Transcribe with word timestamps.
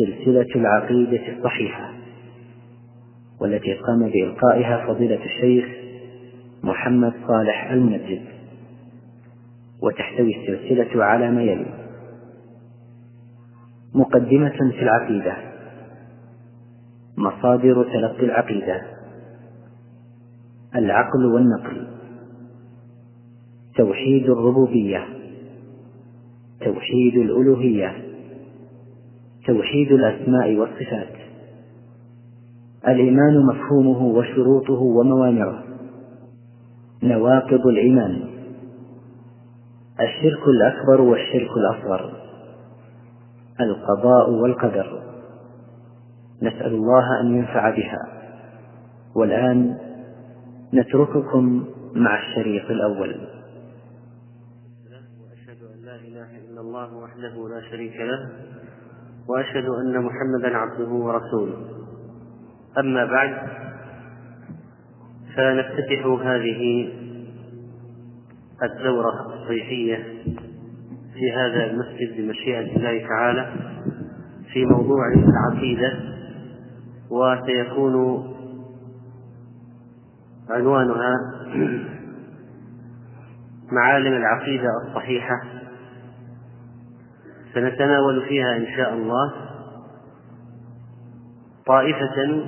سلسلة 0.00 0.46
العقيدة 0.56 1.36
الصحيحة 1.36 1.92
والتي 3.40 3.74
قام 3.74 4.10
بإلقائها 4.10 4.86
فضيلة 4.86 5.24
الشيخ 5.24 5.64
محمد 6.62 7.12
صالح 7.28 7.70
المنجد 7.70 8.22
وتحتوي 9.82 10.36
السلسلة 10.36 11.04
على 11.04 11.30
ما 11.30 11.42
يلي. 11.42 11.66
مقدمة 13.94 14.70
في 14.70 14.82
العقيدة. 14.82 15.36
مصادر 17.16 17.84
تلقي 17.84 18.24
العقيدة. 18.24 18.82
العقل 20.76 21.26
والنقل. 21.26 21.86
توحيد 23.76 24.30
الربوبية. 24.30 25.06
توحيد 26.60 27.14
الألوهية. 27.14 28.09
توحيد 29.46 29.92
الأسماء 29.92 30.56
والصفات. 30.56 31.14
الإيمان 32.88 33.46
مفهومه 33.46 34.02
وشروطه 34.02 34.80
وموانعه 34.82 35.64
نواقض 37.02 37.66
الإيمان. 37.66 38.12
الشرك 40.00 40.48
الأكبر 40.48 41.00
والشرك 41.00 41.50
الأصغر. 41.56 42.12
القضاء 43.60 44.30
والقدر. 44.30 45.02
نسأل 46.42 46.74
الله 46.74 47.20
أن 47.20 47.36
ينفع 47.36 47.70
بها. 47.70 48.20
والآن 49.14 49.78
نترككم 50.74 51.64
مع 51.94 52.18
الشريط 52.18 52.70
الأول. 52.70 53.20
وأشهد 55.20 55.62
أن 55.74 55.84
لا 55.84 55.96
إله 55.96 56.38
إلا 56.48 56.60
الله 56.60 56.96
وحده 56.96 57.48
لا 57.48 57.70
شريك 57.70 57.96
له. 57.96 58.30
وأشهد 59.30 59.64
أن 59.64 60.02
محمدا 60.02 60.56
عبده 60.56 60.88
ورسوله. 60.88 61.56
أما 62.78 63.04
بعد 63.04 63.36
فنفتتح 65.36 66.06
هذه 66.06 66.92
الدورة 68.62 69.34
الصيفية 69.34 69.96
في 71.14 71.32
هذا 71.36 71.70
المسجد 71.70 72.16
بمشيئة 72.16 72.76
الله 72.76 73.08
تعالى 73.08 73.52
في 74.52 74.64
موضوع 74.64 75.12
العقيدة 75.12 75.92
وسيكون 77.10 78.26
عنوانها 80.50 81.14
معالم 83.72 84.16
العقيدة 84.16 84.68
الصحيحة. 84.86 85.59
سنتناول 87.54 88.22
فيها 88.28 88.56
إن 88.56 88.66
شاء 88.76 88.94
الله 88.94 89.32
طائفة 91.66 92.42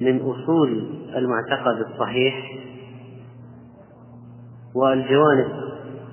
من 0.00 0.20
أصول 0.20 0.88
المعتقد 1.16 1.86
الصحيح 1.90 2.34
والجوانب 4.74 5.48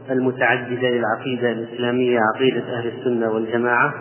المتعددة 0.10 0.90
للعقيدة 0.90 1.52
الإسلامية 1.52 2.20
عقيدة 2.36 2.78
أهل 2.78 2.88
السنة 2.88 3.32
والجماعة. 3.32 3.94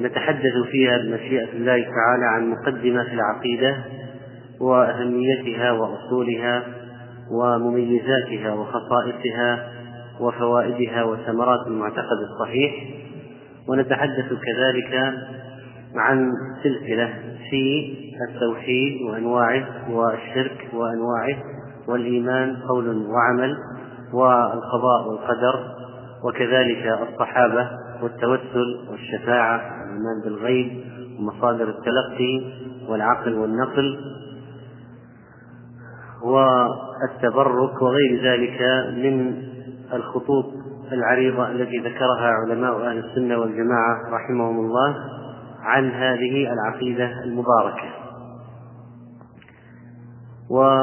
نتحدث 0.00 0.52
فيها 0.70 0.98
بمشيئة 0.98 1.52
الله 1.52 1.82
تعالى 1.82 2.24
عن 2.24 2.50
مقدمة 2.50 3.04
في 3.04 3.14
العقيدة 3.14 3.76
وأهميتها 4.60 5.72
وأصولها 5.72 6.62
ومميزاتها 7.30 8.52
وخصائصها 8.52 9.75
وفوائدها 10.20 11.04
وثمرات 11.04 11.66
المعتقد 11.66 12.18
الصحيح 12.30 12.74
ونتحدث 13.68 14.28
كذلك 14.28 15.14
عن 15.96 16.32
سلسلة 16.62 17.14
في 17.50 17.94
التوحيد 18.30 19.02
وأنواعه 19.02 19.66
والشرك 19.90 20.68
وأنواعه 20.74 21.36
والإيمان 21.88 22.56
قول 22.56 23.06
وعمل 23.06 23.56
والقضاء 24.12 25.08
والقدر 25.08 25.76
وكذلك 26.24 26.98
الصحابة 27.12 27.68
والتوسل 28.02 28.78
والشفاعة 28.90 29.60
والإيمان 29.86 30.20
بالغيب 30.24 30.84
ومصادر 31.18 31.68
التلقي 31.68 32.52
والعقل 32.88 33.34
والنقل 33.34 33.98
والتبرك 36.22 37.82
وغير 37.82 38.22
ذلك 38.22 38.60
من 38.96 39.42
الخطوط 39.92 40.46
العريضة 40.92 41.50
التي 41.50 41.78
ذكرها 41.78 42.30
علماء 42.44 42.90
أهل 42.90 42.98
السنة 42.98 43.38
والجماعة 43.38 44.00
رحمهم 44.12 44.58
الله 44.58 44.96
عن 45.60 45.90
هذه 45.90 46.52
العقيدة 46.52 47.24
المباركة. 47.24 47.88
و 50.50 50.78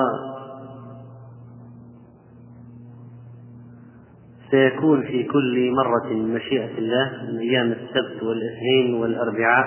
سيكون 4.52 5.02
في 5.02 5.24
كل 5.24 5.72
مرة 5.72 6.14
من 6.14 6.34
مشيئة 6.34 6.78
الله 6.78 7.12
من 7.32 7.40
أيام 7.40 7.72
السبت 7.72 8.24
والإثنين 8.24 8.94
والأربعاء 8.94 9.66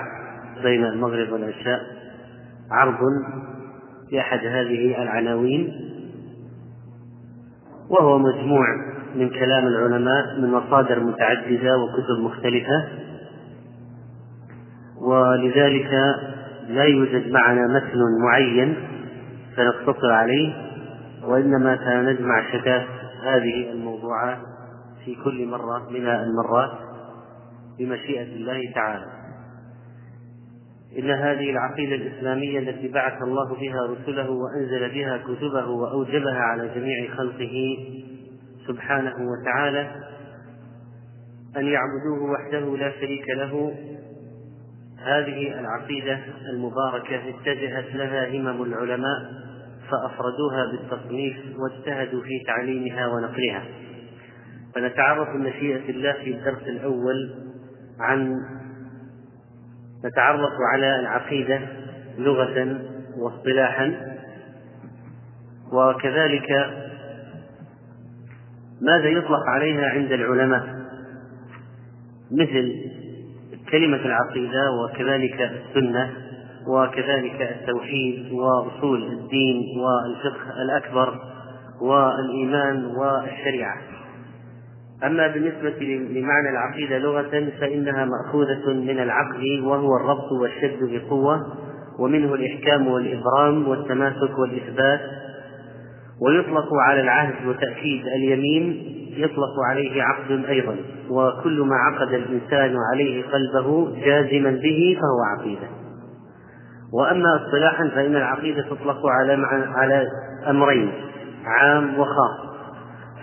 بين 0.63 0.85
المغرب 0.85 1.31
والعشاء 1.31 1.81
عرض 2.71 2.99
لأحد 4.11 4.39
هذه 4.39 5.03
العناوين 5.03 5.73
وهو 7.89 8.17
مجموع 8.17 8.65
من 9.17 9.29
كلام 9.29 9.67
العلماء 9.67 10.39
من 10.39 10.51
مصادر 10.51 10.99
متعددة 10.99 11.77
وكتب 11.77 12.23
مختلفة. 12.23 12.87
ولذلك 15.01 15.91
لا 16.69 16.83
يوجد 16.83 17.31
معنا 17.31 17.67
مثل 17.67 17.97
معين 18.23 18.75
فنقتصر 19.55 20.11
عليه 20.11 20.53
وإنما 21.23 21.77
سنجمع 21.77 22.51
شتات 22.51 22.85
هذه 23.23 23.71
الموضوعات 23.71 24.37
في 25.05 25.15
كل 25.23 25.45
مرة 25.47 25.89
من 25.89 26.07
المرات 26.07 26.71
بمشيئة 27.79 28.35
الله 28.35 28.71
تعالى. 28.75 29.05
إن 30.99 31.09
هذه 31.11 31.51
العقيدة 31.51 31.95
الإسلامية 31.95 32.59
التي 32.59 32.87
بعث 32.87 33.21
الله 33.21 33.55
بها 33.55 33.81
رسله 33.85 34.29
وأنزل 34.29 34.89
بها 34.93 35.17
كتبه 35.17 35.67
وأوجبها 35.67 36.39
على 36.39 36.69
جميع 36.75 37.15
خلقه 37.15 37.77
سبحانه 38.67 39.15
وتعالى 39.19 39.91
أن 41.57 41.65
يعبدوه 41.65 42.31
وحده 42.31 42.77
لا 42.77 42.91
شريك 42.91 43.29
له. 43.29 43.75
هذه 44.97 45.59
العقيدة 45.59 46.19
المباركة 46.49 47.29
اتجهت 47.29 47.95
لها 47.95 48.29
همم 48.29 48.63
العلماء 48.63 49.31
فأفردوها 49.91 50.71
بالتصنيف 50.71 51.37
واجتهدوا 51.57 52.21
في 52.21 52.43
تعليمها 52.47 53.07
ونقلها. 53.07 53.63
فنتعرف 54.75 55.29
بمشيئة 55.29 55.89
الله 55.89 56.13
في 56.13 56.31
الدرس 56.31 56.63
الأول 56.63 57.35
عن 57.99 58.35
نتعرف 60.05 60.53
على 60.73 60.99
العقيدة 60.99 61.59
لغة 62.17 62.81
واصطلاحا 63.17 64.17
وكذلك 65.71 66.49
ماذا 68.81 69.07
يطلق 69.07 69.43
عليها 69.47 69.89
عند 69.89 70.11
العلماء؟ 70.11 70.67
مثل 72.31 72.73
كلمة 73.71 74.05
العقيدة 74.05 74.71
وكذلك 74.71 75.41
السنة 75.41 76.09
وكذلك 76.67 77.41
التوحيد 77.41 78.31
وأصول 78.31 79.03
الدين 79.03 79.63
والفقه 79.79 80.61
الأكبر 80.61 81.19
والإيمان 81.81 82.85
والشريعة. 82.85 83.77
أما 85.03 85.27
بالنسبة 85.27 85.85
لمعنى 86.09 86.49
العقيدة 86.49 86.97
لغة 86.97 87.49
فإنها 87.59 88.05
مأخوذة 88.05 88.73
من 88.73 88.99
العقد 88.99 89.59
وهو 89.63 89.95
الربط 89.95 90.31
والشد 90.31 90.79
بقوة 90.81 91.57
ومنه 91.99 92.33
الإحكام 92.33 92.87
والإبرام 92.87 93.67
والتماسك 93.67 94.39
والإثبات 94.39 94.99
ويطلق 96.21 96.73
على 96.87 97.01
العهد 97.01 97.47
وتأكيد 97.47 98.07
اليمين 98.07 98.83
يطلق 99.17 99.59
عليه 99.69 100.03
عقد 100.03 100.45
أيضا 100.45 100.75
وكل 101.09 101.61
ما 101.61 101.75
عقد 101.75 102.13
الإنسان 102.13 102.75
عليه 102.93 103.23
قلبه 103.23 103.95
جازما 104.05 104.51
به 104.51 104.97
فهو 105.01 105.39
عقيدة. 105.39 105.67
وأما 106.93 107.35
اصطلاحا 107.35 107.89
فإن 107.95 108.15
العقيدة 108.15 108.61
تطلق 108.61 109.05
على 109.05 109.47
على 109.75 110.07
أمرين 110.49 110.91
عام 111.45 111.99
وخاص. 111.99 112.47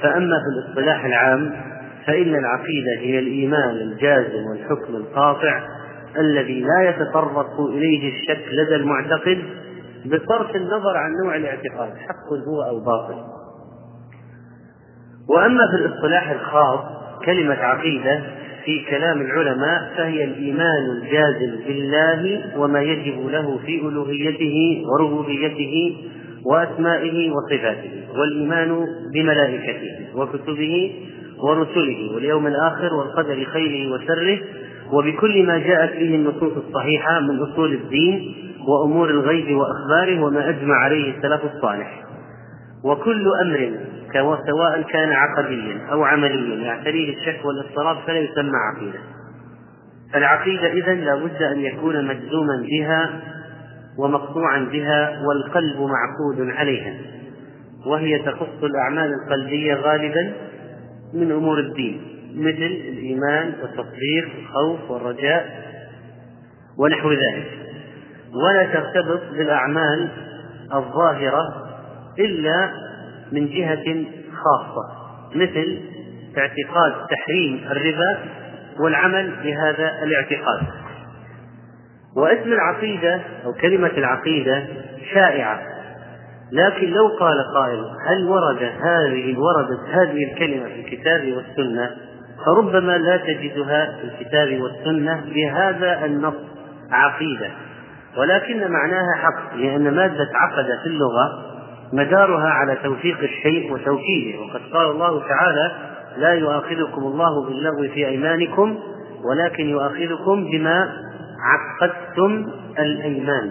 فأما 0.03 0.37
في 0.37 0.47
الاصطلاح 0.59 1.05
العام 1.05 1.53
فإن 2.07 2.35
العقيدة 2.35 2.99
هي 2.99 3.19
الإيمان 3.19 3.77
الجازم 3.77 4.47
والحكم 4.51 4.97
القاطع 4.97 5.61
الذي 6.19 6.61
لا 6.61 6.89
يتطرق 6.89 7.61
إليه 7.61 8.13
الشك 8.13 8.45
لدى 8.53 8.77
المعتقد 8.77 9.39
بصرف 10.05 10.57
النظر 10.57 10.97
عن 10.97 11.13
نوع 11.25 11.37
الاعتقاد 11.37 11.97
حق 11.97 12.49
هو 12.49 12.63
أو 12.63 12.81
باطل. 12.81 13.15
وأما 15.29 15.67
في 15.71 15.77
الاصطلاح 15.77 16.31
الخاص 16.31 16.81
كلمة 17.25 17.55
عقيدة 17.55 18.23
في 18.65 18.85
كلام 18.91 19.21
العلماء 19.21 19.93
فهي 19.97 20.25
الإيمان 20.25 20.91
الجازم 20.91 21.65
بالله 21.67 22.43
وما 22.57 22.83
يجب 22.83 23.27
له 23.27 23.59
في 23.59 23.81
ألوهيته 23.81 24.83
وربوبيته 24.87 25.97
وأسمائه 26.45 27.33
وصفاته 27.33 27.91
والإيمان 28.19 28.87
بملائكته 29.15 29.91
وكتبه 30.17 30.93
ورسله 31.39 32.15
واليوم 32.15 32.47
الآخر 32.47 32.95
والقدر 32.95 33.45
خيره 33.45 33.93
وشره 33.93 34.39
وبكل 34.93 35.43
ما 35.43 35.59
جاءت 35.59 35.93
به 35.93 36.15
النصوص 36.15 36.53
الصحيحة 36.67 37.21
من 37.21 37.39
أصول 37.39 37.73
الدين 37.73 38.35
وأمور 38.69 39.11
الغيب 39.11 39.57
وأخباره 39.57 40.25
وما 40.25 40.49
أجمع 40.49 40.75
عليه 40.75 41.17
السلف 41.17 41.41
الصالح. 41.55 42.05
وكل 42.85 43.29
أمر 43.43 43.79
سواء 44.47 44.83
كان 44.83 45.13
عقديا 45.13 45.87
أو 45.93 46.05
عمليا 46.05 46.65
يعتريه 46.65 47.17
الشك 47.17 47.45
والاضطراب 47.45 47.97
فلا 48.07 48.19
يسمى 48.19 48.59
عقيدة. 48.75 48.99
فالعقيدة 50.13 50.73
إذا 50.73 50.95
لا 50.95 51.15
بد 51.15 51.43
أن 51.43 51.61
يكون 51.61 52.07
مجزوما 52.07 52.67
بها 52.71 53.21
ومقطوعا 53.99 54.59
بها 54.73 55.23
والقلب 55.27 55.77
معقود 55.81 56.51
عليها. 56.51 56.95
وهي 57.87 58.19
تخص 58.19 58.63
الأعمال 58.63 59.13
القلبية 59.15 59.75
غالبا 59.75 60.33
من 61.15 61.33
أمور 61.33 61.59
الدين 61.59 62.01
مثل 62.35 62.73
الإيمان 62.89 63.53
والتصديق 63.63 64.29
والخوف 64.37 64.91
والرجاء 64.91 65.65
ونحو 66.79 67.13
ذلك. 67.13 67.64
ولا 68.35 68.65
ترتبط 68.73 69.21
بالأعمال 69.33 70.09
الظاهرة 70.75 71.55
إلا 72.19 72.71
من 73.33 73.49
جهة 73.49 74.05
خاصة 74.33 75.05
مثل 75.35 75.81
اعتقاد 76.39 76.93
تحريم 77.11 77.67
الربا 77.71 78.19
والعمل 78.81 79.33
بهذا 79.45 80.03
الاعتقاد. 80.03 80.63
واسم 82.17 82.53
العقيدة 82.53 83.21
أو 83.45 83.53
كلمة 83.53 83.91
العقيدة 83.97 84.67
شائعة. 85.15 85.61
لكن 86.53 86.91
لو 86.91 87.09
قال 87.09 87.45
قائل 87.55 87.85
هل 88.07 88.25
ورد 88.29 88.63
هذه 88.63 89.39
وردت 89.39 89.89
هذه 89.91 90.33
الكلمة 90.33 90.65
في 90.69 90.81
الكتاب 90.81 91.33
والسنة؟ 91.33 91.91
فربما 92.47 92.99
لا 92.99 93.17
تجدها 93.17 93.97
في 94.01 94.05
الكتاب 94.05 94.61
والسنة 94.61 95.25
بهذا 95.35 96.05
النص 96.05 96.35
عقيدة. 96.91 97.51
ولكن 98.17 98.73
معناها 98.73 99.15
حق 99.17 99.57
لأن 99.57 99.95
مادة 99.95 100.29
عقد 100.35 100.79
في 100.83 100.87
اللغة 100.87 101.43
مدارها 101.93 102.49
على 102.49 102.77
توثيق 102.77 103.19
الشيء 103.19 103.73
وتوكيده. 103.73 104.41
وقد 104.41 104.61
قال 104.73 104.91
الله 104.91 105.29
تعالى 105.29 105.73
لا 106.17 106.33
يؤاخذكم 106.33 107.03
الله 107.03 107.47
باللغو 107.47 107.95
في 107.95 108.07
أيمانكم 108.07 108.79
ولكن 109.25 109.69
يؤاخذكم 109.69 110.45
بما 110.51 110.93
عقدتم 111.41 112.47
الأيمان. 112.79 113.51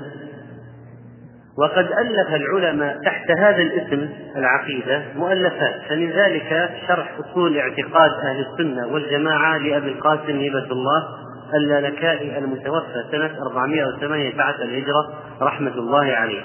وقد 1.58 1.86
ألف 1.92 2.34
العلماء 2.34 3.00
تحت 3.06 3.32
هذا 3.32 3.62
الاسم 3.62 4.10
العقيدة 4.36 5.04
مؤلفات 5.16 5.82
فمن 5.90 6.10
ذلك 6.10 6.70
شرح 6.88 7.18
أصول 7.20 7.58
اعتقاد 7.58 8.12
أهل 8.12 8.46
السنة 8.52 8.88
والجماعة 8.88 9.58
لأبي 9.58 9.88
القاسم 9.88 10.40
هبة 10.40 10.72
الله 10.72 11.04
اللالكائي 11.54 12.38
المتوفى 12.38 13.04
سنة 13.12 13.32
418 13.42 14.64
الهجرة 14.64 15.14
رحمة 15.42 15.74
الله 15.74 16.06
عليه. 16.06 16.42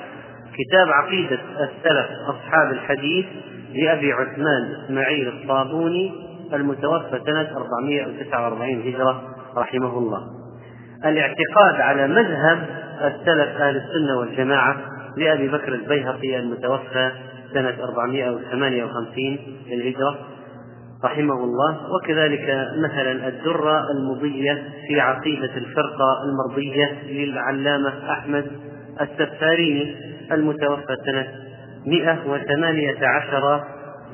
كتاب 0.58 0.88
عقيدة 0.88 1.38
السلف 1.60 2.06
أصحاب 2.26 2.72
الحديث 2.72 3.26
لأبي 3.74 4.12
عثمان 4.12 4.74
إسماعيل 4.84 5.28
الصابوني 5.28 6.12
المتوفى 6.52 7.20
سنة 7.26 7.48
449 7.56 8.80
هجرة 8.80 9.22
رحمه 9.56 9.98
الله. 9.98 10.22
الاعتقاد 11.04 11.80
على 11.80 12.08
مذهب 12.08 12.66
السلف 13.00 13.60
أهل 13.60 13.76
السنة 13.76 14.18
والجماعة 14.18 14.76
لأبي 15.16 15.48
بكر 15.48 15.74
البيهقي 15.74 16.38
المتوفى 16.38 17.10
سنة 17.54 17.74
458 17.84 19.38
للهجرة. 19.70 20.18
رحمه 21.04 21.44
الله 21.44 21.78
وكذلك 21.94 22.68
مثلا 22.84 23.28
الدرة 23.28 23.82
المضية 23.90 24.64
في 24.88 25.00
عقيدة 25.00 25.56
الفرقة 25.56 26.22
المرضية 26.24 27.02
للعلامة 27.08 28.12
أحمد 28.12 28.46
السفاريني 29.00 29.96
المتوفى 30.32 30.96
سنة 31.06 31.28
118 31.86 33.64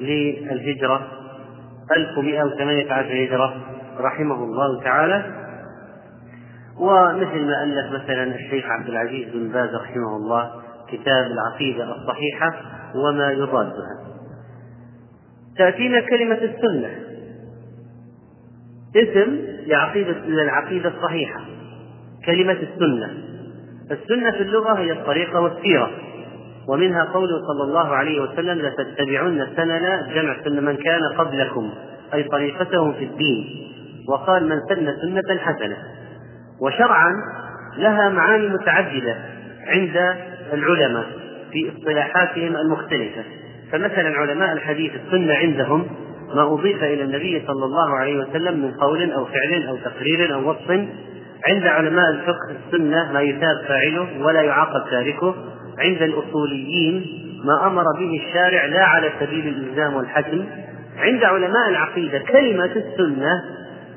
للهجرة 0.01 1.09
1118 1.97 3.25
هجرة 3.25 3.55
رحمه 3.99 4.45
الله 4.45 4.83
تعالى. 4.83 5.25
ومثل 6.81 7.47
ما 7.47 7.63
ألف 7.63 8.03
مثلا 8.03 8.35
الشيخ 8.35 8.65
عبد 8.67 8.89
العزيز 8.89 9.29
بن 9.35 9.49
باز 9.49 9.75
رحمه 9.75 10.17
الله 10.17 10.51
كتاب 10.89 11.27
العقيدة 11.27 11.97
الصحيحة 11.97 12.55
وما 12.95 13.33
يضادها 13.33 14.14
تأتينا 15.59 16.01
كلمة 16.01 16.39
السنة. 16.39 16.91
اسم 18.97 19.39
لعقيدة 19.67 20.13
للعقيدة 20.27 20.89
الصحيحة. 20.89 21.41
كلمة 22.27 22.53
السنة. 22.53 23.15
السنة 23.91 24.31
في 24.31 24.43
اللغة 24.43 24.73
هي 24.73 24.93
الطريقة 24.93 25.41
والسيرة. 25.41 25.91
ومنها 26.69 27.05
قوله 27.05 27.39
صلى 27.47 27.63
الله 27.65 27.89
عليه 27.89 28.21
وسلم 28.21 28.59
لتتبعن 28.59 29.47
سنن 29.57 30.15
جمع 30.15 30.37
سنة 30.45 30.61
من 30.61 30.77
كان 30.77 31.01
قبلكم 31.19 31.71
أي 32.15 32.23
طريقتهم 32.23 32.93
في 32.93 33.05
الدين. 33.05 33.45
وقال 34.09 34.49
من 34.49 34.61
سن 34.69 34.97
سنة 35.03 35.39
حسنة. 35.39 35.77
وشرعا 36.61 37.13
لها 37.77 38.09
معاني 38.09 38.49
متعددة 38.49 39.17
عند 39.67 40.17
العلماء 40.53 41.07
في 41.53 41.73
اصطلاحاتهم 41.77 42.57
المختلفة. 42.57 43.25
فمثلا 43.75 44.19
علماء 44.19 44.53
الحديث 44.53 44.93
السنة 44.95 45.35
عندهم 45.35 45.87
ما 46.35 46.43
أضيف 46.43 46.85
إلى 46.85 47.03
النبي 47.03 47.43
صلى 47.47 47.65
الله 47.65 47.97
عليه 47.97 48.19
وسلم 48.19 48.61
من 48.61 48.71
قول 48.71 49.13
أو 49.13 49.25
فعل 49.25 49.67
أو 49.69 49.77
تقرير 49.77 50.35
أو 50.35 50.51
وصف 50.51 50.71
عند 51.47 51.67
علماء 51.67 52.11
الفقه 52.11 52.57
السنة 52.67 53.13
ما 53.13 53.21
يثاب 53.21 53.65
فاعله 53.69 54.09
ولا 54.21 54.43
يعاقب 54.43 54.91
تاركه. 54.91 55.35
عند 55.79 56.03
الأصوليين 56.03 57.07
ما 57.45 57.67
أمر 57.67 57.85
به 57.99 58.21
الشارع 58.27 58.67
لا 58.67 58.85
على 58.85 59.11
سبيل 59.21 59.49
الإلزام 59.49 59.95
والحتم. 59.95 60.45
عند 60.99 61.25
علماء 61.25 61.69
العقيدة 61.69 62.19
كلمة 62.19 62.71
السنة 62.77 63.45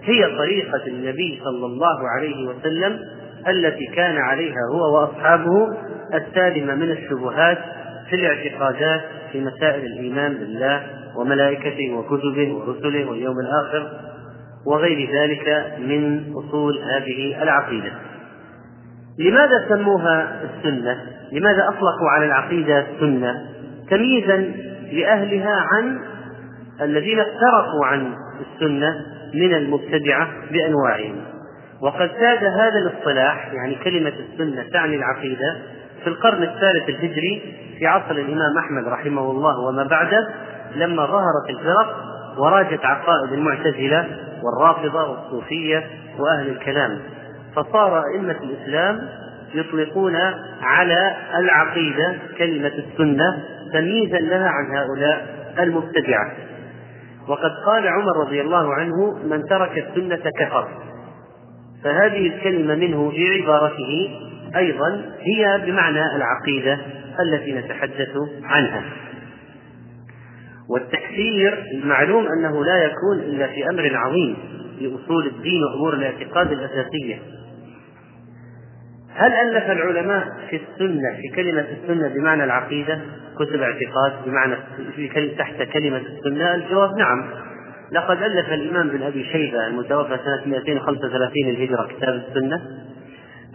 هي 0.04 0.38
طريقة 0.38 0.88
النبي 0.88 1.42
صلى 1.44 1.66
الله 1.66 2.10
عليه 2.18 2.48
وسلم 2.48 3.00
التي 3.48 3.86
كان 3.86 4.18
عليها 4.18 4.62
هو 4.74 4.96
وأصحابه 4.96 5.78
السالمة 6.14 6.76
من 6.76 6.92
الشبهات 6.92 7.58
في 8.10 8.16
الاعتقادات 8.16 9.02
في 9.32 9.42
مسائل 9.42 9.86
الإيمان 9.86 10.34
بالله 10.34 10.84
وملائكته 11.16 11.94
وكتبه 11.94 12.54
ورسله 12.54 13.10
واليوم 13.10 13.36
الآخر 13.40 13.92
وغير 14.66 15.10
ذلك 15.22 15.76
من 15.80 16.34
أصول 16.34 16.78
هذه 16.78 17.44
العقيدة 17.44 17.92
لماذا 19.20 19.66
سموها 19.70 20.42
السنة؟ 20.44 20.98
لماذا 21.32 21.68
أطلقوا 21.68 22.10
على 22.10 22.26
العقيدة 22.26 22.80
السنة؟ 22.80 23.46
تمييزا 23.90 24.38
لأهلها 24.92 25.56
عن 25.72 26.00
الذين 26.82 27.20
افترقوا 27.20 27.86
عن 27.86 28.14
السنة 28.40 29.06
من 29.34 29.54
المبتدعة 29.54 30.30
بأنواعهم 30.52 31.16
وقد 31.82 32.12
ساد 32.20 32.44
هذا 32.44 32.80
الاصطلاح 32.80 33.52
يعني 33.54 33.76
كلمة 33.76 34.14
السنة 34.30 34.66
تعني 34.74 34.96
العقيدة 34.96 35.58
في 36.04 36.08
القرن 36.08 36.44
الثالث 36.44 36.90
الهجري 36.90 37.42
في 37.80 37.88
عصر 37.88 38.12
الإمام 38.12 38.58
أحمد 38.58 38.88
رحمه 38.88 39.32
الله 39.32 39.60
وما 39.60 39.84
بعده 39.84 40.28
لما 40.76 41.06
ظهرت 41.06 41.50
الفرق 41.50 41.96
وراجت 42.38 42.86
عقائد 42.86 43.34
المعتزلة 43.34 44.08
والرافضة 44.44 45.10
والصوفية 45.10 45.84
وأهل 46.20 46.50
الكلام 46.50 47.00
فصار 47.56 48.04
أئمة 48.14 48.36
الإسلام 48.44 49.10
يطلقون 49.54 50.16
على 50.62 51.16
العقيدة 51.36 52.16
كلمة 52.38 52.68
السنة 52.68 53.44
تمييزا 53.74 54.18
لها 54.18 54.50
عن 54.50 54.78
هؤلاء 54.78 55.28
المبتدعة. 55.60 56.32
وقد 57.28 57.52
قال 57.66 57.88
عمر 57.88 58.18
رضي 58.26 58.42
الله 58.42 58.74
عنه 58.74 59.18
من 59.24 59.44
ترك 59.46 59.78
السنة 59.78 60.32
كفر 60.40 60.68
فهذه 61.84 62.28
الكلمة 62.28 62.76
منه 62.76 63.10
في 63.10 63.42
عبارته 63.42 64.20
أيضا 64.56 65.02
هي 65.20 65.62
بمعنى 65.66 66.16
العقيدة. 66.16 66.78
التي 67.24 67.54
نتحدث 67.54 68.10
عنها. 68.44 68.84
والتكفير 70.70 71.64
معلوم 71.84 72.28
أنه 72.28 72.66
لا 72.66 72.84
يكون 72.84 73.20
إلا 73.20 73.48
في 73.48 73.70
أمر 73.70 73.96
عظيم 73.96 74.38
في 74.80 74.96
أصول 74.96 75.28
الدين 75.28 75.64
وأمور 75.64 75.94
الاعتقاد 75.94 76.52
الأساسية. 76.52 77.20
هل 79.16 79.32
ألف 79.34 79.72
العلماء 79.72 80.28
في 80.50 80.56
السنة 80.56 81.16
في 81.22 81.36
كلمة 81.36 81.66
السنة 81.72 82.08
بمعنى 82.08 82.44
العقيدة 82.44 83.00
كتب 83.40 83.62
اعتقاد 83.62 84.14
بمعنى 84.26 84.56
في 84.96 85.36
تحت 85.38 85.62
كلمة 85.74 85.98
السنة؟ 85.98 86.56
الجواب 86.56 86.98
نعم. 86.98 87.30
لقد 87.92 88.24
ألف 88.24 88.54
الإمام 88.54 88.90
بن 88.90 89.04
أبي 89.04 89.24
شيبة 89.24 89.68
المتوفى 89.68 90.18
سنة 90.26 90.42
235 90.46 91.50
الهجرة 91.50 91.88
كتاب 91.88 92.24
السنة. 92.28 92.62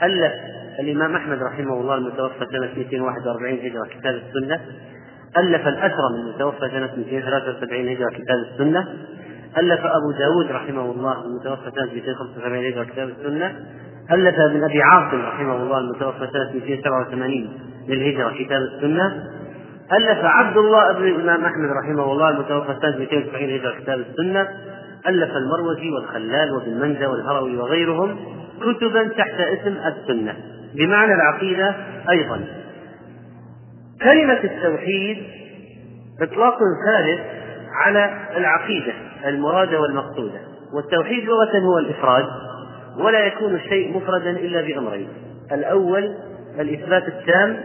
ألف 0.02 0.32
الإمام 0.80 1.16
أحمد 1.16 1.42
رحمه 1.42 1.80
الله 1.80 1.94
المتوفى 1.94 2.46
سنة 2.52 2.70
241 2.76 3.58
هجرة 3.58 3.84
كتاب 4.00 4.14
السنة 4.14 4.60
ألف 5.38 5.68
الأكرم 5.68 6.14
المتوفى 6.14 6.68
سنة 6.70 6.90
273 6.96 7.88
هجرة 7.88 8.10
كتاب 8.10 8.38
السنة 8.52 8.88
ألف 9.58 9.80
أبو 9.80 10.12
داود 10.18 10.52
رحمه 10.52 10.90
الله 10.90 11.24
المتوفى 11.24 11.70
سنة 11.74 11.92
275 11.94 12.64
هجرة 12.66 12.84
كتاب 12.84 13.08
السنة 13.08 13.54
ألف 14.10 14.40
ابن 14.40 14.64
أبي 14.64 14.82
عاصم 14.82 15.22
رحمه 15.22 15.56
الله 15.62 15.78
المتوفى 15.78 16.28
سنة 16.32 16.52
287 16.54 17.48
للهجرة 17.88 18.44
كتاب 18.44 18.62
السنة 18.62 19.24
ألف 19.92 20.24
عبد 20.24 20.56
الله 20.56 20.92
بن 20.92 21.04
الإمام 21.04 21.44
أحمد 21.44 21.70
رحمه 21.70 22.12
الله 22.12 22.28
المتوفى 22.28 22.76
سنة 22.82 22.98
290 22.98 23.50
هجرة 23.50 23.74
كتاب 23.80 23.98
السنة 23.98 24.48
ألف 25.06 25.36
المروزي 25.36 25.90
والخلال 25.90 26.52
وابن 26.52 26.80
منجة 26.80 27.10
والهروي 27.10 27.56
وغيرهم 27.56 28.16
كتبا 28.60 29.08
تحت 29.08 29.40
اسم 29.40 29.76
السنة. 29.86 30.36
بمعنى 30.74 31.14
العقيدة 31.14 31.76
أيضا. 32.10 32.44
كلمة 34.02 34.40
التوحيد 34.44 35.18
إطلاق 36.20 36.58
ثالث 36.86 37.20
على 37.84 38.10
العقيدة 38.36 38.92
المرادة 39.26 39.80
والمقصودة 39.80 40.40
والتوحيد 40.74 41.24
لغة 41.24 41.58
هو 41.58 41.78
الإفراد 41.78 42.26
ولا 42.98 43.26
يكون 43.26 43.54
الشيء 43.54 43.96
مفردا 43.96 44.30
إلا 44.30 44.62
بأمرين. 44.62 45.08
الأول 45.52 46.14
الإثبات 46.60 47.08
التام 47.08 47.56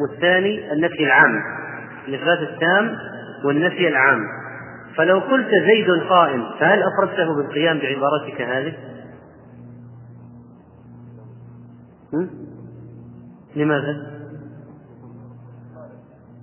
والثاني 0.00 0.72
النفي 0.72 1.04
العام. 1.04 1.42
الإثبات 2.08 2.38
التام 2.38 2.96
والنفي 3.44 3.88
العام. 3.88 4.20
فلو 4.96 5.18
قلت 5.18 5.48
زيد 5.48 5.90
قائم 6.08 6.44
فهل 6.60 6.82
أفردته 6.82 7.36
بالقيام 7.36 7.78
بعبارتك 7.78 8.40
هذه؟ 8.40 8.72
لماذا؟ 13.56 13.96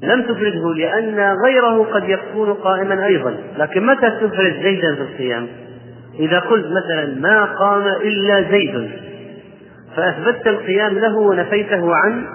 لم 0.04 0.22
تفرده 0.24 0.74
لأن 0.76 1.36
غيره 1.46 1.84
قد 1.94 2.10
يكون 2.10 2.54
قائما 2.54 3.06
أيضا. 3.06 3.38
لكن 3.58 3.86
متى 3.86 4.10
تفرد 4.10 4.54
زيدا 4.64 4.96
في 4.96 5.02
القيام 5.02 5.48
إذا 6.20 6.40
قلت 6.40 6.66
مثلا 6.66 7.20
ما 7.20 7.46
قام 7.46 7.88
إلا 7.88 8.52
زيد. 8.52 8.90
فأثبتت 9.96 10.48
القيام 10.48 11.00
له 11.00 11.18
ونفيته 11.18 11.96
عن 11.96 12.26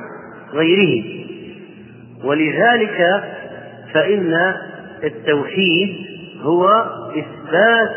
غيره. 0.53 1.05
ولذلك 2.25 3.25
فإن 3.93 4.55
التوحيد 5.05 6.07
هو 6.43 6.69
إثبات 7.11 7.97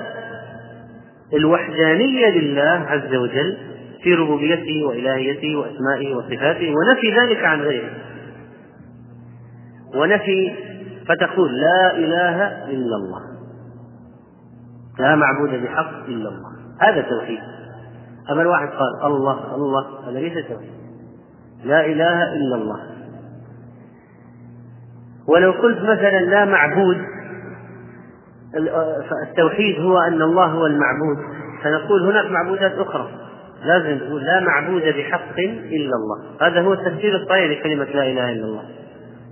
الوحدانية 1.34 2.30
لله 2.30 2.86
عز 2.88 3.16
وجل 3.16 3.58
في 4.04 4.14
ربوبيته 4.14 4.86
وإلهيته 4.88 5.56
وأسمائه 5.56 6.16
وصفاته 6.16 6.74
ونفي 6.76 7.20
ذلك 7.20 7.44
عن 7.46 7.62
غيره. 7.62 7.90
ونفي 9.96 10.54
فتقول 11.08 11.62
لا 11.62 11.98
إله 11.98 12.66
إلا 12.66 12.96
الله. 12.96 13.22
لا 15.00 15.16
معبود 15.16 15.50
بحق 15.50 16.06
إلا 16.08 16.30
الله. 16.30 16.52
هذا 16.82 17.02
توحيد. 17.02 17.40
أما 18.32 18.42
الواحد 18.42 18.68
قال 18.68 19.12
الله 19.12 19.56
الله 19.56 20.10
هذا 20.10 20.20
ليس 20.20 20.48
توحيد. 20.48 20.72
لا 21.64 21.86
إله 21.86 22.34
إلا 22.34 22.56
الله. 22.56 22.80
ولو 25.28 25.52
قلت 25.52 25.82
مثلا 25.82 26.20
لا 26.20 26.46
معبود 26.46 26.98
التوحيد 29.30 29.80
هو 29.80 29.98
أن 29.98 30.22
الله 30.22 30.46
هو 30.46 30.66
المعبود 30.66 31.18
فنقول 31.64 32.10
هناك 32.10 32.32
معبودات 32.32 32.72
أخرى. 32.72 33.29
لازم 33.64 34.06
نقول 34.06 34.24
لا 34.24 34.40
معبود 34.40 34.82
بحق 34.82 35.40
إلا 35.40 35.96
الله. 35.96 36.48
هذا 36.48 36.62
هو 36.62 36.74
التفسير 36.74 37.16
الصحيح 37.16 37.60
لكلمة 37.60 37.86
لا 37.86 38.12
إله 38.12 38.32
إلا 38.32 38.46
الله. 38.46 38.64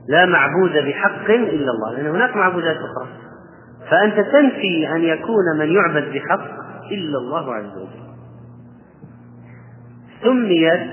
لا 0.09 0.25
معبود 0.25 0.71
بحق 0.71 1.29
إلا 1.29 1.71
الله. 1.71 1.93
لأن 1.93 2.15
هناك 2.15 2.35
معبودات 2.35 2.75
أخرى. 2.75 3.07
فأنت 3.89 4.19
تنفي 4.19 4.87
أن 4.95 5.03
يكون 5.03 5.57
من 5.59 5.71
يعبد 5.75 6.13
بحق 6.13 6.49
إلا 6.91 7.17
الله 7.17 7.53
عز 7.53 7.77
وجل. 7.77 8.07
سميت 10.23 10.87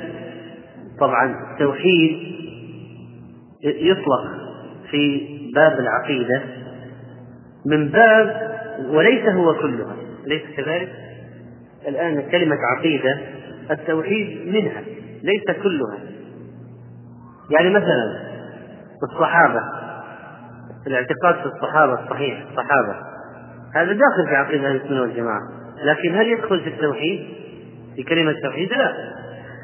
طبعا 1.00 1.34
التوحيد 1.52 2.18
يطلق 3.62 4.24
في 4.90 5.28
باب 5.54 5.80
العقيدة 5.80 6.42
من 7.66 7.88
باب 7.88 8.54
وليس 8.90 9.28
هو 9.28 9.54
كلها. 9.54 9.96
ليس 10.26 10.42
كذلك؟ 10.56 11.03
الآن 11.88 12.30
كلمة 12.30 12.56
عقيدة 12.76 13.18
التوحيد 13.70 14.54
منها 14.54 14.82
ليس 15.22 15.44
كلها. 15.62 15.98
يعني 17.50 17.70
مثلا 17.70 18.20
الصحابة 19.12 19.60
الاعتقاد 20.86 21.34
في 21.34 21.46
الصحابة 21.46 22.04
الصحيح 22.04 22.44
الصحابة 22.50 22.96
هذا 23.74 23.92
داخل 23.92 24.28
في 24.28 24.34
عقيدة 24.34 24.68
أهل 24.68 24.76
السنة 24.76 25.00
والجماعة. 25.00 25.40
لكن 25.84 26.14
هل 26.14 26.26
يدخل 26.26 26.60
في 26.60 26.68
التوحيد؟ 26.68 27.26
في 27.96 28.02
كلمة 28.02 28.30
التوحيد 28.30 28.72
لا. 28.72 28.92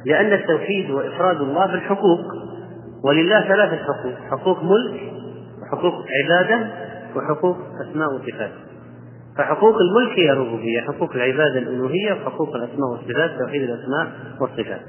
لأن 0.06 0.32
التوحيد 0.32 0.90
هو 0.90 1.00
إفراد 1.00 1.40
الله 1.40 1.66
بالحقوق. 1.66 2.20
ولله 3.04 3.48
ثلاثة 3.48 3.76
حقوق 3.76 4.14
حقوق 4.30 4.62
ملك 4.62 5.00
وحقوق 5.62 5.94
عبادة 6.24 6.70
وحقوق 7.16 7.56
أسماء 7.90 8.14
وصفات. 8.14 8.50
فحقوق 9.38 9.74
الملك 9.80 10.18
هي 10.18 10.32
الربوبية 10.32 10.80
حقوق 10.80 11.14
العبادة 11.14 11.58
الألوهية 11.58 12.12
وحقوق 12.12 12.54
الأسماء 12.56 12.90
والصفات 12.90 13.30
توحيد 13.38 13.62
الأسماء 13.62 14.12
والصفات. 14.40 14.80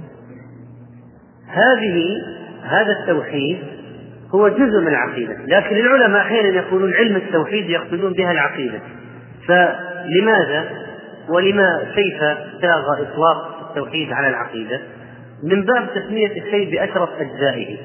هذه 1.47 2.21
هذا 2.63 2.91
التوحيد 2.99 3.57
هو 4.35 4.47
جزء 4.47 4.79
من 4.79 4.87
العقيدة 4.87 5.37
لكن 5.47 5.75
العلماء 5.75 6.21
أحيانا 6.21 6.47
يقولون 6.47 6.93
علم 6.93 7.15
التوحيد 7.15 7.69
يقصدون 7.69 8.13
بها 8.13 8.31
العقيدة. 8.31 8.79
فلماذا؟ 9.47 10.69
ولما 11.29 11.83
كيف 11.95 12.19
ساغ 12.61 13.01
إطلاق 13.01 13.67
التوحيد 13.69 14.11
على 14.11 14.27
العقيدة؟ 14.27 14.81
من 15.43 15.65
باب 15.65 15.89
تسمية 15.95 16.41
الشيء 16.41 16.71
بأشرف 16.71 17.09
أجزائه 17.19 17.77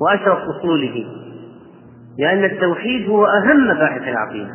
وأشرف 0.00 0.38
أصوله 0.38 1.04
لأن 2.18 2.44
التوحيد 2.44 3.08
هو 3.08 3.26
أهم 3.26 3.68
مباحث 3.68 4.02
العقيدة. 4.02 4.50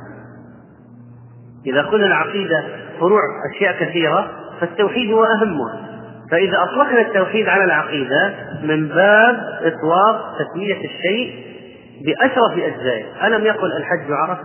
إذا 1.66 1.82
قلنا 1.82 2.08
العقيدة 2.08 2.64
فروع 3.00 3.22
أشياء 3.56 3.76
كثيرة 3.80 4.32
فالتوحيد 4.60 5.12
هو 5.12 5.24
أهمها. 5.24 5.94
فإذا 6.32 6.64
أطلقنا 6.64 7.02
التوحيد 7.02 7.48
على 7.48 7.64
العقيدة 7.64 8.34
من 8.64 8.88
باب 8.88 9.36
إطلاق 9.62 10.38
تسمية 10.40 10.86
الشيء 10.86 11.46
بأشرف 12.06 12.52
أجزائه 12.58 13.28
ألم 13.28 13.46
يقل 13.46 13.72
الحج 13.78 14.12
عرفة 14.12 14.44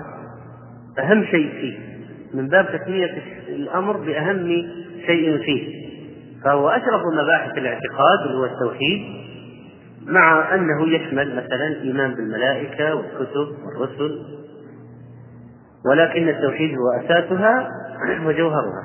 أهم 0.99 1.25
شيء 1.25 1.51
فيه. 1.51 1.79
من 2.35 2.49
باب 2.49 2.67
تسمية 2.79 3.23
الأمر 3.49 3.97
بأهم 3.97 4.47
شيء 5.07 5.39
فيه. 5.39 5.89
فهو 6.45 6.69
أشرف 6.69 7.03
مباحث 7.23 7.59
الاعتقاد 7.59 8.21
اللي 8.27 8.39
هو 8.39 8.45
التوحيد 8.45 9.05
مع 10.07 10.55
أنه 10.55 10.89
يشمل 10.89 11.37
مثلا 11.37 11.67
الإيمان 11.67 12.15
بالملائكة 12.15 12.95
والكتب 12.95 13.49
والرسل. 13.67 14.38
ولكن 15.91 16.29
التوحيد 16.29 16.71
هو 16.79 17.05
أساسها 17.05 17.69
وجوهرها. 18.27 18.83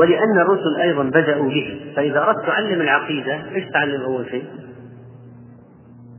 ولأن 0.00 0.38
الرسل 0.38 0.80
أيضا 0.80 1.02
بدأوا 1.02 1.48
به 1.48 1.92
فإذا 1.96 2.22
أردت 2.22 2.46
تعلم 2.46 2.80
العقيدة 2.80 3.34
إيش 3.54 3.64
تعلم 3.72 4.02
أول 4.02 4.26
شيء؟ 4.26 4.44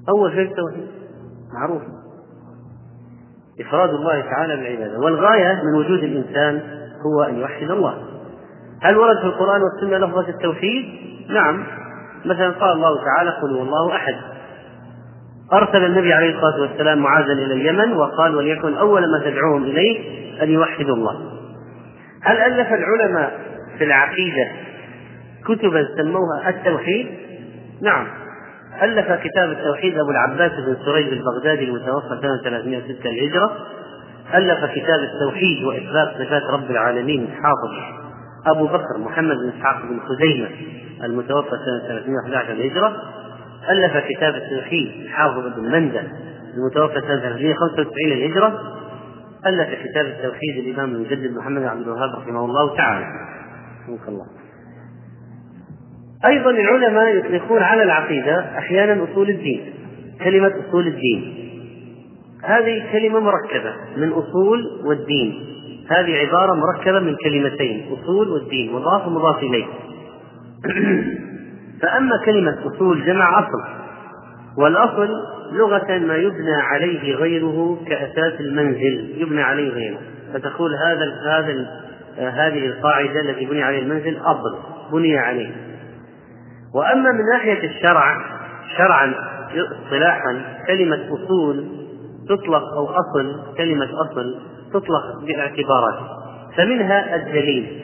أول 0.10 0.32
شيء 0.32 0.52
التوحيد. 0.52 0.88
معروف. 1.54 1.82
إفراد 3.62 3.90
الله 3.90 4.22
تعالى 4.22 4.56
بالعبادة. 4.56 5.00
والغاية 5.00 5.62
من 5.64 5.80
وجود 5.80 6.04
الإنسان 6.04 6.62
هو 7.06 7.24
أن 7.24 7.36
يوحد 7.36 7.72
الله. 7.72 7.98
هل 8.82 8.98
ورد 8.98 9.18
في 9.18 9.26
القرآن 9.26 9.62
والسنة 9.62 9.98
لفظة 9.98 10.30
التوحيد؟ 10.30 10.86
نعم. 11.30 11.64
مثلا 12.26 12.52
قال 12.52 12.72
الله 12.72 13.06
تعالى 13.06 13.30
قل 13.30 13.58
هو 13.58 13.62
الله 13.62 13.96
أحد. 13.96 14.35
أرسل 15.54 15.86
النبي 15.86 16.14
عليه 16.14 16.36
الصلاة 16.36 16.62
والسلام 16.62 17.00
معاذا 17.00 17.34
إلى 17.34 17.54
اليمن 17.54 17.94
وقال 17.94 18.36
وليكن 18.36 18.78
أول 18.78 19.02
ما 19.02 19.20
تدعوهم 19.26 19.64
إليه 19.64 20.00
أن 20.44 20.50
يوحدوا 20.50 20.96
الله. 20.96 21.32
هل 22.22 22.38
ألف 22.38 22.74
العلماء 22.74 23.40
في 23.78 23.84
العقيدة 23.84 24.52
كتبا 25.46 25.88
سموها 25.98 26.50
التوحيد؟ 26.50 27.08
نعم. 27.82 28.08
ألف 28.82 29.12
كتاب 29.12 29.52
التوحيد 29.52 29.98
أبو 29.98 30.12
العباس 30.12 30.52
بن 30.52 30.78
سريج 30.86 31.08
البغدادي 31.08 31.64
المتوفى 31.64 32.20
سنة 32.22 32.38
306 32.44 33.10
الهجرة. 33.10 33.52
ألف 34.34 34.66
كتاب 34.66 35.00
التوحيد 35.00 35.64
وإثبات 35.64 36.14
صفات 36.18 36.44
رب 36.44 36.72
العالمين 36.72 37.28
حافظ 37.44 37.96
أبو 38.48 38.68
بكر 38.68 38.98
محمد 38.98 39.36
بن 39.36 39.52
إسحاق 39.58 39.82
بن 39.86 40.00
خزيمة 40.00 40.50
المتوفى 41.04 41.50
سنة 41.50 41.88
311 41.88 42.52
الهجرة. 42.52 42.96
ألف 43.70 43.98
كتاب 43.98 44.36
التوحيد 44.36 45.08
حافظ 45.08 45.44
بن 45.58 45.72
مندة 45.72 46.04
المتوفى 46.58 47.02
سنة 47.02 47.20
395 47.20 48.12
الهجرة 48.12 48.76
ألف 49.46 49.70
كتاب 49.84 50.06
التوحيد 50.06 50.58
الإمام 50.58 50.96
المجدد 50.96 51.38
محمد 51.38 51.64
عبد 51.64 51.82
الوهاب 51.82 52.10
رحمه 52.20 52.46
الله 52.46 52.76
تعالى. 52.78 53.06
الله. 54.08 54.26
أيضا 56.28 56.50
العلماء 56.52 57.16
يطلقون 57.18 57.64
على 57.64 57.84
العقيدة 57.84 58.58
أحيانا 58.58 59.04
أصول 59.04 59.30
الدين 59.30 59.74
كلمة 60.24 60.54
أصول 60.68 60.88
الدين. 60.88 61.36
هذه 62.44 62.92
كلمة 62.92 63.20
مركبة 63.20 63.74
من 63.98 64.12
أصول 64.12 64.82
والدين. 64.86 65.46
هذه 65.90 66.28
عبارة 66.28 66.54
مركبة 66.54 67.00
من 67.00 67.16
كلمتين 67.24 67.86
أصول 67.94 68.30
والدين 68.30 68.74
مضاف 68.74 69.08
ومضاف 69.08 69.38
إليه. 69.44 69.66
فأما 71.86 72.18
كلمة 72.26 72.58
أصول 72.68 73.06
جمع 73.06 73.40
أصل 73.40 73.64
والأصل 74.58 75.10
لغة 75.52 75.98
ما 75.98 76.16
يبنى 76.16 76.54
عليه 76.54 77.16
غيره 77.16 77.80
كأساس 77.88 78.40
المنزل 78.40 79.14
يبنى 79.18 79.42
عليه 79.42 79.70
غيره. 79.70 79.98
فتقول 80.34 80.76
هذا 80.76 81.06
هذا 81.28 81.66
هذه 82.18 82.66
القاعدة 82.68 83.22
التي 83.22 83.46
بني 83.46 83.64
عليه 83.64 83.80
المنزل 83.80 84.18
أصل 84.18 84.58
بني 84.92 85.18
عليه. 85.18 85.52
وأما 86.76 87.12
من 87.12 87.26
ناحية 87.34 87.70
الشرع 87.70 88.18
شرعا 88.78 89.14
اصطلاحا 89.84 90.42
كلمة 90.68 91.00
أصول 91.08 91.66
تطلق 92.30 92.74
أو 92.74 92.86
أصل 92.86 93.56
كلمة 93.58 93.86
أصل 93.86 94.42
تطلق 94.74 95.26
باعتبارات 95.28 96.00
فمنها 96.58 97.16
الدليل. 97.16 97.82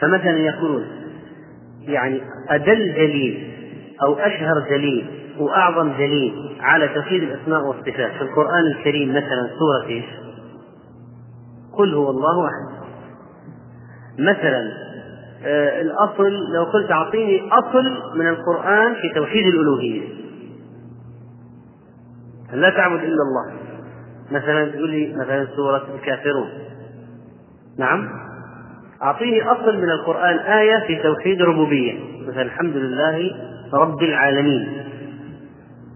فمثلا 0.00 0.38
يقولون 0.38 0.86
يعني 1.86 2.20
أدل 2.48 2.94
دليل 2.94 3.52
أو 4.02 4.14
أشهر 4.14 4.54
دليل 4.70 5.06
وأعظم 5.38 5.92
دليل 5.92 6.56
على 6.60 6.88
توحيد 6.88 7.22
الأسماء 7.22 7.66
والصفات. 7.66 8.12
في 8.12 8.22
القرآن 8.22 8.66
الكريم 8.76 9.10
مثلا 9.10 9.50
سورة 9.58 9.88
إيش؟ 9.88 10.04
قل 11.72 11.94
هو 11.94 12.10
الله 12.10 12.46
أحد. 12.46 12.86
مثلا 14.18 14.72
آه 15.44 15.80
الأصل 15.80 16.32
لو 16.54 16.64
قلت 16.64 16.90
أعطيني 16.90 17.48
أصل 17.52 18.18
من 18.18 18.28
القرآن 18.28 18.94
في 18.94 19.14
توحيد 19.14 19.46
الألوهية. 19.46 20.08
لا 22.52 22.70
تعبد 22.70 23.00
إلا 23.00 23.22
الله؟ 23.22 23.60
مثلا 24.30 24.70
تقول 24.70 24.90
لي 24.90 25.16
مثلا 25.16 25.46
سورة 25.56 25.86
الكافرون. 25.94 26.48
نعم؟ 27.78 28.25
أعطيني 29.02 29.42
أصل 29.42 29.76
من 29.76 29.90
القرآن 29.90 30.38
آية 30.38 30.86
في 30.86 30.96
توحيد 31.02 31.40
الربوبية 31.40 31.94
مثلا 32.28 32.42
الحمد 32.42 32.76
لله 32.76 33.30
رب 33.74 34.02
العالمين. 34.02 34.68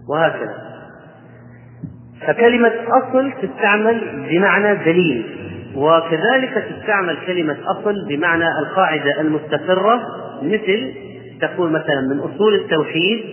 وهكذا. 0.09 0.55
فكلمة 2.27 2.71
أصل 2.87 3.31
تستعمل 3.41 4.25
بمعنى 4.29 4.75
دليل. 4.75 5.25
وكذلك 5.75 6.65
تستعمل 6.69 7.17
كلمة 7.27 7.57
أصل 7.65 8.07
بمعنى 8.09 8.45
القاعدة 8.59 9.21
المستقرة 9.21 10.01
مثل 10.41 10.93
تقول 11.41 11.71
مثلا 11.71 12.01
من 12.13 12.19
أصول 12.19 12.55
التوحيد 12.55 13.23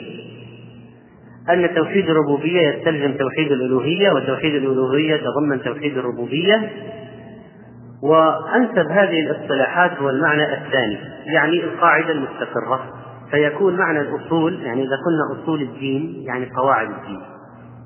أن 1.51 1.75
توحيد 1.75 2.11
الربوبية 2.11 2.61
يستلزم 2.69 3.13
توحيد 3.13 3.53
الألوهية 3.53 4.11
وتوحيد 4.11 4.55
الألوهية 4.55 5.17
تضمن 5.17 5.63
توحيد 5.63 5.99
الربوبية. 5.99 6.71
وأنسب 8.03 8.91
هذه 8.91 9.21
الاصطلاحات 9.21 9.99
هو 9.99 10.11
المعنى 10.11 10.55
الثاني 10.55 10.99
يعني 11.27 11.65
القاعدة 11.65 12.13
المستقرة. 12.13 12.81
فيكون 13.31 13.77
معنى 13.77 14.01
الأصول 14.01 14.63
يعني 14.63 14.83
إذا 14.83 14.97
قلنا 15.07 15.43
أصول 15.43 15.63
الدين 15.63 16.25
يعني 16.27 16.51
قواعد 16.57 16.89
الدين. 16.89 17.21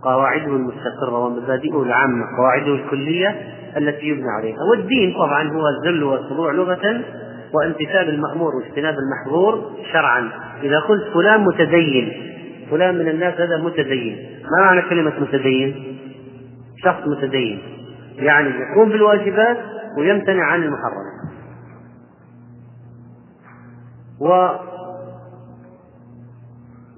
قواعده 0.02 0.46
المستقرة 0.46 1.18
ومبادئه 1.18 1.82
العامة 1.82 2.24
قواعده 2.36 2.74
الكلية 2.74 3.36
التي 3.76 4.06
يبنى 4.06 4.30
عليها. 4.38 4.58
والدين 4.70 5.14
طبعا 5.14 5.50
هو 5.50 5.62
الذل 5.68 6.02
والخضوع 6.04 6.52
لغة 6.52 7.00
وامتثال 7.54 8.08
المأمور 8.08 8.54
واجتناب 8.54 8.94
المحظور 8.98 9.72
شرعا. 9.92 10.30
إذا 10.62 10.78
قلت 10.78 11.04
فلان 11.14 11.44
متدين 11.44 12.12
فلان 12.70 12.98
من 12.98 13.08
الناس 13.08 13.40
هذا 13.40 13.56
متدين. 13.56 14.16
ما 14.42 14.64
معنى 14.64 14.82
كلمة 14.82 15.12
متدين؟ 15.20 15.98
شخص 16.84 17.00
متدين. 17.06 17.58
يعني 18.18 18.48
يقوم 18.48 18.88
بالواجبات 18.88 19.56
ويمتنع 19.98 20.44
عن 20.44 20.62
المحرمات 20.62 21.22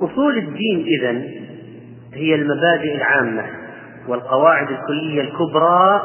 وأصول 0.00 0.38
الدين 0.38 0.86
إذن 0.86 1.44
هي 2.12 2.34
المبادئ 2.34 2.96
العامة 2.96 3.44
والقواعد 4.08 4.68
الكلية 4.70 5.20
الكبرى 5.22 6.02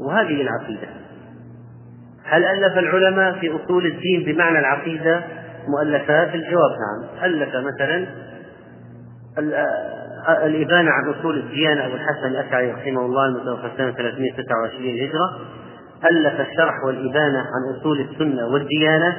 وهذه 0.00 0.42
العقيدة. 0.42 0.88
هل 2.24 2.44
ألف 2.44 2.78
العلماء 2.78 3.38
في 3.40 3.56
أصول 3.56 3.86
الدين 3.86 4.24
بمعنى 4.24 4.58
العقيدة؟ 4.58 5.24
مؤلفات 5.68 6.34
الجواب 6.34 6.70
نعم. 6.70 7.24
ألف 7.24 7.48
مثلا 7.56 8.06
الإبانة 10.28 10.90
عن 10.90 11.14
أصول 11.14 11.38
الديانة 11.38 11.86
أبو 11.86 11.94
الحسن 11.94 12.26
الأشعري 12.26 12.72
رحمه 12.72 13.06
الله 13.06 13.26
المتوفى 13.26 13.70
سنة 13.76 13.90
329 13.90 14.88
هجرة 14.88 15.40
ألف 16.10 16.40
الشرح 16.40 16.84
والإبانة 16.86 17.38
عن 17.38 17.78
أصول 17.78 18.00
السنة 18.00 18.46
والديانة. 18.46 19.16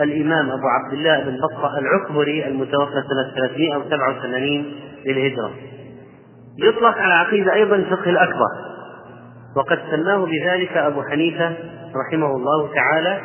الإمام 0.00 0.50
أبو 0.50 0.66
عبد 0.66 0.92
الله 0.92 1.20
بن 1.20 1.36
بطة 1.36 1.78
العكبري 1.78 2.46
المتوفى 2.46 2.92
سنة 2.92 3.48
387 3.48 4.64
للهجرة. 5.06 5.50
يطلق 6.58 6.98
على 6.98 7.06
العقيدة 7.06 7.54
أيضا 7.54 7.76
الفقه 7.76 8.10
الأكبر 8.10 8.48
وقد 9.56 9.78
سماه 9.90 10.26
بذلك 10.26 10.76
أبو 10.76 11.02
حنيفة 11.02 11.52
رحمه 11.96 12.36
الله 12.36 12.74
تعالى 12.74 13.20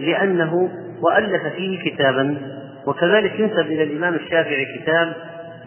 لأنه 0.00 0.70
وألف 1.02 1.46
فيه 1.46 1.90
كتابا 1.90 2.36
وكذلك 2.86 3.40
ينسب 3.40 3.60
إلى 3.60 3.82
الإمام 3.82 4.14
الشافعي 4.14 4.66
كتاب 4.78 5.12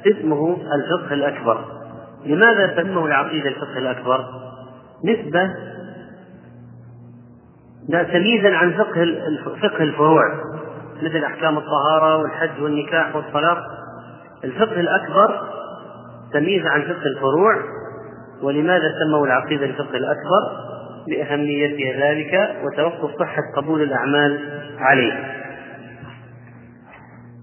اسمه 0.07 0.57
الفقه 0.73 1.13
الأكبر 1.13 1.65
لماذا 2.25 2.75
سموه 2.75 3.05
العقيدة 3.05 3.49
الفقه 3.49 3.77
الأكبر؟ 3.77 4.25
نسبة 5.05 5.53
تمييزا 7.89 8.55
عن 8.55 8.73
فقه 8.73 9.17
فقه 9.61 9.83
الفروع 9.83 10.23
مثل 11.01 11.23
أحكام 11.23 11.57
الطهارة 11.57 12.17
والحج 12.17 12.61
والنكاح 12.61 13.15
والطلاق 13.15 13.57
الفقه 14.43 14.79
الأكبر 14.79 15.41
تمييز 16.33 16.65
عن 16.65 16.81
فقه 16.81 17.05
الفروع 17.15 17.55
ولماذا 18.41 18.93
سموا 19.03 19.25
العقيدة 19.25 19.65
الفقه 19.65 19.97
الأكبر؟ 19.97 20.65
لأهميتها 21.07 22.11
ذلك 22.11 22.55
وتوقف 22.63 23.19
صحة 23.19 23.41
قبول 23.57 23.81
الأعمال 23.81 24.39
عليه 24.79 25.44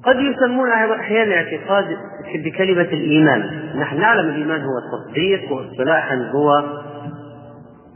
قد 0.04 0.16
يسمون 0.16 0.70
أحيانا 0.70 1.34
اعتقاد 1.34 1.84
بكلمة 2.44 2.82
الإيمان. 2.82 3.70
نحن 3.76 4.00
نعلم 4.00 4.28
الإيمان 4.28 4.60
هو 4.60 4.78
التصديق 4.78 5.52
واصطلاحا 5.52 6.30
هو 6.34 6.64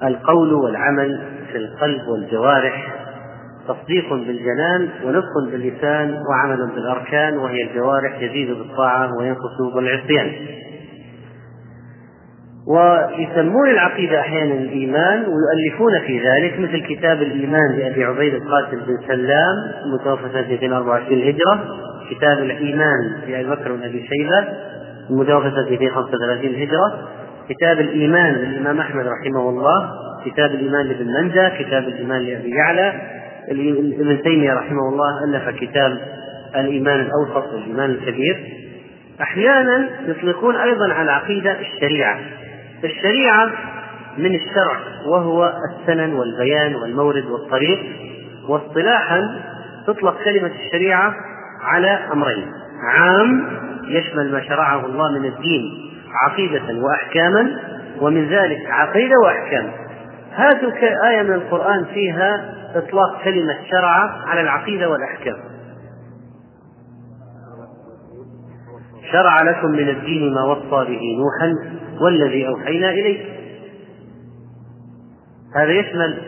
القول 0.03 0.53
والعمل 0.53 1.21
في 1.53 1.59
القلب 1.59 2.09
والجوارح. 2.09 2.95
تصديق 3.69 4.15
بالجنان 4.15 4.89
ونطق 5.05 5.51
باللسان 5.53 6.23
وعمل 6.31 6.71
بالأركان 6.75 7.37
وهي 7.37 7.63
الجوارح 7.63 8.23
يزيد 8.23 8.49
بالطاعة 8.49 9.11
وينقص 9.19 9.75
بالعصيان. 9.75 10.33
ويسمون 12.69 13.71
العقيدة 13.71 14.21
أحيانا 14.21 14.55
الإيمان 14.55 15.19
ويؤلفون 15.19 16.01
في 16.07 16.19
ذلك 16.19 16.59
مثل 16.61 16.87
كتاب 16.87 17.23
الإيمان 17.23 17.77
لأبي 17.79 18.05
عبيد 18.05 18.35
القاسم 18.35 18.77
بن 18.87 18.99
سلام 19.07 19.55
المتوفى 19.85 20.29
سنة 20.33 20.49
224 20.49 21.23
هجرة 21.23 21.65
كتاب 22.11 22.39
الإيمان 22.39 23.21
لأبي 23.29 23.51
بكر 23.51 23.73
بن 23.73 23.83
أبي 23.83 24.09
شيبة 24.09 24.49
المتوفى 25.11 25.51
سنة 25.51 25.71
235 25.71 26.55
هجرة 26.55 27.09
كتاب 27.49 27.81
الإيمان 27.81 28.35
للإمام 28.35 28.81
أحمد 28.81 29.07
رحمه 29.07 29.49
الله 29.49 29.91
كتاب 30.25 30.51
الإيمان 30.51 30.87
لابن 30.87 31.07
منجة 31.07 31.53
كتاب 31.59 31.83
الإيمان 31.83 32.23
لأبي 32.23 32.51
يعلى. 32.51 32.93
ابن 33.51 34.23
تيمية 34.23 34.55
رحمه 34.55 34.89
الله 34.89 35.25
ألف 35.25 35.61
كتاب 35.61 35.99
الإيمان 36.57 37.01
الأوسط 37.01 37.53
والإيمان 37.53 37.91
الكبير. 37.91 38.53
أحيانا 39.21 39.89
يطلقون 40.07 40.57
أيضا 40.57 40.93
على 40.93 41.03
العقيدة 41.03 41.61
الشريعة. 41.61 42.21
الشريعة 42.85 43.51
من 44.19 44.35
الشرع 44.35 44.77
وهو 45.07 45.53
السنن 45.71 46.13
والبيان 46.13 46.75
والمورد 46.75 47.25
والطريق. 47.25 47.79
واصطلاحا 48.49 49.41
تطلق 49.87 50.17
كلمة 50.25 50.51
الشريعة 50.67 51.15
على 51.67 51.99
أمرين. 52.13 52.53
عام 52.83 53.59
يشمل 53.89 54.33
ما 54.33 54.41
شرعه 54.49 54.87
الله 54.87 55.19
من 55.19 55.25
الدين 55.25 55.63
عقيدة 56.13 56.63
وأحكاما 56.85 57.61
ومن 58.01 58.29
ذلك 58.29 58.59
عقيدة 58.71 59.15
وأحكام. 59.25 59.71
هاتوا 60.35 60.71
آية 61.09 61.23
من 61.23 61.33
القرآن 61.33 61.85
فيها 61.85 62.55
إطلاق 62.75 63.25
كلمة 63.25 63.57
شرع 63.71 64.11
على 64.27 64.41
العقيدة 64.41 64.91
والأحكام. 64.91 65.37
شرع 69.13 69.43
لكم 69.43 69.71
من 69.71 69.89
الدين 69.89 70.35
ما 70.35 70.45
وصى 70.45 70.91
به 70.91 71.01
نوحا 71.19 71.77
والذي 72.01 72.49
أوحينا 72.49 72.91
إليك 72.91 73.27
هذا 75.57 75.73
يشمل 75.73 76.19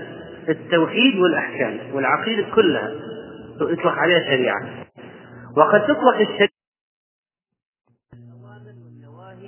التوحيد 0.48 1.18
والأحكام 1.18 1.78
والعقيدة 1.94 2.46
كلها 2.54 2.90
يطلق 3.60 3.92
عليها 3.92 4.20
شريعة. 4.20 4.87
وقد 5.56 5.82
تطلق 5.82 6.16
الشريعة 6.20 6.48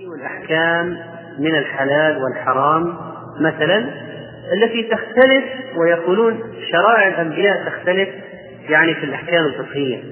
والأحكام 0.06 0.98
من 1.38 1.54
الحلال 1.54 2.22
والحرام 2.22 2.96
مثلا 3.40 3.78
التي 4.52 4.82
تختلف 4.82 5.44
ويقولون 5.76 6.40
شرائع 6.72 7.08
الأنبياء 7.08 7.68
تختلف 7.68 8.08
يعني 8.68 8.94
في 8.94 9.04
الأحكام 9.04 9.44
الفقهية. 9.44 10.02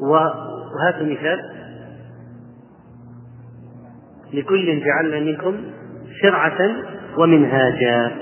وهذا 0.00 1.02
مثال. 1.02 1.50
لكل 4.32 4.84
جعلنا 4.84 5.20
منكم 5.20 5.64
شرعة 6.22 6.76
ومنهاجا. 7.18 8.12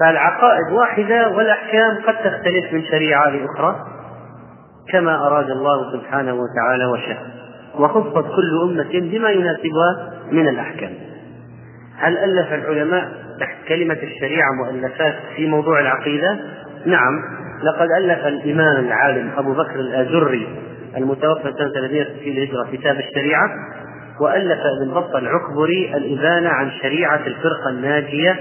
فالعقائد 0.00 0.72
واحدة 0.72 1.28
والأحكام 1.28 1.96
قد 2.06 2.14
تختلف 2.14 2.72
من 2.72 2.84
شريعة 2.84 3.28
لأخرى. 3.28 3.95
كما 4.92 5.26
أراد 5.26 5.50
الله 5.50 5.92
سبحانه 5.92 6.34
وتعالى 6.34 6.86
وشاء 6.86 7.22
وخصت 7.78 8.26
كل 8.36 8.60
أمة 8.62 9.10
بما 9.10 9.30
يناسبها 9.30 10.12
من 10.32 10.48
الأحكام. 10.48 10.92
هل 11.96 12.18
ألف 12.18 12.52
العلماء 12.52 13.08
تحت 13.40 13.56
كلمة 13.68 13.98
الشريعة 14.02 14.52
مؤلفات 14.64 15.14
في 15.36 15.46
موضوع 15.46 15.80
العقيدة؟ 15.80 16.38
نعم. 16.86 17.22
لقد 17.62 17.88
ألف 17.90 18.26
الإمام 18.26 18.84
العالم 18.84 19.30
أبو 19.36 19.52
بكر 19.52 19.80
الآجري 19.80 20.48
المتوفى 20.96 21.42
سنة 21.42 21.68
360 21.68 22.32
للهجرة 22.32 22.68
كتاب 22.72 22.96
الشريعة 22.96 23.50
وألف 24.20 24.60
ابن 24.80 24.94
بطة 24.94 25.18
العكبري 25.18 25.96
الإبانة 25.96 26.48
عن 26.48 26.70
شريعة 26.70 27.20
الفرقة 27.26 27.70
الناجية. 27.70 28.38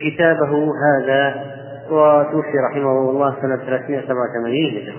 كتابه 0.00 0.68
هذا 0.86 1.51
وتوفي 1.90 2.58
رحمه 2.70 3.10
الله 3.10 3.36
سنة 3.42 3.56
387 3.56 4.76
هجرة 4.76 4.94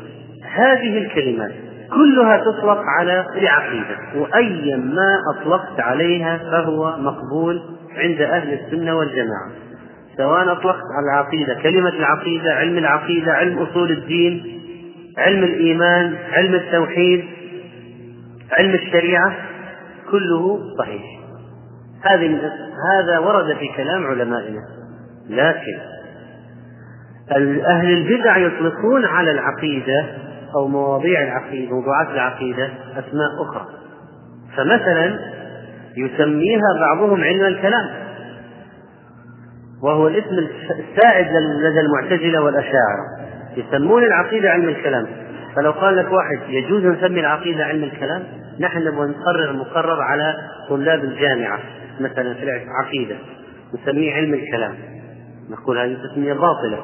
هذه 0.55 0.97
الكلمات 0.97 1.51
كلها 1.93 2.37
تطلق 2.37 2.81
على 2.99 3.25
العقيدة 3.35 3.97
وأيا 4.15 4.77
ما 4.77 5.19
أطلقت 5.35 5.79
عليها 5.79 6.37
فهو 6.37 6.97
مقبول 6.97 7.61
عند 7.97 8.21
أهل 8.21 8.53
السنة 8.53 8.97
والجماعة. 8.97 9.51
سواء 10.17 10.51
أطلقت 10.51 10.83
على 10.97 11.05
العقيدة 11.13 11.53
كلمة 11.63 11.89
العقيدة 11.89 12.53
علم 12.53 12.77
العقيدة 12.77 13.31
علم 13.31 13.59
أصول 13.59 13.91
الدين 13.91 14.61
علم 15.17 15.43
الإيمان 15.43 16.15
علم 16.31 16.55
التوحيد 16.55 17.25
علم 18.51 18.73
الشريعة 18.73 19.33
كله 20.11 20.59
صحيح. 20.77 21.03
هذه 22.01 22.51
هذا 22.93 23.19
ورد 23.19 23.57
في 23.57 23.67
كلام 23.77 24.05
علمائنا. 24.05 24.61
لكن 25.29 25.92
أهل 27.31 27.93
البدع 27.93 28.37
يطلقون 28.37 29.05
على 29.05 29.31
العقيدة 29.31 30.05
أو 30.55 30.67
مواضيع 30.67 31.23
العقيدة 31.23 31.71
موضوعات 31.71 32.07
العقيدة 32.07 32.69
أسماء 32.91 33.29
أخرى. 33.41 33.67
فمثلا 34.57 35.19
يسميها 35.97 36.79
بعضهم 36.79 37.23
علم 37.23 37.45
الكلام 37.45 37.89
وهو 39.83 40.07
الاسم 40.07 40.47
السائد 40.79 41.27
لدى 41.37 41.79
المعتزلة 41.79 42.41
والأشاعرة. 42.41 43.03
يسمون 43.57 44.03
العقيدة 44.03 44.49
علم 44.49 44.69
الكلام. 44.69 45.07
فلو 45.55 45.71
قال 45.71 45.97
لك 45.97 46.11
واحد 46.11 46.39
يجوز 46.49 46.85
نسمي 46.85 47.19
العقيدة 47.19 47.65
علم 47.65 47.83
الكلام 47.83 48.23
نحن 48.59 48.79
نبغى 48.79 49.07
نقرر 49.07 49.53
مقرر 49.53 50.01
على 50.01 50.35
طلاب 50.69 51.03
الجامعة 51.03 51.59
مثلا 51.99 52.33
في 52.33 52.43
العقيدة 52.43 53.15
نسميه 53.73 54.13
علم 54.13 54.33
الكلام. 54.33 54.75
نقول 55.49 55.77
هذه 55.77 55.97
تسمية 56.11 56.33
باطلة. 56.33 56.79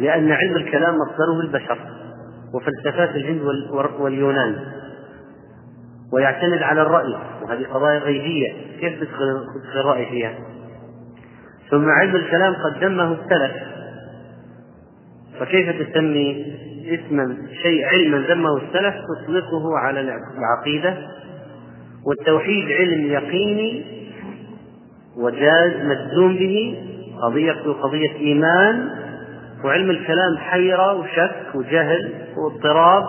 لأن 0.00 0.32
علم 0.32 0.56
الكلام 0.56 0.94
مصدره 0.94 1.40
البشر 1.40 1.78
وفلسفات 2.54 3.10
الهند 3.16 3.40
واليونان. 3.98 4.56
ويعتمد 6.12 6.62
على 6.62 6.82
الرأي 6.82 7.14
وهذه 7.42 7.66
قضايا 7.72 7.98
غيبية. 7.98 8.52
كيف 8.80 9.00
تدخل 9.00 9.46
الرأي 9.74 10.06
فيها؟ 10.06 10.34
ثم 11.70 11.88
علم 11.88 12.16
الكلام 12.16 12.54
قد 12.54 12.80
دمه 12.80 13.12
السلف. 13.12 13.52
فكيف 15.40 15.88
تسمي 15.88 16.56
اسما 16.86 17.36
شيء 17.62 17.84
علما 17.84 18.18
ذمه 18.18 18.56
السلف؟ 18.56 18.94
تطلقه 19.24 19.78
على 19.78 20.00
العقيدة. 20.38 20.96
والتوحيد 22.06 22.72
علم 22.72 23.06
يقيني 23.06 23.84
وجاز 25.16 25.72
مجزوم 25.84 26.36
به 26.36 26.78
قضية 27.22 27.72
قضية 27.82 28.16
إيمان 28.16 28.90
وعلم 29.64 29.90
الكلام 29.90 30.36
حيرة 30.36 30.94
وشك 30.94 31.54
وجهل 31.54 32.12
واضطراب 32.36 33.04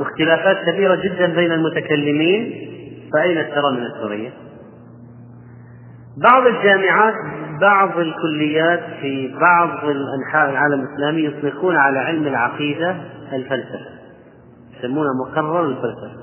واختلافات 0.00 0.56
كبيرة 0.66 0.94
جدا 0.94 1.26
بين 1.26 1.52
المتكلمين 1.52 2.68
فأين 3.12 3.54
ترى 3.54 3.72
من 3.72 3.82
الحرية؟ 3.82 4.30
بعض 6.16 6.46
الجامعات 6.46 7.14
بعض 7.60 7.98
الكليات 7.98 8.80
في 9.00 9.34
بعض 9.40 9.68
أنحاء 10.20 10.50
العالم 10.50 10.80
الإسلامي 10.80 11.24
يطلقون 11.24 11.76
على 11.76 11.98
علم 11.98 12.26
العقيدة 12.26 12.96
الفلسفة 13.32 14.02
يسمونه 14.78 15.08
مقرر 15.26 15.64
الفلسفة 15.64 16.22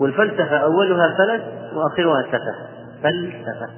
والفلسفة 0.00 0.56
أولها 0.56 1.16
فلس 1.18 1.42
وآخرها 1.74 2.22
سفة 2.22 2.54
فلسفة 3.02 3.68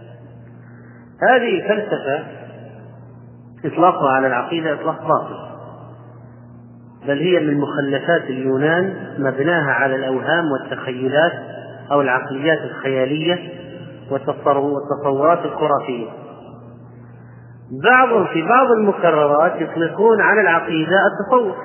هذه 1.30 1.62
الفلسفة 1.62 2.24
إطلاقها 3.64 4.10
على 4.10 4.26
العقيدة 4.26 4.72
إطلاق 4.74 5.00
باطل. 5.00 5.50
بل 7.06 7.18
هي 7.18 7.40
من 7.40 7.60
مخلفات 7.60 8.22
اليونان 8.22 8.94
مبناها 9.18 9.72
على 9.72 9.94
الأوهام 9.94 10.44
والتخيلات 10.52 11.32
أو 11.92 12.00
العقليات 12.00 12.58
الخيالية 12.58 13.38
والتصورات 14.10 15.44
الخرافية. 15.44 16.08
بعضهم 17.84 18.26
في 18.26 18.42
بعض 18.42 18.66
المكررات 18.70 19.60
يطلقون 19.60 20.20
على 20.20 20.40
العقيدة 20.40 20.96
التصوف. 21.06 21.56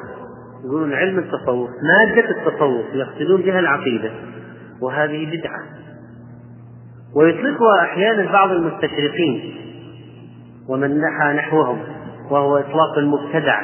يقولون 0.65 0.93
علم 0.93 1.19
التصوف 1.19 1.69
مادة 1.69 2.29
التصوف 2.29 2.85
يقصدون 2.93 3.41
بها 3.41 3.59
العقيدة. 3.59 4.11
وهذه 4.81 5.25
بدعة. 5.25 5.59
ويطلقها 7.15 7.81
أحيانا 7.81 8.31
بعض 8.31 8.51
المستشرقين. 8.51 9.64
ومن 10.69 11.01
نحى 11.01 11.33
نحوهم 11.33 11.79
وهو 12.31 12.57
إطلاق 12.57 12.97
المبتدع. 12.97 13.61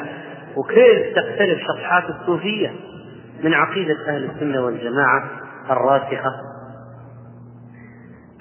وكيف 0.56 1.16
تختلف 1.16 1.58
صفحات 1.68 2.04
الصوفية 2.10 2.72
من 3.44 3.54
عقيدة 3.54 3.96
أهل 4.08 4.24
السنة 4.24 4.64
والجماعة 4.64 5.30
الراسخة؟ 5.70 6.32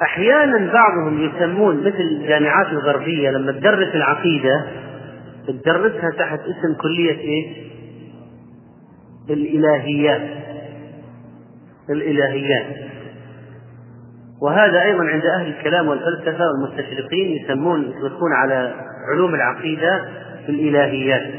أحيانا 0.01 0.73
بعضهم 0.73 1.23
يسمون 1.25 1.79
مثل 1.79 2.01
الجامعات 2.01 2.67
الغربية 2.67 3.29
لما 3.29 3.51
تدرس 3.51 3.95
العقيدة 3.95 4.65
تدرسها 5.47 6.09
تحت 6.17 6.39
اسم 6.39 6.73
كلية 6.81 7.19
إيه؟ 7.19 7.71
الإلهيات. 9.29 10.21
الإلهيات. 11.89 12.65
وهذا 14.41 14.81
أيضا 14.81 15.03
عند 15.03 15.25
أهل 15.25 15.47
الكلام 15.47 15.87
والفلسفة 15.87 16.45
والمستشرقين 16.47 17.43
يسمون 17.43 17.81
يطلقون 17.81 18.33
على 18.33 18.73
علوم 19.13 19.35
العقيدة 19.35 20.01
الإلهيات. 20.49 21.33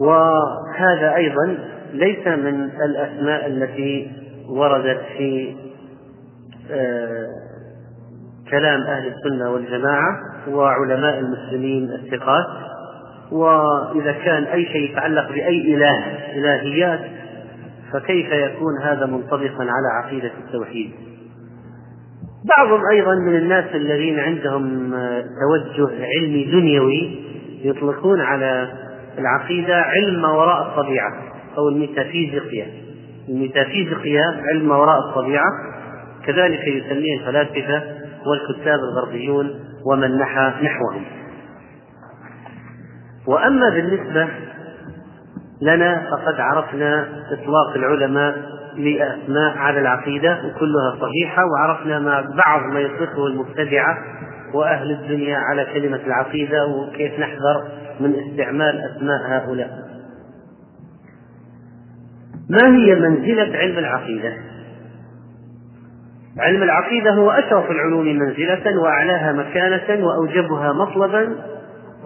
وهذا 0.00 1.14
أيضا 1.14 1.58
ليس 1.92 2.26
من 2.26 2.70
الأسماء 2.84 3.46
التي 3.46 4.10
وردت 4.48 5.00
في 5.18 5.56
آه، 6.70 7.26
كلام 8.50 8.80
أهل 8.80 9.06
السنة 9.06 9.50
والجماعة 9.50 10.18
وعلماء 10.48 11.18
المسلمين 11.18 11.90
الثقات. 11.90 12.46
وإذا 13.32 14.12
كان 14.12 14.44
أي 14.44 14.64
شيء 14.64 14.90
يتعلق 14.90 15.28
بأي 15.28 15.74
إله 15.74 16.04
إلهيات 16.34 17.00
فكيف 17.96 18.32
يكون 18.32 18.82
هذا 18.82 19.06
منطبقا 19.06 19.60
على 19.60 19.88
عقيدة 20.02 20.32
التوحيد؟ 20.46 20.90
بعضهم 22.56 22.80
أيضا 22.92 23.14
من 23.14 23.36
الناس 23.36 23.64
الذين 23.74 24.18
عندهم 24.18 24.90
توجه 25.40 26.04
علمي 26.04 26.44
دنيوي 26.44 27.26
يطلقون 27.62 28.20
على 28.20 28.72
العقيدة 29.18 29.76
علم 29.82 30.24
وراء 30.24 30.62
الطبيعة 30.62 31.12
أو 31.58 31.68
الميتافيزيقيا 31.68 32.66
الميتافيزيقيا 33.28 34.42
علم 34.44 34.70
وراء 34.70 34.98
الطبيعة 35.08 35.50
كذلك 36.26 36.66
يسميه 36.66 37.18
الفلاسفة 37.20 37.82
والكتاب 38.26 38.78
الغربيون 38.78 39.54
ومن 39.86 40.18
نحى 40.18 40.52
نحوهم. 40.62 41.04
وأما 43.26 43.70
بالنسبة 43.70 44.28
لنا 45.60 46.10
فقد 46.10 46.40
عرفنا 46.40 47.08
إطلاق 47.32 47.76
العلماء 47.76 48.36
لأسماء 48.76 49.56
على 49.56 49.80
العقيدة 49.80 50.32
وكلها 50.32 50.96
صحيحة 51.00 51.42
وعرفنا 51.46 51.98
ما 51.98 52.20
بعض 52.46 52.62
ما 52.72 52.80
يطلقه 52.80 53.26
المبتدعة 53.26 53.98
وأهل 54.54 54.90
الدنيا 54.90 55.38
على 55.38 55.66
كلمة 55.74 56.00
العقيدة 56.06 56.66
وكيف 56.66 57.20
نحذر 57.20 57.64
من 58.00 58.14
استعمال 58.14 58.80
أسماء 58.80 59.20
هؤلاء 59.26 59.86
ما 62.50 62.76
هي 62.76 62.94
منزلة 62.94 63.58
علم 63.58 63.78
العقيدة؟ 63.78 64.32
علم 66.38 66.62
العقيدة 66.62 67.10
هو 67.10 67.30
أشرف 67.30 67.70
العلوم 67.70 68.06
منزلة 68.06 68.80
وأعلاها 68.82 69.32
مكانة 69.32 70.06
وأوجبها 70.06 70.72
مطلبا 70.72 71.36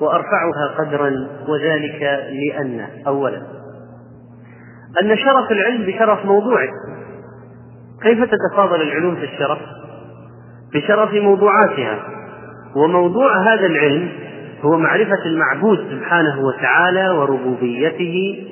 وأرفعها 0.01 0.75
قدرا 0.79 1.29
وذلك 1.49 2.03
لأن 2.31 2.87
أولا. 3.07 3.43
أن 5.03 5.17
شرف 5.17 5.53
العلم 5.53 5.87
بشرف 5.87 6.25
موضوعه. 6.25 6.69
كيف 8.03 8.25
تتفاضل 8.25 8.83
العلوم 8.83 9.17
في 9.17 9.25
الشرف؟ 9.25 9.59
بشرف 10.75 11.15
موضوعاتها. 11.15 11.99
وموضوع 12.77 13.37
هذا 13.43 13.67
العلم 13.67 14.09
هو 14.63 14.79
معرفة 14.79 15.25
المعبود 15.27 15.79
سبحانه 15.91 16.41
وتعالى 16.41 17.11
وربوبيته 17.11 18.47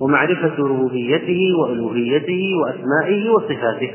ومعرفة 0.00 0.54
ربوبيته 0.58 1.50
وألوهيته 1.60 2.42
وأسمائه 2.62 3.30
وصفاته. 3.30 3.94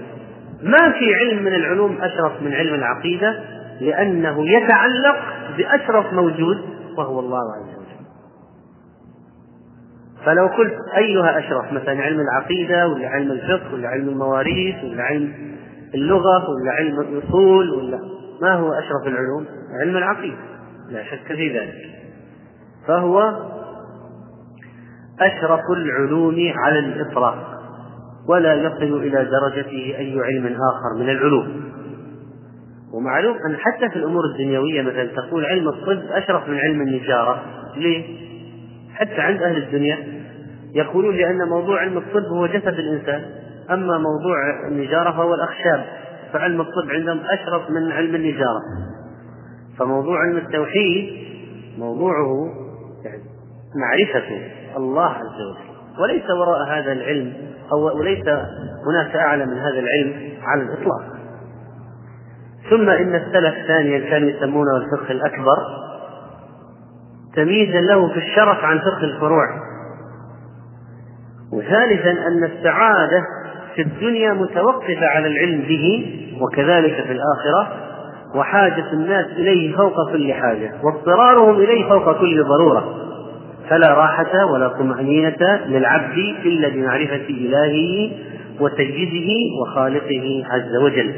ما 0.64 0.92
في 0.92 1.16
علم 1.16 1.44
من 1.44 1.56
العلوم 1.56 1.98
أشرف 2.02 2.32
من 2.42 2.54
علم 2.54 2.74
العقيدة 2.74 3.40
لأنه 3.82 4.50
يتعلق 4.50 5.18
بأشرف 5.58 6.14
موجود 6.14 6.58
وهو 6.98 7.20
الله 7.20 7.54
عز 7.56 7.76
وجل. 7.78 8.06
فلو 10.26 10.48
قلت 10.48 10.76
أيها 10.98 11.40
أشرف 11.40 11.74
مثلا 11.74 12.02
علم 12.02 12.20
العقيدة 12.20 12.88
ولا 12.88 13.08
علم 13.08 13.32
الفقه 13.32 13.74
ولا 13.74 13.88
علم 13.88 14.10
المواريث 14.10 14.84
ولا 14.84 15.04
علم 15.04 15.34
اللغة 15.96 16.50
ولا 16.50 16.72
علم 16.72 17.00
الأصول 17.00 17.70
ولا 17.70 18.00
ما 18.42 18.54
هو 18.54 18.74
أشرف 18.74 19.08
العلوم؟ 19.08 19.46
علم 19.82 19.98
العقيدة 19.98 20.38
لا 20.90 21.04
شك 21.04 21.36
في 21.36 21.60
ذلك. 21.60 21.76
فهو 22.88 23.36
أشرف 25.20 25.62
العلوم 25.78 26.54
على 26.56 26.80
الإطلاق 26.80 27.62
ولا 28.28 28.54
يصل 28.54 28.98
إلى 28.98 29.26
درجته 29.26 29.96
أي 29.98 30.20
علم 30.22 30.46
آخر 30.46 31.00
من 31.00 31.10
العلوم. 31.10 31.72
ومعلوم 32.94 33.38
أن 33.48 33.58
حتى 33.58 33.90
في 33.90 33.96
الأمور 33.96 34.26
الدنيوية 34.26 34.82
مثلا 34.82 35.06
تقول 35.06 35.46
علم 35.46 35.68
الطب 35.68 36.02
أشرف 36.12 36.50
من 36.50 36.58
علم 36.58 36.82
النجارة. 36.82 37.44
ليه؟ 37.78 38.04
حتى 38.94 39.22
عند 39.22 39.42
أهل 39.44 39.58
الدنيا 39.58 39.98
يقولون 40.76 41.16
لأن 41.16 41.50
موضوع 41.50 41.80
علم 41.80 41.98
الطب 41.98 42.24
هو 42.24 42.48
جسد 42.48 42.80
الإنسان. 42.80 43.22
أما 43.70 43.98
موضوع 43.98 44.68
النجارة 44.68 45.12
فهو 45.12 45.34
الأخشاب 45.34 45.86
فعلم 46.34 46.62
الطب 46.62 46.90
عندهم 46.90 47.20
أشرف 47.30 47.70
من 47.70 47.92
علم 47.92 48.16
النجارة. 48.16 48.62
فموضوع 49.80 50.20
علم 50.20 50.38
التوحيد 50.38 51.10
موضوعه 51.78 52.50
يعني 53.06 53.22
معرفة 53.76 54.28
الله 54.78 55.10
عز 55.10 55.42
وجل. 55.52 56.02
وليس 56.02 56.24
وراء 56.30 56.68
هذا 56.68 56.92
العلم 56.92 57.34
أو 57.72 58.00
وليس 58.00 58.28
هناك 58.88 59.16
أعلى 59.16 59.46
من 59.46 59.58
هذا 59.58 59.80
العلم 59.80 60.14
على 60.44 60.62
الإطلاق. 60.62 61.21
ثم 62.70 62.90
إن 62.90 63.16
السلف 63.16 63.56
ثانيا 63.68 64.10
كانوا 64.10 64.30
يسمونه 64.30 64.78
الفقه 64.78 65.12
الأكبر 65.12 65.58
تمييزا 67.36 67.82
له 67.82 68.08
في 68.08 68.18
الشرف 68.18 68.64
عن 68.64 68.80
فقه 68.80 69.04
الفروع. 69.04 69.48
وثالثا 71.54 72.12
أن 72.12 72.44
السعادة 72.44 73.24
في 73.76 73.82
الدنيا 73.82 74.34
متوقفة 74.34 75.06
على 75.06 75.28
العلم 75.28 75.62
به 75.62 76.16
وكذلك 76.42 76.94
في 76.94 77.12
الآخرة 77.12 77.68
وحاجة 78.36 78.94
الناس 78.94 79.26
إليه 79.26 79.76
فوق 79.76 80.12
كل 80.12 80.34
حاجة 80.34 80.74
واضطرارهم 80.84 81.56
إليه 81.56 81.90
فوق 81.90 82.20
كل 82.20 82.44
ضرورة. 82.44 82.96
فلا 83.70 83.94
راحة 83.94 84.46
ولا 84.46 84.68
طمأنينة 84.68 85.60
للعبد 85.66 86.18
إلا 86.46 86.70
بمعرفة 86.70 87.26
إلهه 87.30 88.12
وسيده 88.60 89.30
وخالقه 89.62 90.44
عز 90.50 90.76
وجل. 90.84 91.14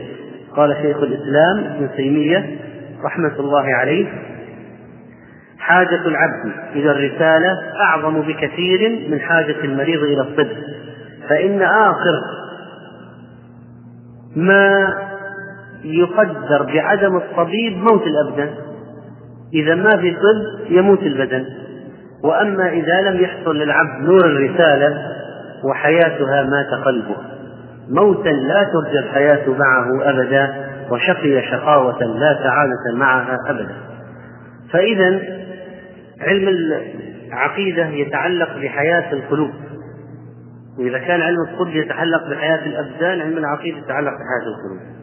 قال 0.57 0.75
شيخ 0.81 0.97
الإسلام 0.97 1.73
ابن 1.75 1.89
تيمية 1.95 2.57
رحمة 3.03 3.39
الله 3.39 3.63
عليه 3.63 4.05
حاجة 5.59 6.07
العبد 6.07 6.53
إلى 6.75 6.91
الرسالة 6.91 7.59
أعظم 7.81 8.21
بكثير 8.21 9.09
من 9.09 9.19
حاجة 9.19 9.55
المريض 9.63 10.03
إلى 10.03 10.21
الطب 10.21 10.47
فإن 11.29 11.61
آخر 11.61 12.21
ما 14.35 14.93
يقدر 15.83 16.63
بعدم 16.63 17.15
الطبيب 17.15 17.77
موت 17.77 18.03
الأبدان 18.07 18.49
إذا 19.53 19.75
ما 19.75 19.97
في 19.97 20.11
طب 20.11 20.71
يموت 20.71 20.99
البدن 21.03 21.45
وأما 22.23 22.69
إذا 22.69 23.01
لم 23.01 23.21
يحصل 23.21 23.55
للعبد 23.57 24.03
نور 24.03 24.25
الرسالة 24.25 24.97
وحياتها 25.63 26.43
مات 26.43 26.83
قلبه. 26.85 27.15
موتا 27.89 28.29
لا 28.29 28.63
ترجى 28.63 28.99
الحياة 28.99 29.49
معه 29.49 30.09
أبدا 30.09 30.73
وشقي 30.91 31.41
شقاوة 31.51 32.03
لا 32.03 32.39
سعادة 32.43 32.97
معها 32.97 33.37
أبدا. 33.49 33.75
فإذا 34.71 35.21
علم 36.21 36.47
العقيدة 37.27 37.87
يتعلق 37.87 38.57
بحياة 38.57 39.13
القلوب. 39.13 39.51
وإذا 40.79 40.97
كان 40.97 41.21
علم 41.21 41.41
الطب 41.49 41.67
يتعلق 41.67 42.29
بحياة 42.29 42.65
الأبدان 42.65 43.21
علم 43.21 43.37
العقيدة 43.37 43.77
يتعلق 43.77 44.11
بحياة 44.11 44.47
القلوب. 44.47 44.93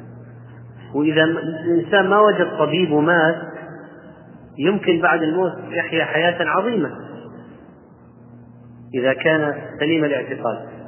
وإذا 0.95 1.25
الإنسان 1.25 2.09
ما 2.09 2.21
وجد 2.21 2.49
طبيب 2.59 2.93
ومات 2.93 3.37
يمكن 4.59 5.01
بعد 5.01 5.23
الموت 5.23 5.53
يحيا 5.71 6.05
حياة 6.05 6.45
عظيمة. 6.49 6.91
إذا 8.95 9.13
كان 9.13 9.55
سليم 9.81 10.05
الاعتقاد. 10.05 10.80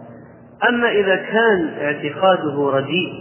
أما 0.69 0.89
إذا 0.89 1.17
كان 1.17 1.69
اعتقاده 1.81 2.71
رديء 2.71 3.13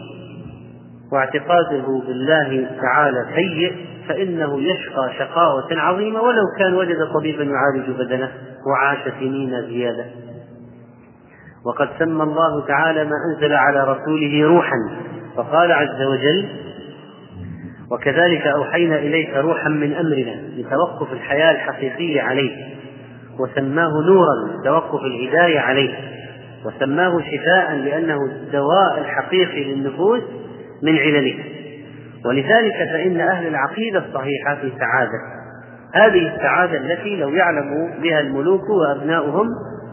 واعتقاده 1.12 2.01
بالله 2.08 2.67
تعالى 2.82 3.25
سيء 3.36 3.75
فإنه 4.08 4.62
يشقى 4.62 5.13
شقاوة 5.19 5.67
عظيمة 5.71 6.21
ولو 6.21 6.43
كان 6.60 6.73
وجد 6.73 6.97
طبيبا 7.13 7.43
يعالج 7.43 7.89
بدنه 7.89 8.32
وعاش 8.67 8.99
سنين 9.19 9.62
زيادة. 9.62 10.06
وقد 11.65 11.89
سمى 11.99 12.23
الله 12.23 12.65
تعالى 12.67 13.04
ما 13.04 13.15
أنزل 13.30 13.54
على 13.54 13.84
رسوله 13.84 14.47
روحا 14.47 14.77
فقال 15.36 15.71
عز 15.71 16.01
وجل 16.01 16.49
وكذلك 17.91 18.47
أوحينا 18.47 18.95
إليك 18.95 19.34
روحا 19.36 19.69
من 19.69 19.93
أمرنا 19.93 20.41
لتوقف 20.58 21.13
الحياة 21.13 21.51
الحقيقية 21.51 22.21
عليه 22.21 22.51
وسماه 23.39 23.91
نورا 24.08 24.60
لتوقف 24.60 25.01
الهداية 25.04 25.60
عليه 25.60 25.93
وسماه 26.65 27.19
شفاء 27.19 27.76
لأنه 27.76 28.26
الدواء 28.26 28.97
الحقيقي 28.97 29.63
للنفوس 29.63 30.21
من 30.84 30.97
علله. 30.97 31.36
ولذلك 32.26 32.74
فإن 32.91 33.19
أهل 33.19 33.47
العقيدة 33.47 34.00
الصحيحة 34.00 34.56
في 34.56 34.71
سعادة 34.80 35.41
هذه 35.93 36.36
السعادة 36.36 36.78
التي 36.78 37.15
لو 37.15 37.30
يعلم 37.30 37.93
بها 38.02 38.19
الملوك 38.19 38.69
وأبناؤهم 38.69 39.47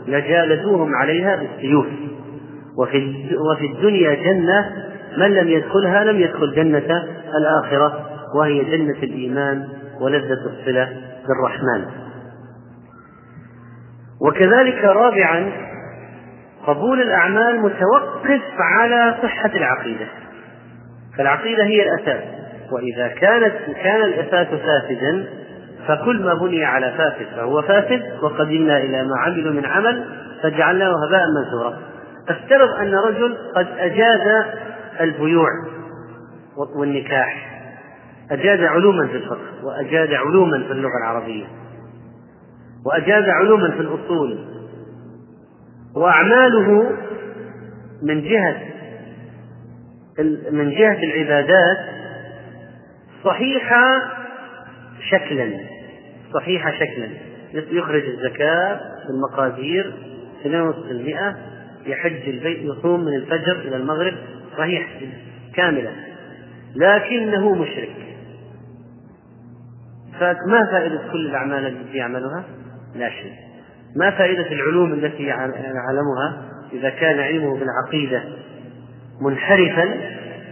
لجالدوهم 0.07 0.95
عليها 0.95 1.37
بالسيوف. 1.37 1.87
وفي 2.79 3.29
وفي 3.53 3.67
الدنيا 3.67 4.15
جنة 4.15 4.73
من 5.17 5.31
لم 5.35 5.49
يدخلها 5.49 6.05
لم 6.05 6.21
يدخل 6.21 6.55
جنة 6.55 7.05
الآخرة 7.39 8.07
وهي 8.35 8.65
جنة 8.65 9.03
الإيمان 9.03 9.69
ولذة 10.01 10.39
الصلة 10.47 10.89
بالرحمن. 11.29 11.85
وكذلك 14.21 14.85
رابعا 14.85 15.53
قبول 16.69 17.03
الأعمال 17.03 17.61
متوقف 17.61 18.43
على 18.59 19.15
صحة 19.23 19.51
العقيدة. 19.55 20.07
فالعقيدة 21.19 21.65
هي 21.65 21.83
الأساس 21.83 22.25
وإذا 22.73 23.09
كانت 23.09 23.55
كان 23.83 24.03
الأساس 24.03 24.47
فاسدا 24.47 25.25
فكل 25.87 26.23
ما 26.23 26.35
بني 26.35 26.65
على 26.65 26.93
فاسد 26.93 27.27
فهو 27.37 27.63
فاسد 27.63 28.03
وقدمنا 28.23 28.79
إلى 28.79 29.05
ما 29.05 29.19
عملوا 29.19 29.53
من 29.53 29.67
عمل 29.67 30.05
فجعلناه 30.43 30.93
هباء 31.07 31.23
منثورا. 31.39 31.79
افترض 32.29 32.69
أن 32.69 32.95
رجل 32.95 33.37
قد 33.57 33.67
أجاز 33.79 34.45
البيوع 35.01 35.49
والنكاح. 36.79 37.61
أجاز 38.31 38.61
علوما 38.61 39.07
في 39.07 39.17
الفقه 39.17 39.65
وأجاز 39.65 40.09
علوما 40.11 40.63
في 40.63 40.73
اللغة 40.73 40.99
العربية 41.03 41.45
وأجاز 42.87 43.25
علوما 43.29 43.71
في 43.71 43.81
الأصول 43.81 44.39
وأعماله 45.99 46.91
من 48.03 48.23
جهة 48.23 48.57
من 50.51 50.71
جهة 50.71 50.99
العبادات 51.03 51.79
صحيحة 53.25 54.03
شكلا 55.11 55.61
صحيحة 56.35 56.71
شكلا. 56.71 57.09
يخرج 57.55 58.03
الزكاة 58.05 58.81
بالمقادير 59.09 59.95
2.5% 60.45 61.37
يحج 61.87 62.29
البيت 62.29 62.59
يصوم 62.59 63.01
من 63.05 63.15
الفجر 63.15 63.53
إلى 63.53 63.77
المغرب 63.77 64.15
صحيح 64.59 64.89
كاملا 65.55 65.91
لكنه 66.77 67.55
مشرك. 67.55 67.97
فما 70.21 70.69
فائدة 70.71 71.01
كل 71.13 71.27
الأعمال 71.27 71.67
التي 71.67 71.99
يعملها؟ 71.99 72.45
لا 72.97 73.11
شيء. 73.11 73.48
ما 73.97 74.11
فائدة 74.11 74.53
العلوم 74.53 74.93
التي 74.93 75.23
يعلمها 75.23 76.43
إذا 76.73 76.91
كان 76.91 77.19
علمه 77.19 77.59
بالعقيدة 77.59 78.23
منحرفا؟ 79.21 79.95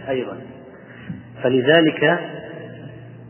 أيضا. 0.09 0.37
فلذلك 1.43 2.19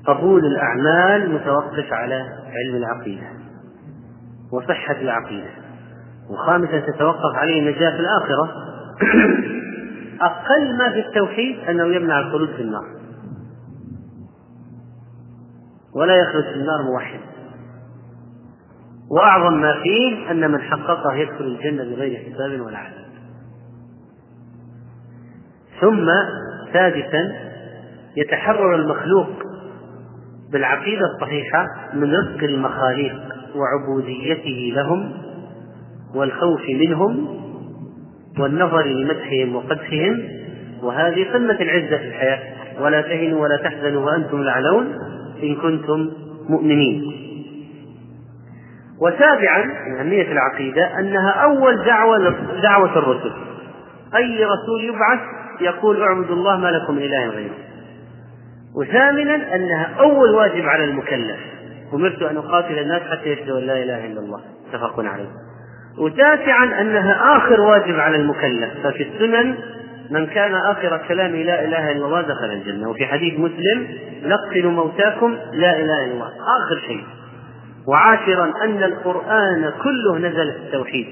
قبول 0.06 0.46
الأعمال 0.46 1.34
متوقف 1.34 1.93
على 1.93 2.26
علم 2.56 2.76
العقيدة 2.76 3.28
وصحة 4.52 4.96
العقيدة 5.02 5.50
وخامسا 6.30 6.80
تتوقف 6.80 7.36
عليه 7.36 7.60
النجاة 7.60 7.89
في 7.89 8.00
الآخرة. 8.00 8.52
أقل 10.22 10.78
ما 10.78 10.89
في 10.89 11.00
التوحيد 11.00 11.60
أنه 11.70 11.96
يمنع 11.96 12.20
الخلود 12.20 12.50
في 12.50 12.62
النار. 12.62 12.86
ولا 15.96 16.15
يخلد 16.15 16.43
في 16.43 16.56
النار 16.56 16.84
موحد. 16.84 17.20
وأعظم 19.12 19.62
ما 19.62 19.74
فيه 19.84 20.32
أن 20.32 20.52
من 20.52 20.62
حققه 20.62 21.15
يدخل 21.15 21.46
الجنة 21.46 21.84
بغير 21.84 22.20
حساب 22.20 22.62
ولا 22.62 22.78
عذاب. 22.78 23.08
ثم 25.82 26.10
سادسا 26.74 27.36
يتحرر 28.17 28.76
المخلوق 28.76 29.30
بالعقيدة 30.52 31.02
الصحيحة 31.15 31.67
من 31.93 32.13
رزق 32.13 32.43
المخاليق 32.43 33.15
وعبوديته 33.56 34.74
لهم 34.76 35.12
والخوف 36.15 36.62
منهم 36.70 37.28
والنظر 38.39 38.86
لمدحهم 38.86 39.56
وقدحهم. 39.56 40.24
وهذه 40.84 41.34
قمة 41.34 41.62
العزة 41.62 41.98
في 41.98 42.08
الحياة. 42.08 42.39
ولا 42.82 43.02
تهنوا 43.02 43.41
ولا 43.41 43.58
تحزنوا 43.58 44.06
وأنتم 44.06 44.41
الأعلون 44.41 44.88
إن 45.43 45.56
كنتم 45.56 46.12
مؤمنين. 46.50 47.27
وسابعا 49.02 49.64
من 49.88 49.98
أهمية 49.98 50.32
العقيدة 50.32 51.00
أنها 51.00 51.30
أول 51.30 51.86
دعوة 51.86 52.36
دعوة 52.62 52.98
الرسل. 52.98 53.32
أي 54.16 54.46
رسول 54.46 54.84
يبعث 54.84 55.20
يقول 55.62 56.04
اعبدوا 56.04 56.36
الله 56.36 56.58
ما 56.58 56.68
لكم 56.68 56.98
إله 56.98 57.28
غيره. 57.28 57.58
وثامنا 58.76 59.56
أنها 59.56 59.96
أول 60.00 60.36
واجب 60.36 60.66
على 60.66 60.84
المكلف. 60.84 61.38
أمرت 61.94 62.22
أن 62.22 62.38
أقاتل 62.38 62.80
الناس 62.80 63.02
حتى 63.02 63.30
يشهدوا 63.30 63.60
لا 63.60 63.84
إله 63.84 64.06
إلا 64.06 64.20
الله. 64.20 64.42
متفق 64.68 65.00
عليه. 65.00 65.30
وتاسعا 65.98 66.82
أنها 66.82 67.38
آخر 67.38 67.62
واجب 67.62 68.00
على 68.00 68.16
المكلف. 68.16 68.70
ففي 68.84 69.04
السنن 69.04 69.56
من 70.12 70.28
كان 70.28 70.56
آخر 70.56 71.02
كلام 71.08 71.36
لا 71.36 71.66
إله 71.66 71.92
إلا 71.92 72.06
الله 72.06 72.22
دخل 72.22 72.46
الجنة. 72.46 72.90
وفي 72.90 73.06
حديث 73.06 73.40
مسلم 73.40 73.88
لقنوا 74.24 74.72
موتاكم 74.72 75.38
لا 75.54 75.80
إله 75.80 76.06
إلا 76.06 76.14
الله. 76.14 76.28
آخر 76.28 76.80
شيء. 76.88 77.04
وعاشرا 77.88 78.54
أن 78.63 78.84
القرآن 78.84 79.73
كله 79.84 80.17
نزل 80.17 80.52
في 80.52 80.58
التوحيد. 80.58 81.08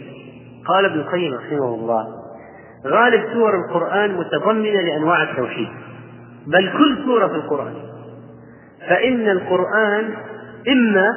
قال 0.67 0.85
ابن 0.85 0.99
القيم 0.99 1.33
رحمه 1.33 1.75
الله 1.75 2.07
غالب 2.87 3.23
سور 3.33 3.55
القرآن 3.55 4.15
متضمنة 4.15 4.81
لأنواع 4.81 5.23
التوحيد 5.23 5.67
بل 6.47 6.71
كل 6.77 7.05
سورة 7.05 7.27
في 7.27 7.35
القرآن. 7.35 7.73
فإن 8.89 9.29
القرآن 9.29 10.13
إما 10.67 11.07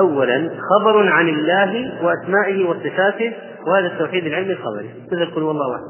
أولا 0.00 0.50
خبر 0.70 1.08
عن 1.08 1.28
الله 1.28 2.04
وأسمائه 2.04 2.68
وصفاته 2.68 3.32
وهذا 3.66 3.86
التوحيد 3.86 4.26
العلمي 4.26 4.52
الخبري 4.52 4.90
مثل 5.12 5.34
قل 5.34 5.42
والله 5.42 5.74
أحد 5.74 5.82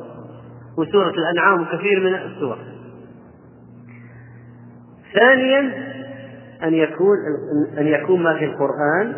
وسورة 0.79 1.11
الأنعام 1.11 1.63
وكثير 1.63 2.01
من 2.01 2.15
السور. 2.15 2.59
ثانيا 5.21 5.73
أن 6.65 6.75
يكون 6.75 7.17
أن 7.79 7.87
يكون 7.87 8.23
ما 8.23 8.39
في 8.39 8.45
القرآن 8.45 9.15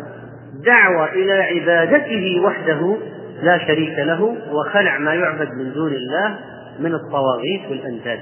دعوة 0.65 1.09
إلى 1.09 1.33
عبادته 1.33 2.41
وحده 2.45 2.97
لا 3.41 3.57
شريك 3.57 3.99
له 3.99 4.37
وخلع 4.51 4.97
ما 4.97 5.13
يعبد 5.13 5.53
من 5.53 5.73
دون 5.73 5.91
الله 5.91 6.39
من 6.79 6.93
الطواغيت 6.93 7.69
والأنداد. 7.69 8.19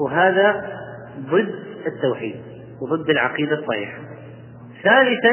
وهذا 0.00 0.64
ضد 1.30 1.54
التوحيد 1.86 2.36
وضد 2.80 3.10
العقيدة 3.10 3.58
الصحيحة. 3.58 3.98
ثالثا 4.82 5.30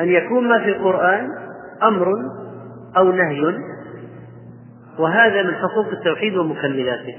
أن 0.00 0.08
يكون 0.08 0.48
ما 0.48 0.58
في 0.58 0.68
القرآن 0.68 1.28
أمر 1.82 2.06
أو 2.96 3.12
نهي 3.12 3.54
وهذا 4.98 5.42
من 5.42 5.54
حقوق 5.54 5.86
التوحيد 5.86 6.36
ومكملاته. 6.36 7.16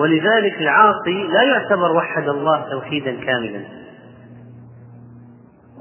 ولذلك 0.00 0.60
العاصي 0.60 1.26
لا 1.28 1.42
يعتبر 1.42 1.92
وحد 1.96 2.28
الله 2.28 2.70
توحيدا 2.70 3.24
كاملا. 3.24 3.60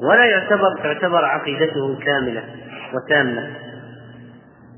ولا 0.03 0.25
يعتبر 0.25 0.77
تعتبر 0.83 1.25
عقيدته 1.25 1.99
كاملة 2.05 2.43
وتامة. 2.93 3.47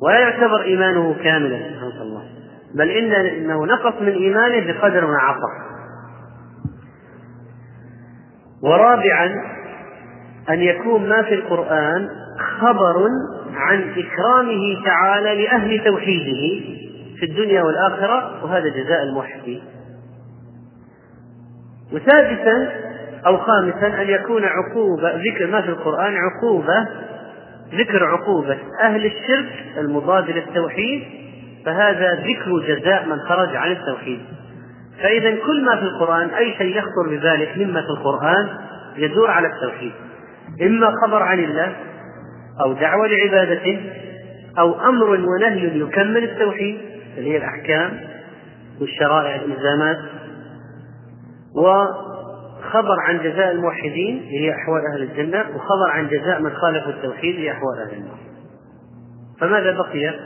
ولا 0.01 0.19
يعتبر 0.19 0.62
إيمانه 0.62 1.15
كاملا 1.23 1.58
سبحان 1.58 2.01
الله 2.01 2.23
بل 2.75 2.89
إن 2.89 3.12
إنه 3.12 3.65
نقص 3.65 4.01
من 4.01 4.12
إيمانه 4.12 4.73
بقدر 4.73 5.06
ما 5.06 5.17
عصى. 5.17 5.71
ورابعا 8.63 9.25
أن 10.49 10.62
يكون 10.62 11.10
ما 11.10 11.21
في 11.21 11.34
القرآن 11.34 12.10
خبر 12.60 13.08
عن 13.54 13.82
إكرامه 13.82 14.86
تعالى 14.86 15.43
لأهل 15.43 15.84
توحيده. 15.86 16.80
في 17.21 17.27
الدنيا 17.27 17.63
والآخرة 17.63 18.43
وهذا 18.43 18.69
جزاء 18.69 19.03
الموحدين 19.03 19.63
وسادسا 21.93 22.71
أو 23.25 23.38
خامسا 23.38 24.01
أن 24.01 24.10
يكون 24.10 24.43
عقوبة 24.45 25.15
ذكر 25.15 25.47
ما 25.47 25.62
في 25.62 25.69
القرآن 25.69 26.15
عقوبة 26.15 26.88
ذكر 27.73 28.05
عقوبة 28.05 28.57
أهل 28.81 29.05
الشرك 29.05 29.53
المضاد 29.77 30.29
للتوحيد 30.29 31.03
فهذا 31.65 32.13
ذكر 32.13 32.60
جزاء 32.60 33.05
من 33.05 33.19
خرج 33.19 33.55
عن 33.55 33.71
التوحيد. 33.71 34.19
فإذا 35.03 35.36
كل 35.36 35.65
ما 35.65 35.75
في 35.75 35.81
القرآن 35.81 36.29
أي 36.29 36.53
شيء 36.57 36.77
يخطر 36.77 37.10
بذلك 37.10 37.57
مما 37.57 37.81
في 37.81 37.89
القرآن 37.89 38.49
يدور 38.95 39.31
على 39.31 39.47
التوحيد. 39.47 39.91
إما 40.62 40.91
خبر 41.03 41.23
عن 41.23 41.39
الله 41.39 41.75
أو 42.62 42.73
دعوة 42.73 43.07
لعبادته 43.07 43.79
أو 44.60 44.89
أمر 44.89 45.10
ونهي 45.10 45.79
يكمل 45.79 46.23
التوحيد. 46.23 46.90
اللي 47.17 47.32
هي 47.32 47.38
الأحكام 47.38 48.00
والشرائع 48.82 49.36
الإلزامات 49.36 49.97
وخبر 51.56 53.00
عن 53.08 53.17
جزاء 53.17 53.52
الموحدين 53.52 54.17
اللي 54.17 54.39
هي 54.39 54.56
أحوال 54.56 54.82
أهل 54.93 55.04
الجنة 55.04 55.39
وخبر 55.56 55.89
عن 55.89 56.08
جزاء 56.08 56.41
من 56.41 56.52
خالف 56.54 56.88
التوحيد 56.88 57.36
هي 57.36 57.52
أحوال 57.52 57.80
أهل 57.80 57.93
النار. 57.97 58.17
فماذا 59.39 59.71
بقي؟ 59.71 60.19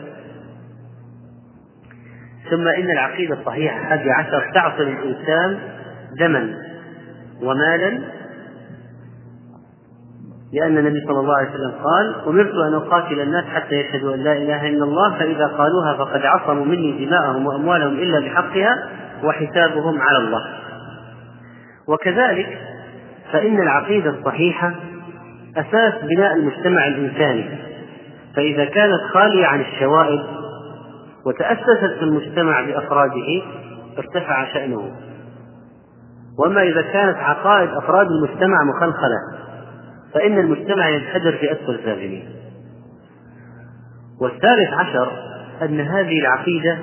ثم 2.49 2.67
إن 2.67 2.91
العقيدة 2.91 3.39
الصحيحة 3.39 3.77
الحادي 3.81 4.11
عشر 4.11 4.51
تعصي 4.53 4.83
الإنسان 4.83 5.59
دما 6.19 6.57
ومالا 7.41 7.99
لأن 10.55 10.77
النبي 10.77 10.99
صلى 11.07 11.19
الله 11.19 11.37
عليه 11.37 11.49
وسلم 11.49 11.71
قال 11.83 12.15
أمرت 12.27 12.53
أن 12.67 12.73
أقاتل 12.73 13.19
الناس 13.19 13.45
حتى 13.45 13.75
يشهدوا 13.75 14.15
أن 14.15 14.19
لا 14.19 14.33
إله 14.33 14.67
إلا 14.67 14.83
الله 14.83 15.17
فإذا 15.19 15.47
قالوها 15.47 15.93
فقد 15.97 16.25
عصموا 16.25 16.65
مني 16.65 17.05
دماءهم 17.05 17.45
وأموالهم 17.45 17.93
إلا 17.93 18.19
بحقها 18.19 18.89
وحسابهم 19.23 20.01
على 20.01 20.17
الله. 20.17 20.41
وكذلك 21.87 22.57
فإن 23.31 23.61
العقيدة 23.61 24.09
الصحيحة 24.09 24.73
أساس 25.57 25.93
بناء 26.03 26.33
المجتمع 26.35 26.87
الإنساني. 26.87 27.57
فإذا 28.35 28.65
كانت 28.65 29.01
خالية 29.13 29.45
عن 29.45 29.61
الشوائب 29.61 30.23
وتأسست 31.25 31.97
في 31.99 32.03
المجتمع 32.03 32.61
بأفراده 32.61 33.41
ارتفع 33.97 34.53
شأنه. 34.53 34.91
وأما 36.39 36.63
إذا 36.63 36.81
كانت 36.81 37.17
عقائد 37.17 37.69
أفراد 37.69 38.07
المجتمع 38.07 38.57
مخلخلة 38.63 39.44
فإن 40.15 40.39
المجتمع 40.39 40.89
ينحدر 40.89 41.37
في 41.37 41.51
أسفل 41.51 41.71
السافلين 41.71 42.25
والثالث 44.21 44.73
عشر 44.73 45.11
أن 45.61 45.79
هذه 45.79 46.19
العقيدة 46.19 46.77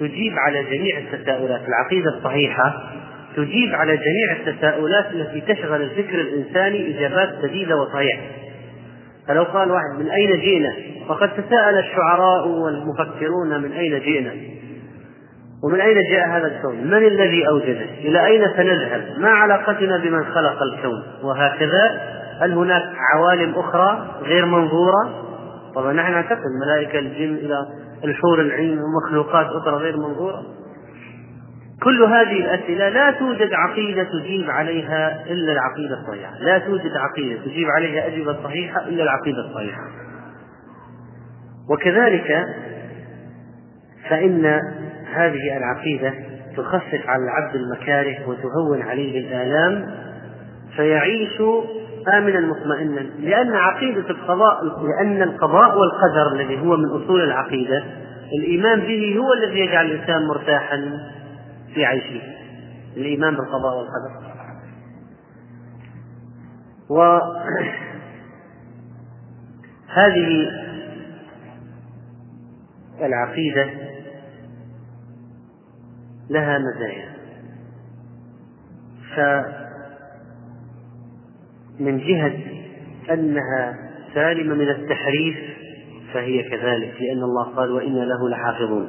تجيب 0.00 0.32
على 0.38 0.62
جميع 0.64 0.98
التساؤلات. 0.98 1.60
العقيدة 1.68 2.10
الصحيحة 2.18 2.82
تجيب 3.36 3.74
على 3.74 3.96
جميع 3.96 4.32
التساؤلات 4.32 5.06
التي 5.12 5.54
تشغل 5.54 5.82
الفكر 5.82 6.20
الإنساني 6.20 6.98
إجابات 6.98 7.28
سديدة 7.42 7.76
وصحيحة. 7.76 8.22
فلو 9.28 9.42
قال 9.42 9.70
واحد 9.70 10.00
من 10.00 10.10
أين 10.10 10.40
جئنا؟ 10.40 10.72
فقد 11.08 11.28
تساءل 11.28 11.78
الشعراء 11.78 12.48
والمفكرون 12.48 13.62
من 13.62 13.72
أين 13.72 13.98
جئنا؟ 13.98 14.32
ومن 15.64 15.80
أين 15.80 15.96
جاء 16.10 16.28
هذا 16.28 16.46
الكون؟ 16.46 16.86
من 16.86 17.06
الذي 17.06 17.48
أوجده؟ 17.48 17.86
إلى 18.04 18.26
أين 18.26 18.42
سنذهب؟ 18.56 19.04
ما 19.18 19.28
علاقتنا 19.28 19.98
بمن 19.98 20.24
خلق 20.24 20.62
الكون؟ 20.62 21.02
وهكذا 21.22 22.12
هل 22.42 22.52
هناك 22.52 22.82
عوالم 23.14 23.54
أخرى 23.54 24.16
غير 24.22 24.46
منظورة؟ 24.46 25.22
طبعا 25.74 25.92
نحن 25.92 26.12
نعتقد 26.12 26.42
الملائكة 26.54 26.98
الجن 26.98 27.34
إلى 27.34 27.66
الحور 28.04 28.40
العين 28.40 28.78
ومخلوقات 28.78 29.46
أخرى 29.46 29.74
غير 29.74 29.96
منظورة. 29.96 30.42
كل 31.82 32.02
هذه 32.02 32.32
الأسئلة 32.44 32.88
لا 32.88 33.10
توجد 33.10 33.52
عقيدة 33.52 34.02
تجيب 34.04 34.50
عليها 34.50 35.24
إلا 35.26 35.52
العقيدة 35.52 36.00
الصحيحة. 36.00 36.38
لا 36.40 36.58
توجد 36.58 36.96
عقيدة 36.96 37.42
تجيب 37.44 37.68
عليها 37.68 38.06
أجوبة 38.06 38.42
صحيحة 38.44 38.80
إلا 38.88 39.02
العقيدة 39.02 39.38
الصحيحة. 39.38 39.82
وكذلك 41.70 42.46
فإن 44.08 44.60
هذه 45.14 45.56
العقيدة 45.56 46.14
تخفف 46.56 47.08
على 47.08 47.22
العبد 47.24 47.54
المكاره 47.54 48.28
وتهون 48.28 48.82
عليه 48.82 49.20
الآلام 49.20 49.90
فيعيش 50.76 51.42
آمنا 52.08 52.40
مطمئنا. 52.40 53.00
لأن 53.00 53.54
عقيدة 53.54 54.10
القضاء 54.10 54.64
لأن 54.64 55.22
القضاء 55.22 55.78
والقدر 55.78 56.32
الذي 56.34 56.60
هو 56.60 56.76
من 56.76 56.88
أصول 57.02 57.20
العقيدة. 57.24 57.84
الإيمان 58.38 58.80
به 58.80 59.18
هو 59.18 59.32
الذي 59.32 59.58
يجعل 59.60 59.86
الإنسان 59.86 60.26
مرتاحا 60.26 60.98
في 61.74 61.84
عيشه. 61.84 62.22
الإيمان 62.96 63.36
بالقضاء 63.36 63.76
والقدر. 63.76 64.32
وهذه 69.90 70.50
العقيدة 73.06 73.70
لها 76.30 76.58
مزايا. 76.58 77.12
فمن 81.82 81.98
جهة 81.98 82.34
أنها 83.10 83.74
سالمة 84.14 84.54
من 84.54 84.68
التحريف 84.68 85.36
فهي 86.14 86.42
كذلك 86.42 86.94
لأن 87.00 87.22
الله 87.22 87.44
قال 87.56 87.70
وإنا 87.70 88.04
له 88.04 88.28
لحافظون. 88.28 88.88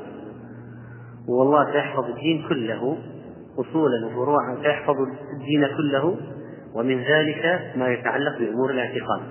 والله 1.29 1.71
سيحفظ 1.71 2.05
الدين 2.05 2.45
كله 2.49 2.97
أصولا 3.59 4.05
وفروعا 4.05 4.57
سيحفظ 4.63 4.95
الدين 5.39 5.67
كله 5.77 6.17
ومن 6.75 7.03
ذلك 7.03 7.71
ما 7.75 7.87
يتعلق 7.87 8.39
بأمور 8.39 8.71
الاعتقاد. 8.71 9.21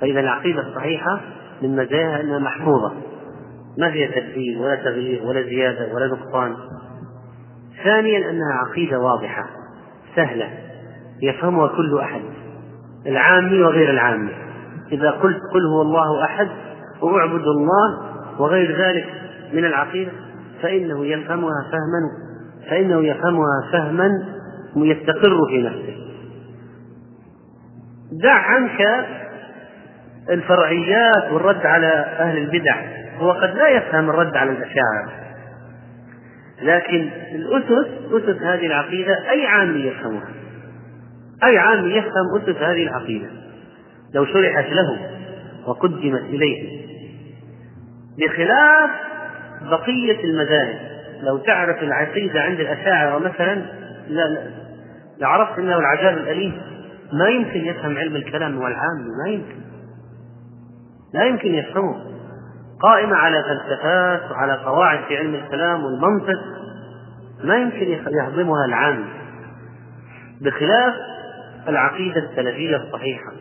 فإذا 0.00 0.20
العقيدة 0.20 0.68
الصحيحة 0.68 1.20
من 1.62 1.76
مزاياها 1.76 2.20
أنها 2.20 2.38
محفوظة 2.38 2.92
ما 3.78 3.90
فيها 3.90 4.20
تبديل 4.20 4.58
ولا 4.58 4.74
تغيير 4.74 5.26
ولا 5.26 5.42
زيادة 5.42 5.94
ولا 5.94 6.06
نقصان. 6.06 6.56
ثانيا 7.84 8.30
أنها 8.30 8.52
عقيدة 8.52 8.98
واضحة 8.98 9.50
سهلة 10.16 10.50
يفهمها 11.22 11.68
كل 11.68 11.98
أحد. 11.98 12.41
العامي 13.06 13.62
وغير 13.62 13.90
العامي. 13.90 14.32
إذا 14.92 15.10
قلت 15.10 15.40
قل 15.52 15.66
هو 15.66 15.82
الله 15.82 16.24
أحد 16.24 16.48
وأعبد 17.02 17.46
الله 17.46 18.12
وغير 18.38 18.76
ذلك 18.78 19.06
من 19.52 19.64
العقيدة 19.64 20.12
فإنه 20.62 21.06
يفهمها 21.06 21.70
فهما 21.72 22.32
فإنه 22.70 23.06
يفهمها 23.06 23.70
فهما 23.72 24.10
يستقر 24.76 25.38
في 25.48 25.62
نفسه. 25.62 25.96
دع 28.22 28.34
عنك 28.34 29.06
الفرعيات 30.30 31.32
والرد 31.32 31.66
على 31.66 32.06
أهل 32.18 32.38
البدع. 32.38 32.76
هو 33.18 33.32
قد 33.32 33.56
لا 33.56 33.68
يفهم 33.68 34.10
الرد 34.10 34.36
على 34.36 34.50
الأشاعرة. 34.50 35.12
لكن 36.62 37.10
الأسس 37.34 37.88
أسس 38.12 38.42
هذه 38.42 38.66
العقيدة 38.66 39.30
أي 39.30 39.46
عامي 39.46 39.80
يفهمها. 39.80 40.28
أي 41.44 41.58
عامي 41.58 41.90
يفهم 41.90 42.36
أسس 42.36 42.62
هذه 42.62 42.82
العقيدة؟ 42.82 43.28
لو 44.14 44.24
شرحت 44.24 44.72
له 44.72 45.10
وقدمت 45.66 46.22
إليه 46.22 46.82
بخلاف 48.18 48.90
بقية 49.70 50.24
المذاهب. 50.24 50.78
لو 51.22 51.38
تعرف 51.38 51.82
العقيدة 51.82 52.40
عند 52.40 52.60
الأشاعرة 52.60 53.18
مثلا 53.18 53.54
لا 54.08 54.28
لا. 54.28 54.50
لعرفت 55.20 55.58
أنه 55.58 55.78
العذاب 55.78 56.18
الأليم 56.18 56.60
ما 57.12 57.28
يمكن 57.28 57.60
يفهم 57.60 57.98
علم 57.98 58.16
الكلام 58.16 58.58
والعام 58.58 59.06
ما 59.24 59.30
يمكن. 59.30 59.62
لا 61.14 61.24
يمكن 61.24 61.54
يفهمه. 61.54 61.96
قائمة 62.80 63.16
على 63.16 63.42
فلسفات 63.42 64.30
وعلى 64.30 64.52
قواعد 64.52 65.04
في 65.08 65.16
علم 65.16 65.34
الكلام 65.34 65.84
والمنطق 65.84 66.40
ما 67.44 67.56
يمكن 67.56 67.86
يهضمها 68.12 68.64
العام. 68.64 69.04
بخلاف 70.40 70.94
العقيدة 71.68 72.30
السلفية 72.30 72.76
الصحيحة 72.76 73.32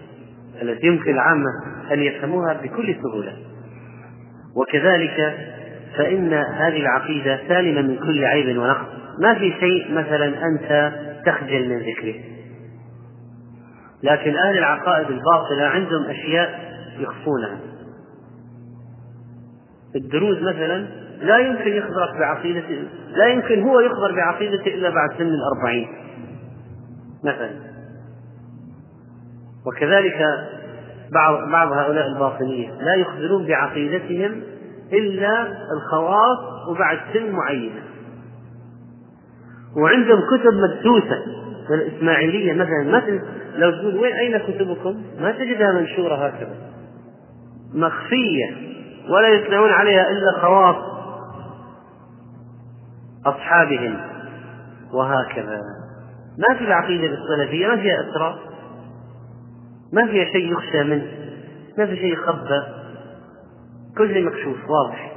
التي 0.61 0.87
يمكن 0.87 1.11
العامة 1.11 1.49
أن 1.91 1.99
يفهموها 1.99 2.53
بكل 2.53 2.95
سهولة. 3.03 3.33
وكذلك 4.55 5.37
فإن 5.97 6.33
هذه 6.33 6.77
العقيدة 6.81 7.39
سالمة 7.47 7.81
من 7.81 7.97
كل 7.97 8.25
عيب 8.25 8.57
ونقص. 8.57 8.87
ما 9.19 9.33
في 9.33 9.53
شيء 9.59 9.93
مثلا 9.93 10.25
أنت 10.25 10.93
تخجل 11.25 11.69
من 11.69 11.77
ذكره. 11.77 12.15
لكن 14.03 14.35
أهل 14.37 14.57
العقائد 14.57 15.07
الباطلة 15.07 15.63
عندهم 15.63 16.03
أشياء 16.03 16.71
يخفونها. 16.99 17.59
الدروز 19.95 20.37
مثلا 20.37 20.87
لا 21.21 21.37
يمكن 21.37 21.71
يخبرك 21.71 22.17
بعقيدته 22.19 22.83
لا 23.15 23.25
يمكن 23.25 23.61
هو 23.63 23.79
يخبر 23.79 24.15
بعقيدته 24.15 24.67
إلا 24.67 24.89
بعد 24.89 25.09
سن 25.17 25.29
الأربعين. 25.29 25.87
مثلا 27.23 27.70
وكذلك 29.67 30.25
بعض 31.13 31.49
بعض 31.51 31.71
هؤلاء 31.71 32.07
الباطنية 32.07 32.69
لا 32.81 32.93
يخبرون 32.93 33.45
بعقيدتهم 33.47 34.41
إلا 34.93 35.47
الخواص 35.73 36.67
وبعد 36.69 36.99
سن 37.13 37.31
معينة 37.31 37.81
وعندهم 39.77 40.19
كتب 40.19 40.53
مدسوسة 40.53 41.23
الإسماعيلية 41.73 42.53
مثلا 42.53 42.83
ما 42.83 43.21
لو 43.55 43.71
تقول 43.71 43.95
وين 43.95 44.13
أين 44.13 44.37
كتبكم؟ 44.37 45.03
ما 45.19 45.31
تجدها 45.31 45.71
منشورة 45.71 46.15
هكذا. 46.15 46.55
مخفية 47.73 48.55
ولا 49.09 49.27
يطلعون 49.27 49.69
عليها 49.69 50.09
إلا 50.09 50.41
خواص 50.41 50.75
أصحابهم. 53.25 53.97
وهكذا. 54.93 55.61
ما 56.37 56.57
في 56.57 56.63
العقيدة 56.63 57.07
السلفية 57.07 57.67
ما 57.67 57.75
فيها 57.75 58.09
أسرار 58.09 58.39
ما 59.93 60.07
فيها 60.07 60.25
شيء 60.25 60.51
يخشى 60.51 60.83
منه 60.83 61.07
ما 61.77 61.85
في 61.85 61.95
شيء 61.95 62.13
يخبى. 62.13 62.61
كل 63.97 64.13
شيء 64.13 64.25
مكشوف 64.25 64.57
واضح. 64.69 65.11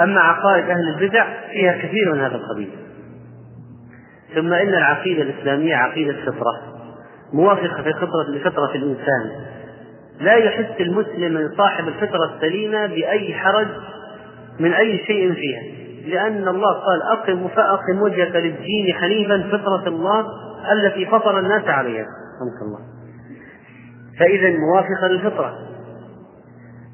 أما 0.00 0.20
عقائد 0.20 0.64
أهل 0.64 0.88
البدع 0.88 1.26
فيها 1.50 1.72
كثير 1.72 2.12
من 2.12 2.20
هذا 2.20 2.36
القبيل. 2.36 2.70
ثم 4.34 4.52
إن 4.52 4.68
العقيدة 4.68 5.22
الإسلامية 5.22 5.74
عقيدة 5.76 6.12
فطرة 6.26 6.62
موافقة 7.32 7.82
في 7.82 7.92
فطرة 7.92 8.30
لفطرة 8.30 8.74
الإنسان. 8.74 9.30
لا 10.20 10.34
يحس 10.34 10.80
المسلم 10.80 11.50
صاحب 11.56 11.88
الفطرة 11.88 12.34
السليمة 12.34 12.86
بأي 12.86 13.34
حرج 13.34 13.68
من 14.60 14.72
أي 14.72 15.04
شيء 15.06 15.34
فيها. 15.34 15.62
لأن 16.06 16.48
الله 16.48 16.72
قال 16.72 17.02
أقم 17.12 17.48
فأقم 17.48 18.02
وجهك 18.02 18.36
للدين 18.36 18.94
حنيفا 18.94 19.48
فطرة 19.52 19.88
الله 19.88 20.26
التي 20.72 21.06
فطر 21.06 21.38
الناس 21.38 21.68
عليها. 21.68 22.06
رحمك 22.06 22.62
الله. 22.62 22.78
فإذا 24.18 24.58
موافقة 24.58 25.06
للفطرة. 25.06 25.58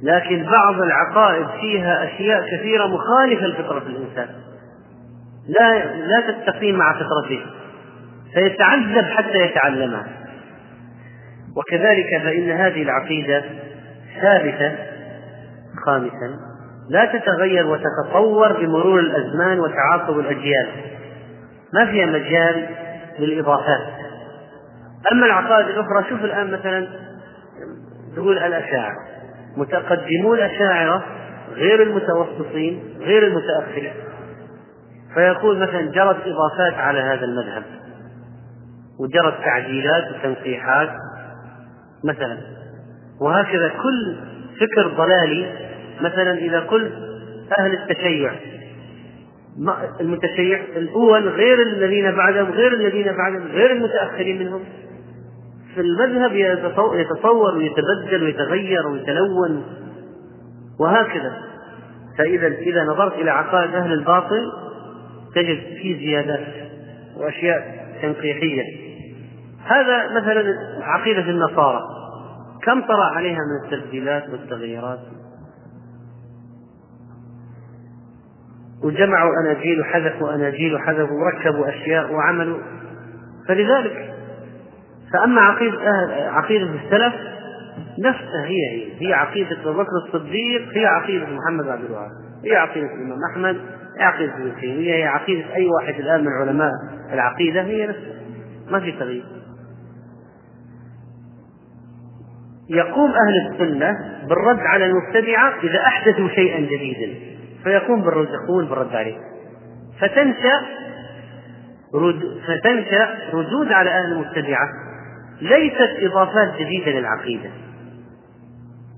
لكن 0.03 0.47
بعض 0.51 0.81
العقائد 0.81 1.47
فيها 1.61 2.05
أشياء 2.05 2.47
كثيرة 2.57 2.87
مخالفة 2.87 3.47
لفطرة 3.47 3.83
الإنسان. 3.87 4.29
لا 5.49 5.95
لا 5.97 6.33
تستقيم 6.33 6.77
مع 6.77 6.93
فطرته. 6.93 7.41
فيتعذب 8.35 9.05
حتى 9.05 9.39
يتعلمها. 9.39 10.07
وكذلك 11.57 12.23
فإن 12.23 12.51
هذه 12.51 12.83
العقيدة 12.83 13.45
ثابتة 14.23 14.77
خامسا 15.87 16.37
لا 16.91 17.05
تتغير 17.05 17.67
وتتطور 17.67 18.53
بمرور 18.53 19.01
الأزمان 19.01 19.61
وتعاقب 19.61 20.19
الأجيال. 20.19 20.69
ما 21.75 21.87
فيها 21.87 22.07
مجال 22.07 22.69
للإضافات. 23.19 23.87
أما 25.13 25.27
العقائد 25.27 25.67
الأخرى 25.67 26.05
شوف 26.09 26.25
الآن 26.25 26.51
مثلا 26.51 26.89
تقول 28.17 28.39
الأشاعرة. 28.39 28.97
متقدمو 29.57 30.35
الأشاعرة 30.35 31.05
غير 31.55 31.83
المتوسطين 31.83 32.83
غير 33.01 33.27
المتأخرين. 33.27 33.93
فيقول 35.15 35.59
مثلا 35.59 35.81
جرت 35.81 36.17
إضافات 36.27 36.75
على 36.75 37.01
هذا 37.01 37.25
المذهب. 37.25 37.63
وجرت 39.01 39.45
تعديلات 39.45 40.05
وتنقيحات. 40.15 40.91
مثلا. 42.05 42.39
وهكذا 43.21 43.69
كل 43.69 44.17
فكر 44.61 44.89
ضلالي 44.89 45.53
مثلا 46.01 46.33
إذا 46.33 46.61
قلت 46.61 46.93
أهل 47.59 47.73
التشيع 47.73 48.33
المتشيع 50.01 50.61
الأول 50.77 51.29
غير 51.29 51.63
الذين 51.63 52.17
بعدهم 52.17 52.51
غير 52.51 52.73
الذين 52.73 53.13
بعدهم 53.17 53.47
غير 53.47 53.73
المتأخرين 53.73 54.39
منهم. 54.39 54.61
في 55.75 55.81
المذهب 55.81 56.33
يتصور 56.95 57.57
ويتبدل 57.57 58.23
ويتغير 58.23 58.87
ويتلون 58.87 59.65
وهكذا. 60.81 61.33
فإذا 62.19 62.47
إذا 62.47 62.85
نظرت 62.85 63.15
إلى 63.15 63.31
عقائد 63.31 63.75
أهل 63.75 63.93
الباطل 63.93 64.53
تجد 65.35 65.59
فيه 65.83 65.99
زيادات 65.99 66.47
وأشياء 67.17 67.87
تنقيحية. 68.03 68.63
هذا 69.65 70.21
مثلا 70.21 70.55
عقيدة 70.83 71.31
النصارى. 71.31 71.81
كم 72.63 72.81
طرأ 72.81 73.05
عليها 73.05 73.39
من 73.39 73.75
التبديلات 73.75 74.29
والتغييرات؟ 74.31 75.01
وجمعوا 78.85 79.31
أناجيل 79.45 79.81
وحذفوا 79.81 80.35
أناجيل 80.35 80.75
وحذفوا 80.75 81.17
وركبوا 81.25 81.69
أشياء 81.69 82.13
وعملوا. 82.13 82.59
فلذلك 83.49 84.15
فأما 85.13 85.41
عقيدة 85.41 85.77
أهل 85.77 86.29
عقيدة 86.29 86.65
السلف 86.65 87.15
نفسها 87.99 88.45
هي 88.45 88.71
هي 88.71 89.09
هي 89.09 89.13
عقيدة 89.15 89.61
أبو 89.61 89.73
بكر 89.73 89.91
الصديق 90.07 90.69
هي 90.77 90.87
عقيدة 90.87 91.27
محمد 91.27 91.69
عبد 91.69 91.85
الوهاب 91.85 92.11
هي 92.45 92.57
عقيدة 92.57 92.87
الإمام 92.87 93.19
أحمد 93.33 93.57
هي 93.99 94.05
عقيدة 94.05 94.35
ابن 94.35 94.53
تيمية 94.61 94.95
هي 94.95 95.07
عقيدة 95.07 95.55
أي 95.55 95.67
واحد 95.67 95.95
الآن 95.95 96.21
من 96.21 96.33
علماء 96.33 96.73
العقيدة 97.13 97.63
هي 97.63 97.87
نفسها. 97.87 98.21
ما 98.71 98.81
في 98.81 98.93
تغيير. 98.93 99.25
يقوم 102.71 103.11
أهل 103.11 103.51
السنة 103.51 103.97
بالرد 104.29 104.59
على 104.59 104.87
المبتدعة 104.87 105.53
إذا 105.63 105.79
أحدثوا 105.79 106.29
شيئا 106.29 106.61
جديدا. 106.61 107.30
فيقوم 107.65 108.03
بالرد 108.03 108.29
يقوم 108.29 108.69
بالرد 108.69 108.97
عليه 108.97 109.19
فتنشأ 110.01 110.61
فتنشأ 112.47 113.09
ردود 113.33 113.73
على 113.73 113.91
أهل 113.91 114.13
المبتدعة 114.13 114.69
ليست 115.41 115.91
إضافات 115.99 116.55
جديدة 116.59 116.91
للعقيدة. 116.91 117.51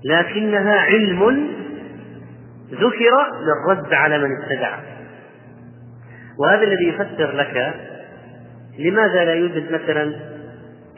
لكنها 0.05 0.79
علم 0.79 1.47
ذكر 2.71 3.15
للرد 3.41 3.93
على 3.93 4.17
من 4.17 4.29
ابتدع 4.41 4.77
وهذا 6.39 6.63
الذي 6.63 6.87
يفسر 6.87 7.31
لك 7.31 7.73
لماذا 8.79 9.25
لا 9.25 9.33
يوجد 9.33 9.71
مثلا 9.71 10.13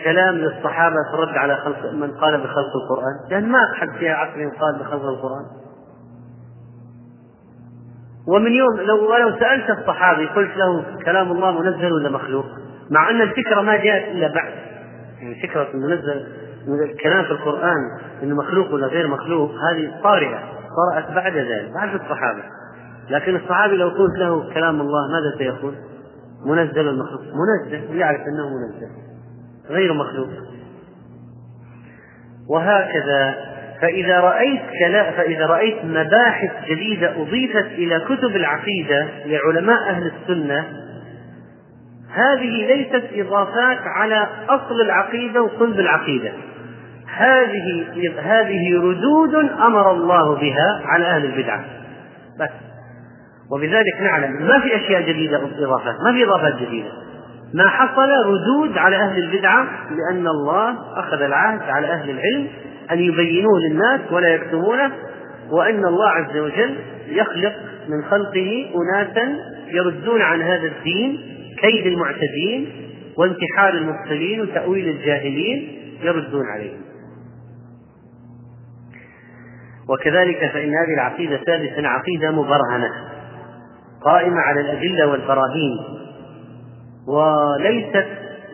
كلام 0.03 0.36
للصحابة 0.36 0.95
في 1.11 1.13
الرد 1.13 1.38
على 1.38 1.55
خلق 1.55 1.93
من 1.93 2.11
قال 2.11 2.38
بخلق 2.38 2.72
القرآن؟ 2.84 3.30
لأن 3.32 3.49
ما 3.49 3.59
أحد 3.74 3.89
في 3.99 4.09
عصر 4.09 4.49
قال 4.49 4.80
بخلق 4.80 5.05
القرآن. 5.05 5.45
ومن 8.28 8.51
يوم 8.51 8.80
لو 8.80 9.11
ولو 9.11 9.39
سألت 9.39 9.69
الصحابي 9.69 10.26
قلت 10.26 10.57
له 10.57 10.86
كلام 11.05 11.32
الله 11.32 11.61
منزل 11.61 11.93
ولا 11.93 12.09
مخلوق؟ 12.09 12.45
مع 12.89 13.09
أن 13.09 13.21
الفكرة 13.21 13.61
ما 13.61 13.76
جاءت 13.76 14.11
إلا 14.11 14.28
بعد. 14.28 14.53
يعني 15.21 15.47
فكرة 15.47 15.67
منزل 15.73 16.26
الكلام 16.84 17.23
في 17.23 17.32
القرآن 17.32 17.78
إنه 18.23 18.36
مخلوق 18.36 18.73
ولا 18.73 18.88
غير 18.88 19.07
مخلوق 19.07 19.51
هذه 19.51 20.01
طارئة 20.03 20.39
طرأت 20.76 21.11
بعد 21.11 21.38
ذلك 21.38 21.71
بعد 21.73 21.93
الصحابة. 21.93 22.43
لكن 23.09 23.36
الصحابي 23.36 23.76
لو 23.76 23.89
قلت 23.89 24.17
له 24.17 24.53
كلام 24.53 24.82
الله 24.82 25.11
ماذا 25.11 25.38
سيقول؟ 25.38 25.73
منزل 26.45 26.88
المخلوق. 26.88 27.21
منزل 27.21 27.95
يعرف 27.95 28.21
أنه 28.21 28.49
منزل 28.49 28.91
غير 29.69 29.93
مخلوق. 29.93 30.30
وهكذا 32.49 33.36
فإذا 33.82 34.19
رأيت 34.19 34.61
كلا 34.80 35.11
فإذا 35.11 35.45
رأيت 35.45 35.86
مباحث 35.86 36.51
جديدة 36.69 37.21
أضيفت 37.21 37.65
إلى 37.65 37.99
كتب 37.99 38.36
العقيدة 38.36 39.07
لعلماء 39.26 39.89
أهل 39.89 40.11
السنة 40.11 40.65
هذه 42.15 42.67
ليست 42.67 43.03
إضافات 43.13 43.78
على 43.82 44.28
أصل 44.49 44.82
العقيدة 44.82 45.41
وصلب 45.41 45.80
العقيدة. 45.80 46.32
هذه 47.07 47.86
هذه 48.19 48.78
ردود 48.78 49.36
أمر 49.36 49.91
الله 49.91 50.36
بها 50.36 50.82
على 50.86 51.05
أهل 51.05 51.26
البدعة. 51.26 51.65
بس. 52.39 52.49
وبذلك 53.51 54.01
نعلم 54.01 54.47
ما 54.47 54.59
في 54.59 54.76
أشياء 54.76 55.01
جديدة 55.01 55.38
اضافات 55.38 55.95
ما 56.05 56.13
في 56.13 56.23
إضافات 56.23 56.55
جديدة. 56.55 56.89
ما 57.56 57.70
حصل 57.70 58.10
ردود 58.26 58.78
على 58.78 58.95
أهل 58.95 59.24
البدعة 59.24 59.68
لأن 59.91 60.28
الله 60.28 60.99
أخذ 60.99 61.22
العهد 61.22 61.62
على 61.62 61.88
أهل 61.88 62.10
العلم 62.10 62.47
أن 62.91 62.99
يبينوه 62.99 63.60
للناس 63.70 63.99
ولا 64.12 64.28
يكتمونه 64.28 64.91
وأن 65.51 65.86
الله 65.86 66.10
عز 66.10 66.38
وجل 66.38 66.76
يخلق 67.08 67.53
من 67.89 68.03
خلقه 68.03 68.66
أناسا 68.76 69.36
يردون 69.68 70.22
عن 70.22 70.41
هذا 70.41 70.68
الدين 70.68 71.20
كيد 71.62 71.88
المعتدين 71.88 72.70
وانتحار 73.18 73.74
المبتلين 73.74 74.41
وتأويل 74.41 74.89
الجاهلين 74.89 75.80
يردون 76.01 76.45
عليهم. 76.45 76.82
وكذلك 79.89 80.51
فإن 80.53 80.70
هذه 80.70 80.93
العقيدة 80.93 81.38
ثالثا 81.38 81.88
عقيدة 81.88 82.32
مبرهنة 82.32 82.89
قائمة 84.01 84.39
على 84.39 84.62
الأدلة 84.62 85.08
والبراهين. 85.08 86.05
وليست 87.08 88.08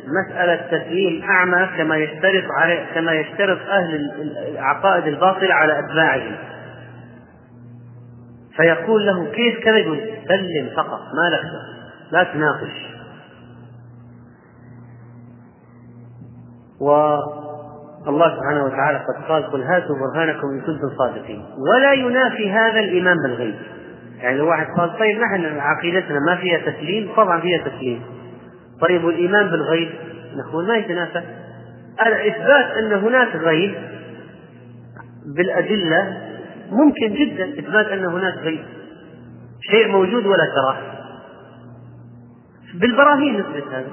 مسألة 0.08 0.56
تسليم 0.56 1.24
أعمى 1.24 1.70
كما 1.78 1.98
يشترط 1.98 2.44
على 2.58 2.86
كما 2.96 3.14
يشترط 3.14 3.60
أهل 3.70 4.12
العقائد 4.48 5.08
الباطلة 5.08 5.54
على 5.54 5.80
أتباعهم. 5.80 6.36
فيقول 8.56 9.06
له 9.06 9.26
كيف 9.26 9.64
كذا؟ 9.64 9.78
يقول 9.78 10.00
سلم 10.28 10.70
فقط 10.76 11.00
ما 11.00 11.36
لك 11.36 11.44
لا 12.12 12.24
تناقش. 12.24 12.92
و 16.82 16.92
الله 18.08 18.36
سبحانه 18.36 18.64
وتعالى 18.64 18.98
قد 18.98 19.26
قال 19.30 19.52
قل 19.52 19.62
هاتوا 19.62 19.96
برهانكم 19.96 20.48
إن 20.48 20.62
كنتم 20.62 20.98
صادقين. 20.98 21.46
ولا 21.70 21.94
ينافي 21.94 22.52
هذا 22.52 22.80
الايمان 22.80 23.18
بالغيب. 23.24 23.56
يعني 24.18 24.38
لو 24.38 24.50
واحد 24.50 24.66
قال 24.78 24.98
طيب 25.00 25.20
نحن 25.20 25.60
عقيدتنا 25.60 26.20
ما 26.20 26.36
فيها 26.36 26.72
تسليم 26.72 27.16
طبعا 27.16 27.42
فيها 27.42 27.68
تسليم. 27.68 28.21
طيب 28.82 29.04
والايمان 29.04 29.48
بالغيب. 29.50 29.90
نقول 30.36 30.68
ما 30.68 30.76
يتنافى 30.76 31.22
اثبات 32.00 32.78
أن 32.78 32.94
هناك 32.94 33.36
غيب 33.36 33.76
بالأدلة 35.36 36.18
ممكن 36.72 37.14
جدا. 37.14 37.60
إثبات 37.60 37.88
أن 37.88 38.06
هناك 38.06 38.34
غيب. 38.38 38.64
شيء 39.72 39.88
موجود 39.88 40.26
ولا 40.26 40.46
تراه. 40.56 40.78
بالبراهين 42.74 43.40
نثبت 43.40 43.68
هذا. 43.72 43.90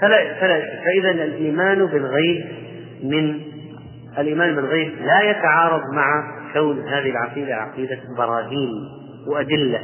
فلا 0.00 0.34
فلا 0.40 0.60
فاذا 0.60 1.10
الإيمان 1.10 1.86
بالغيب 1.86 2.44
من 3.02 3.40
الإيمان 4.18 4.54
بالغيب 4.54 4.92
لا 5.04 5.20
يتعارض 5.30 5.82
مع 5.94 6.22
كون 6.52 6.88
هذه 6.88 7.10
العقيدة 7.10 7.54
عقيدة 7.54 7.98
براهين 8.16 8.70
وأدلة. 9.26 9.80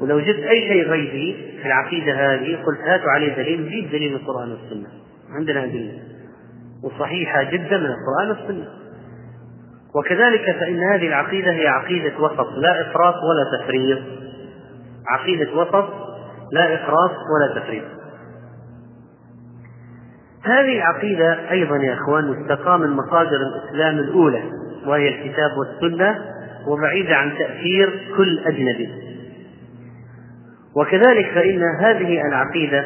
ولو 0.00 0.20
جبت 0.20 0.44
أي 0.44 0.68
شيء 0.68 0.88
غيبي 0.88 1.56
في 1.62 1.66
العقيدة 1.66 2.12
هذه 2.12 2.56
قلت 2.66 2.80
هاتوا 2.80 3.10
عليه 3.10 3.34
دليل 3.34 3.70
جيب 3.70 3.90
دليل 3.90 4.10
من 4.10 4.16
القرآن 4.16 4.50
والسنة. 4.50 4.88
عندنا 5.30 5.64
أدلة 5.64 5.98
وصحيحة 6.84 7.42
جدا 7.42 7.78
من 7.78 7.86
القرآن 7.86 8.28
والسنة. 8.28 8.68
وكذلك 9.94 10.56
فإن 10.60 10.78
هذه 10.92 11.08
العقيدة 11.08 11.50
هي 11.50 11.68
عقيدة 11.68 12.18
وسط 12.18 12.48
لا 12.56 12.80
إفراط 12.80 13.14
ولا 13.14 13.62
تفريط. 13.62 13.98
عقيدة 15.08 15.52
وسط 15.52 15.88
لا 16.52 16.74
إفراط 16.74 17.10
ولا 17.10 17.60
تفريط. 17.60 17.84
هذه 20.44 20.76
العقيدة 20.76 21.50
أيضا 21.50 21.76
يا 21.76 21.94
إخوان 21.94 22.24
مستقاة 22.24 22.76
من 22.76 22.90
مصادر 22.90 23.36
الإسلام 23.36 23.98
الأولى 23.98 24.42
وهي 24.86 25.08
الكتاب 25.08 25.50
والسنة 25.58 26.18
وبعيدة 26.66 27.16
عن 27.16 27.38
تأثير 27.38 28.12
كل 28.16 28.38
أجنبي. 28.38 29.09
وكذلك 30.76 31.30
فإن 31.34 31.62
هذه 31.80 32.20
العقيدة 32.28 32.84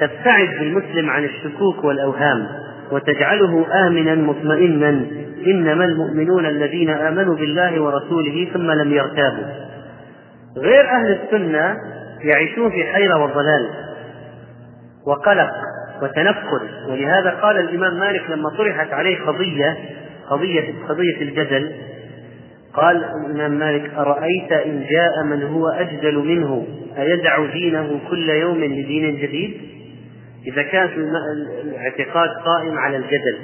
تبتعد 0.00 0.48
بالمسلم 0.58 1.10
عن 1.10 1.24
الشكوك 1.24 1.84
والأوهام 1.84 2.46
وتجعله 2.92 3.66
آمنا 3.86 4.14
مطمئنا 4.14 5.06
إنما 5.46 5.84
المؤمنون 5.84 6.46
الذين 6.46 6.90
آمنوا 6.90 7.36
بالله 7.36 7.82
ورسوله 7.82 8.48
ثم 8.54 8.70
لم 8.70 8.92
يرتابوا. 8.92 9.44
غير 10.56 10.88
أهل 10.90 11.18
السنة 11.22 11.76
يعيشون 12.20 12.70
في 12.70 12.84
حيرة 12.84 13.24
وضلال 13.24 13.70
وقلق 15.06 15.50
وتنفر. 16.02 16.60
ولهذا 16.88 17.30
قال 17.30 17.56
الإمام 17.56 17.98
مالك 18.00 18.30
لما 18.30 18.50
طرحت 18.58 18.92
عليه 18.92 19.20
قضية 19.26 19.76
قضية 20.30 20.74
قضية 20.88 21.20
الجدل 21.20 21.72
قال 22.74 23.04
الإمام 23.26 23.58
مالك 23.58 23.94
أرأيت 23.94 24.52
إن 24.52 24.86
جاء 24.90 25.24
من 25.24 25.42
هو 25.42 25.68
أجدل 25.68 26.18
منه 26.18 26.66
أيدع 26.98 27.46
دينه 27.52 28.00
كل 28.10 28.30
يوم 28.30 28.64
لدين 28.64 29.16
جديد؟ 29.16 29.60
إذا 30.46 30.62
كان 30.62 30.88
الاعتقاد 31.64 32.28
قائم 32.28 32.78
على 32.78 32.96
الجدل 32.96 33.38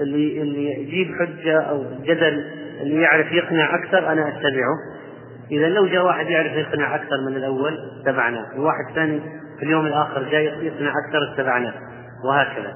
اللي 0.00 0.42
اللي 0.42 0.80
يجيب 0.80 1.14
حجة 1.14 1.60
أو 1.60 1.84
جدل 2.04 2.44
اللي 2.80 3.02
يعرف 3.02 3.32
يقنع 3.32 3.74
أكثر 3.74 4.12
أنا 4.12 4.28
أتبعه. 4.28 4.76
إذا 5.50 5.68
لو 5.68 5.86
جاء 5.86 6.04
واحد 6.04 6.26
يعرف 6.26 6.52
يقنع 6.52 6.94
أكثر 6.94 7.20
من 7.30 7.36
الأول 7.36 7.78
اتبعناه، 8.00 8.46
وواحد 8.56 8.94
ثاني 8.94 9.20
في 9.58 9.62
اليوم 9.62 9.86
الآخر 9.86 10.22
جاي 10.30 10.44
يقنع 10.44 10.92
أكثر 11.06 11.32
اتبعناه، 11.32 11.74
وهكذا. 12.24 12.72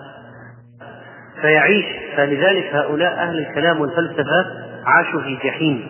فيعيش. 1.40 1.84
فلذلك 2.16 2.74
هؤلاء 2.74 3.12
أهل 3.12 3.38
الكلام 3.38 3.80
والفلسفة 3.80 4.69
عاشوا 4.86 5.20
في 5.20 5.34
جحيم. 5.34 5.82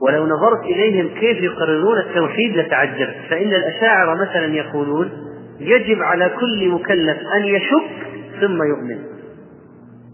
ولو 0.00 0.26
نظرت 0.26 0.64
إليهم 0.64 1.08
كيف 1.08 1.42
يقررون 1.42 1.98
التوحيد 1.98 2.56
لتعجبت 2.56 3.16
فإن 3.30 3.54
الأشاعرة 3.54 4.14
مثلا 4.14 4.54
يقولون 4.54 5.10
يجب 5.60 6.02
على 6.02 6.30
كل 6.40 6.68
مكلف 6.68 7.18
أن 7.36 7.44
يشك 7.44 8.06
ثم 8.40 8.62
يؤمن. 8.62 8.98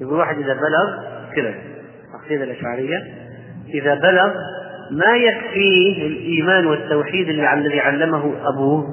يقول 0.01 0.19
واحد 0.19 0.39
إذا 0.39 0.55
بلغ 0.55 1.09
كذا 1.37 1.55
العقيدة 2.15 2.45
الأشعرية 2.45 3.03
إذا 3.75 3.95
بلغ 3.95 4.35
ما 4.91 5.17
يكفيه 5.17 6.07
الإيمان 6.07 6.67
والتوحيد 6.67 7.29
الذي 7.29 7.81
علمه 7.81 8.33
أبوه 8.49 8.87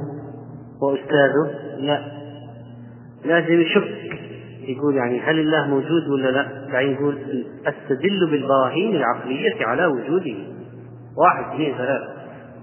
وأستاذه؟ 0.82 1.52
لا. 1.80 2.02
لازم 3.26 3.62
يشك. 3.62 4.05
يقول 4.68 4.96
يعني 4.96 5.22
هل 5.22 5.40
الله 5.40 5.68
موجود 5.68 6.08
ولا 6.08 6.32
لا؟ 6.32 6.68
بعدين 6.72 6.92
يقول 6.92 7.18
أستدل 7.68 8.32
بالبراهين 8.32 8.96
العقلية 8.96 9.66
على 9.66 9.86
وجوده. 9.86 10.36
واحد 11.18 11.54
اثنين 11.54 11.78
ثلاثة. 11.78 12.08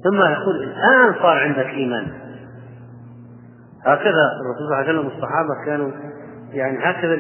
ثم 0.05 0.17
يقول 0.17 0.63
الآن 0.63 1.15
صار 1.23 1.39
عندك 1.39 1.67
إيمان. 1.67 2.07
هكذا 3.85 4.25
الرسول 4.41 4.59
صلى 4.59 4.65
الله 4.65 4.77
عليه 4.77 4.93
وسلم 4.93 5.05
والصحابة 5.05 5.65
كانوا 5.67 5.91
يعني 6.53 6.79
هكذا 6.81 7.15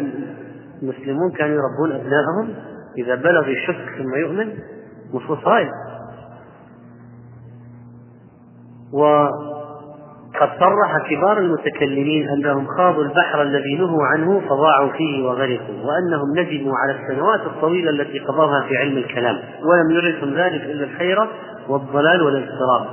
المسلمون 0.82 1.32
كانوا 1.32 1.56
يربون 1.56 1.92
أبنائهم. 1.92 2.54
إذا 2.98 3.14
بلغ 3.14 3.48
يشك 3.48 3.98
ثم 3.98 4.14
يؤمن 4.14 4.52
نصوص 5.14 5.46
هاي 5.46 5.68
وقد 10.42 10.58
صرح 10.60 11.08
كبار 11.10 11.38
المتكلمين 11.38 12.28
أنهم 12.28 12.66
خاضوا 12.66 13.02
البحر 13.02 13.42
الذي 13.42 13.76
نهوا 13.76 14.04
عنه 14.06 14.40
فضاعوا 14.40 14.88
فيه 14.92 15.24
وغرقوا 15.24 15.74
وأنهم 15.84 16.38
ندموا 16.38 16.74
على 16.78 16.98
السنوات 16.98 17.40
الطويلة 17.40 17.90
التي 17.90 18.18
قضوها 18.18 18.64
في 18.68 18.76
علم 18.76 18.96
الكلام 18.96 19.38
ولم 19.64 19.90
يردهم 19.90 20.34
ذلك 20.34 20.62
إلا 20.62 20.84
الحيرة 20.84 21.28
والضلال 21.68 22.22
والاضطراب. 22.22 22.86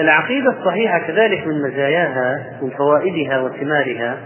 العقيدة 0.00 0.50
الصحيحة 0.50 0.98
كذلك 0.98 1.46
من 1.46 1.62
مزاياها 1.62 2.58
من 2.62 2.70
فوائدها 2.70 3.40
وثمارها 3.40 4.18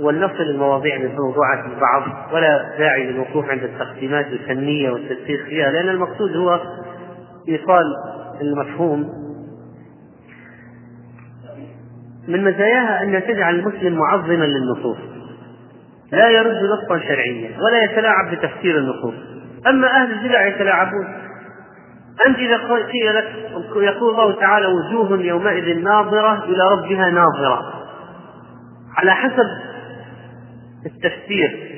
ولنصل 0.00 0.42
المواضيع 0.42 0.96
بموضوعات 0.96 1.64
البعض 1.64 2.02
ولا 2.34 2.78
داعي 2.78 3.06
للوقوف 3.06 3.50
عند 3.50 3.62
التقسيمات 3.62 4.26
الفنية 4.26 4.90
والتدقيق 4.90 5.44
فيها 5.44 5.70
لأن 5.70 5.88
المقصود 5.88 6.36
هو 6.36 6.60
إيصال 7.48 7.84
المفهوم 8.40 9.21
من 12.28 12.44
مزاياها 12.44 13.02
أنها 13.02 13.20
تجعل 13.20 13.54
المسلم 13.54 13.98
معظما 13.98 14.44
للنصوص. 14.44 14.96
لا 16.12 16.28
يرد 16.28 16.56
نصا 16.56 16.98
شرعيا 16.98 17.50
ولا 17.60 17.84
يتلاعب 17.84 18.30
بتفسير 18.30 18.78
النصوص. 18.78 19.14
أما 19.66 19.86
أهل 19.86 20.12
البدع 20.12 20.46
يتلاعبون. 20.46 21.06
أنت 22.26 22.38
إذا 22.38 22.56
قيل 22.56 23.14
لك 23.14 23.24
يقول 23.76 24.10
الله 24.10 24.40
تعالى 24.40 24.66
وجوه 24.66 25.20
يومئذ 25.20 25.82
ناظرة 25.82 26.44
إلى 26.44 26.62
ربها 26.72 27.10
ناظرة. 27.10 27.72
على 28.96 29.14
حسب 29.14 29.46
التفسير. 30.86 31.72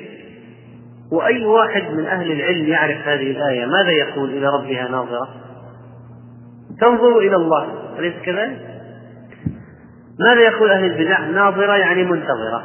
وأي 1.11 1.45
واحد 1.45 1.83
من 1.91 2.05
أهل 2.05 2.31
العلم 2.31 2.67
يعرف 2.67 3.07
هذه 3.07 3.31
الآية؟ 3.31 3.65
ماذا 3.65 3.91
يقول 3.91 4.29
إلى 4.29 4.47
ربها 4.47 4.87
ناظرة؟ 4.91 5.27
تنظر 6.81 7.17
إلى 7.17 7.35
الله 7.35 7.67
أليس 7.99 8.13
كذلك؟ 8.25 8.74
ماذا 10.19 10.41
يقول 10.41 10.71
أهل 10.71 10.85
البدع؟ 10.85 11.19
ناظرة 11.19 11.77
يعني 11.77 12.03
منتظرة. 12.03 12.63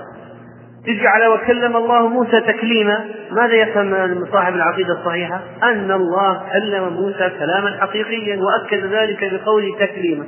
تجي 0.86 1.06
على 1.06 1.26
وكلم 1.26 1.76
الله 1.76 2.08
موسى 2.08 2.40
تكليما 2.40 3.04
ماذا 3.32 3.54
يفهم 3.54 4.26
صاحب 4.32 4.54
العقيدة 4.54 5.00
الصحيحة؟ 5.00 5.42
أن 5.62 5.90
الله 5.90 6.42
كلم 6.52 6.92
موسى 6.92 7.30
كلاما 7.38 7.76
حقيقيا 7.80 8.40
وأكد 8.40 8.84
ذلك 8.84 9.34
بقول 9.34 9.76
تكليما. 9.80 10.24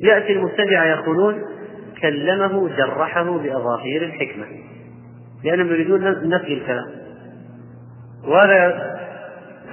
يأتي 0.00 0.32
المبتدعة 0.32 0.84
يقولون 0.84 1.42
كلمه 2.02 2.68
جرحه 2.76 3.38
بأظاهير 3.38 4.02
الحكمة. 4.02 4.44
لأنهم 5.44 5.66
يريدون 5.66 6.28
نفي 6.28 6.54
الكلام. 6.54 6.86
وهذا 8.24 8.94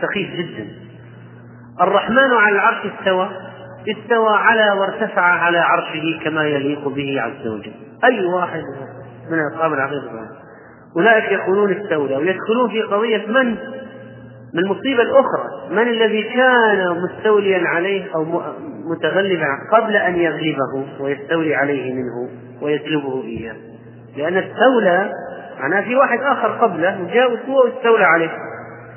سخيف 0.02 0.30
جدا. 0.36 0.68
الرحمن 1.82 2.32
على 2.32 2.56
العرش 2.56 2.86
استوى. 2.86 3.30
استوى 3.90 4.36
على 4.36 4.80
وارتفع 4.80 5.22
على 5.22 5.58
عرشه 5.58 6.20
كما 6.24 6.44
يليق 6.44 6.88
به 6.88 7.22
عز 7.22 7.48
وجل. 7.48 7.74
أي 8.04 8.26
واحد 8.26 8.62
من 9.32 9.40
أصحاب 9.54 9.74
العقيدة 9.74 10.12
أولئك 10.98 11.32
يقولون 11.32 11.74
استولى 11.74 12.16
ويدخلون 12.16 12.70
في 12.70 12.82
قضية 12.82 13.26
من؟ 13.28 13.58
من 14.54 14.60
المصيبة 14.60 15.04
الأخرى. 15.04 15.70
من 15.70 15.88
الذي 15.88 16.24
كان 16.24 17.02
مستوليا 17.04 17.68
عليه 17.68 18.16
أو 18.16 18.26
متغلبا 18.86 19.48
قبل 19.74 19.96
أن 19.96 20.16
يغلبه 20.16 20.86
ويستولي 21.00 21.56
عليه 21.56 21.94
منه 21.94 22.30
ويسلبه 22.62 23.24
إياه. 23.24 23.56
لأن 24.18 24.38
استولى 24.38 25.14
معناه 25.60 25.82
في 25.82 25.96
واحد 25.96 26.20
آخر 26.20 26.48
قبله 26.48 27.02
وجاء 27.02 27.50
هو 27.50 27.64
واستولى 27.64 28.04
عليه 28.04 28.32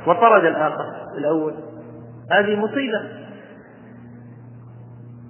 وطرد 0.06 0.44
الآخر 0.44 0.84
الأول. 1.18 1.54
هذه 2.32 2.56
مصيبة. 2.56 3.23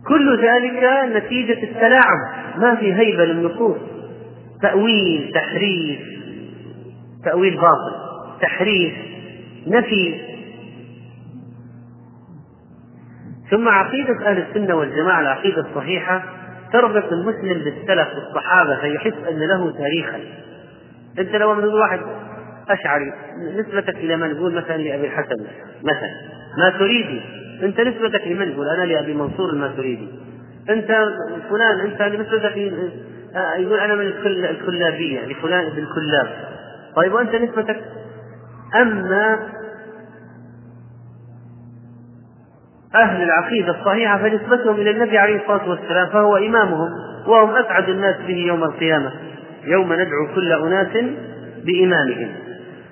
كل 0.08 0.42
ذلك 0.42 0.90
نتيجة 1.16 1.62
التلاعب. 1.62 2.18
ما 2.56 2.74
في 2.74 2.94
هيبة 2.94 3.24
للنصوص. 3.24 3.76
تأويل 4.62 5.32
تحريف. 5.34 6.00
تأويل 7.24 7.54
باطل. 7.54 7.94
تحريف. 8.40 8.94
نفي. 9.66 10.20
ثم 13.50 13.68
عقيدة 13.68 14.30
أهل 14.30 14.38
السنة 14.38 14.74
والجماعة 14.74 15.20
العقيدة 15.20 15.60
الصحيحة 15.60 16.22
تربط 16.72 17.12
المسلم 17.12 17.64
بالسلف 17.64 18.08
والصحابة 18.14 18.76
فيحس 18.80 19.28
أن 19.28 19.38
له 19.38 19.70
تاريخا. 19.70 20.20
أنت 21.18 21.36
لو 21.36 21.54
من 21.54 21.64
واحد 21.64 22.00
أشعري 22.68 23.12
نسبتك 23.58 23.96
إلى 23.96 24.16
من؟ 24.16 24.30
يقول 24.30 24.54
مثلا 24.54 24.76
لأبي 24.76 25.06
الحسن 25.06 25.36
مثلا. 25.82 26.14
ما 26.58 26.70
تريدي. 26.78 27.20
انت 27.62 27.80
نسبتك 27.80 28.26
لمن 28.26 28.48
يقول 28.48 28.68
أنا 28.68 28.84
لأبي 28.84 29.14
منصور 29.14 29.50
الماتريدي. 29.50 30.08
أنت 30.70 31.08
فلان 31.50 31.80
أنت 31.80 32.02
نسبتك 32.02 32.72
آه، 33.36 33.54
يقول 33.54 33.80
أنا 33.80 33.94
من 33.94 34.06
الكلابية 34.26 35.26
لفلان 35.26 35.66
ابن 35.66 35.86
كلاب 35.94 36.26
طيب 36.96 37.12
وأنت 37.12 37.34
نسبتك 37.34 37.80
أما 38.74 39.38
أهل 42.94 43.22
العقيدة 43.22 43.80
الصحيحة 43.80 44.18
فنسبتهم 44.18 44.74
إلى 44.74 44.90
النبي 44.90 45.18
عليه 45.18 45.36
الصلاة 45.36 45.68
والسلام 45.68 46.08
فهو 46.08 46.36
إمامهم 46.36 46.90
وهم 47.26 47.50
أسعد 47.50 47.88
الناس 47.88 48.16
به 48.26 48.36
يوم 48.36 48.64
القيامة 48.64 49.12
يوم 49.64 49.92
ندعو 49.92 50.34
كل 50.34 50.52
أناس 50.52 51.04
بإمامهم. 51.64 52.28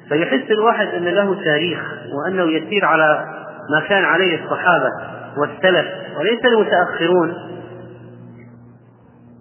فيحس 0.09 0.51
الواحد 0.51 0.87
أن 0.87 1.05
له 1.05 1.45
تاريخ 1.45 1.81
وأنه 2.15 2.43
يسير 2.43 2.85
على 2.85 3.25
ما 3.71 3.89
كان 3.89 4.05
عليه 4.05 4.45
الصحابة 4.45 4.89
والسلف 5.37 5.87
وليس 6.19 6.41
المتأخرون. 6.45 7.35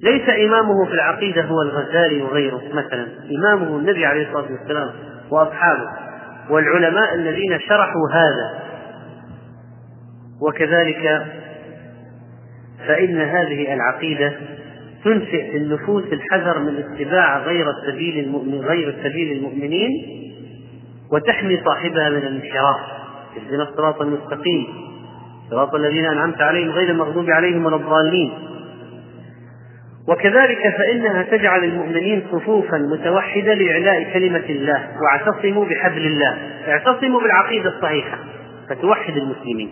ليس 0.03 0.30
إمامه 0.30 0.86
في 0.86 0.93
العقيدة 0.93 1.41
هو 1.41 1.61
الغزالي 1.61 2.22
وغيره. 2.22 2.61
مثلا 2.74 3.07
إمامه 3.38 3.78
النبي 3.78 4.05
عليه 4.05 4.28
الصلاة 4.28 4.51
والسلام 4.51 4.89
وأصحابه 5.32 5.89
والعلماء 6.49 7.15
الذين 7.15 7.59
شرحوا 7.59 8.11
هذا. 8.11 8.61
وكذلك 10.41 11.26
فإن 12.88 13.22
هذه 13.22 13.74
العقيدة 13.74 14.34
تنشئ 15.03 15.51
في 15.51 15.57
النفوس 15.57 16.03
الحذر 16.03 16.59
من 16.59 16.78
اتباع 16.78 17.38
غير 17.38 17.65
سبيل 17.88 18.36
غير 18.65 18.95
سبيل 19.03 19.38
المؤمنين 19.38 19.89
وتحمي 21.11 21.61
صاحبها 21.65 22.09
من 22.09 22.17
الانحراف. 22.17 23.01
اهدنا 23.38 23.64
الصراط 23.64 24.02
المستقيم. 24.02 24.68
صراط 25.52 25.76
الذين 25.76 26.06
أنعمت 26.06 26.42
عليهم 26.42 26.70
غير 26.70 26.90
المغضوب 26.90 27.30
عليهم 27.30 27.66
ولا 27.66 27.76
الضالين. 27.76 28.34
وكذلك 30.08 30.76
فإنها 30.78 31.24
تجعل 31.24 31.64
المؤمنين 31.64 32.28
صفوفا 32.32 32.78
متوحدة 32.78 33.54
لإعلاء 33.54 34.14
كلمة 34.14 34.46
الله 34.50 34.88
واعتصموا 35.02 35.66
بحبل 35.66 36.06
الله. 36.06 36.38
اعتصموا 36.68 37.22
بالعقيدة 37.22 37.70
الصحيحة 37.70 38.18
فتوحد 38.70 39.18
المسلمين. 39.18 39.70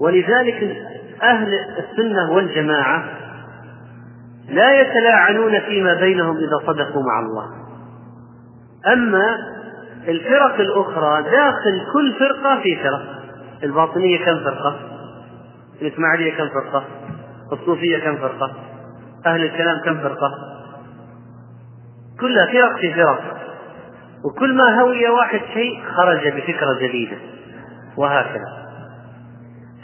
ولذلك 0.00 0.76
أهل 1.22 1.48
السنة 1.78 2.32
والجماعة 2.32 3.04
لا 4.48 4.80
يتلاعنون 4.80 5.60
فيما 5.60 5.94
بينهم 5.94 6.36
إذا 6.36 6.66
صدقوا 6.66 7.02
مع 7.02 7.20
الله. 7.20 7.46
أما 8.92 9.55
الفرق 10.08 10.54
الأخرى 10.60 11.22
داخل 11.22 11.86
كل 11.92 12.14
فرقة 12.18 12.60
في 12.62 12.76
فرق. 12.76 13.02
الباطنية 13.64 14.24
كم 14.24 14.38
فرقة؟ 14.44 14.76
الإسماعيلية 15.82 16.34
كم 16.34 16.48
فرقة؟ 16.48 16.84
الصوفية 17.52 17.98
كم 17.98 18.16
فرقة؟ 18.16 18.52
أهل 19.26 19.44
الكلام 19.44 19.80
كم 19.84 19.98
فرقة؟ 19.98 20.30
كلها 22.20 22.46
فرق 22.46 22.76
في 22.80 22.94
فرق. 22.94 23.20
وكل 24.24 24.54
ما 24.56 24.80
هوي 24.80 25.08
واحد 25.08 25.40
شيء 25.54 25.82
خرج 25.96 26.28
بفكرة 26.28 26.78
جديدة. 26.80 27.16
وهكذا. 27.96 28.66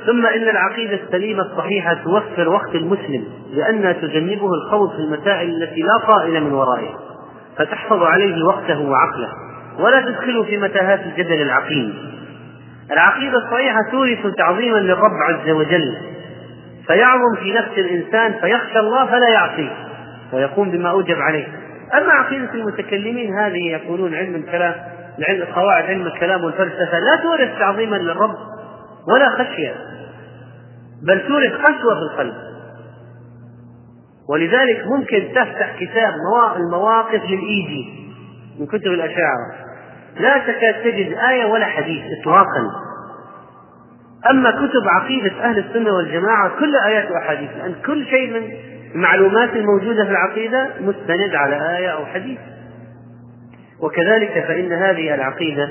ثم 0.07 0.27
إن 0.27 0.49
العقيدة 0.49 0.95
السليمة 0.95 1.43
الصحيحة 1.43 1.95
توفر 1.95 2.49
وقت 2.49 2.75
المسلم 2.75 3.25
لأنها 3.51 3.93
تجنبه 3.93 4.55
الخوض 4.55 4.91
في 4.91 4.99
المسائل 4.99 5.63
التي 5.63 5.81
لا 5.81 6.13
طائل 6.13 6.45
من 6.45 6.53
ورائها 6.53 6.99
فتحفظ 7.57 8.03
عليه 8.03 8.45
وقته 8.45 8.81
وعقله. 8.81 9.29
ولا 9.79 10.01
تدخله 10.01 10.43
في 10.43 10.59
متاهات 10.59 11.01
الجدل 11.01 11.43
العقيم. 11.43 11.95
العقيدة 12.93 13.39
الصحيحة 13.39 13.79
تورث 13.91 14.27
تعظيما 14.37 14.79
للرب 14.79 15.13
عز 15.29 15.51
وجل. 15.51 15.97
فيعظم 16.87 17.35
في 17.43 17.53
نفس 17.53 17.79
الإنسان 17.79 18.33
فيخشى 18.41 18.79
الله 18.79 19.07
فلا 19.07 19.29
يعصيه. 19.29 19.73
ويقوم 20.33 20.71
بما 20.71 20.91
أوجب 20.91 21.17
عليه. 21.17 21.47
أما 21.95 22.13
عقيدة 22.13 22.55
المتكلمين 22.55 23.35
هذه 23.35 23.71
يقولون 23.71 24.15
علم 24.15 24.35
الكلام 24.35 24.75
العلم 25.19 25.45
قواعد 25.55 25.85
علم 25.85 26.07
الكلام 26.07 26.45
والفلسفة 26.45 26.99
لا 26.99 27.17
تورث 27.23 27.59
تعظيما 27.59 27.97
للرب 27.97 28.37
ولا 29.09 29.29
خشية. 29.29 29.75
بل 31.07 31.21
تورث 31.29 31.53
قسوة 31.53 31.95
في 31.95 32.13
القلب. 32.13 32.35
ولذلك 34.29 34.87
ممكن 34.87 35.29
تفتح 35.35 35.77
كتاب 35.81 36.15
المواقف 36.57 37.23
للإيدي 37.25 38.02
من 38.63 38.69
كتب 38.69 38.87
الأشاعرة. 38.87 39.55
لا 40.21 40.39
تكاد 40.39 40.75
تجد 40.85 41.17
آية 41.31 41.45
ولا 41.45 41.67
حديث 41.67 42.03
إطلاقا. 42.21 42.71
أما 44.31 44.51
كتب 44.51 44.89
عقيدة 44.89 45.45
أهل 45.45 45.59
السنة 45.59 45.93
والجماعة 45.93 46.59
كل 46.61 46.77
آيات 46.77 47.11
وأحاديث 47.11 47.51
لأن 47.51 47.75
كل 47.87 48.07
شيء 48.07 48.33
من 48.33 48.51
المعلومات 48.95 49.51
الموجودة 49.51 50.05
في 50.05 50.11
العقيدة 50.11 50.69
مستند 50.81 51.35
على 51.35 51.79
آية 51.79 51.89
أو 51.89 52.07
حديث. 52.07 52.39
وكذلك 53.81 54.45
فإن 54.49 54.73
هذه 54.73 55.15
العقيدة 55.15 55.69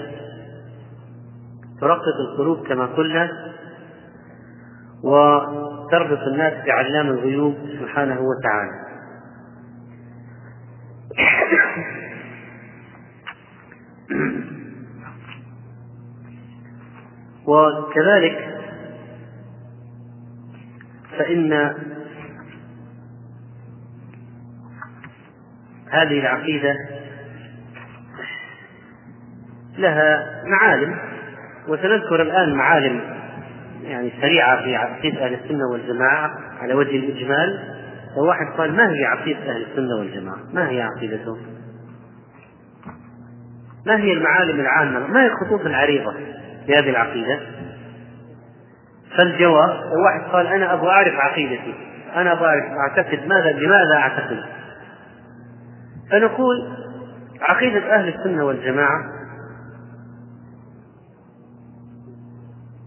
ترقق 1.82 2.16
القلوب 2.32 2.68
كما 2.68 2.86
قلنا 2.86 3.30
وتربط 5.04 6.20
الناس 6.34 6.54
بعلام 6.66 7.08
الغيوب 7.08 7.56
سبحانه 7.80 8.22
وتعالى. 8.22 8.92
وكذلك 17.48 18.52
فإن 21.18 21.54
هذه 25.90 26.20
العقيدة 26.20 26.76
لها 29.78 30.42
معالم 30.46 30.98
وسنذكر 31.68 32.22
الآن 32.22 32.56
معالم 32.56 33.02
يعني 33.84 34.12
سريعة 34.22 34.64
في 34.64 34.76
عقيدة 34.76 35.26
أهل 35.26 35.34
السنة 35.34 35.68
والجماعة 35.72 36.32
على 36.62 36.74
وجه 36.74 36.96
الإجمال 36.96 37.60
لو 38.18 38.26
واحد 38.26 38.46
قال 38.58 38.76
ما 38.76 38.90
هي 38.92 39.06
عقيدة 39.06 39.40
أهل 39.40 39.66
السنة 39.72 39.96
والجماعة؟ 40.00 40.38
ما 40.54 40.70
هي 40.70 40.82
عقيدتهم؟ 40.82 41.51
ما 43.86 43.98
هي 43.98 44.14
المعالم 44.14 44.60
العامة؟ 44.60 45.08
ما 45.08 45.24
هي 45.24 45.28
الخطوط 45.28 45.62
العريضة 45.66 46.14
في 46.66 46.74
هذه 46.74 46.90
العقيدة؟ 46.90 47.40
فالجواب 49.18 49.70
واحد 50.06 50.32
قال 50.32 50.48
أنا 50.48 50.74
أبغى 50.74 50.90
أعرف 50.90 51.14
عقيدتي 51.14 51.74
أنا 52.16 52.32
أبغى 52.32 52.46
أعرف 52.46 52.66
أعتقد 52.66 53.28
ماذا 53.28 53.52
لماذا 53.52 53.96
أعتقد؟ 53.96 54.44
فنقول 56.12 56.78
عقيدة 57.42 57.96
أهل 57.96 58.08
السنة 58.08 58.46
والجماعة 58.46 59.04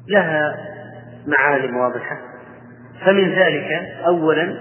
لها 0.08 0.56
معالم 1.26 1.76
واضحة 1.76 2.18
فمن 3.04 3.30
ذلك 3.30 3.72
أولا 4.06 4.56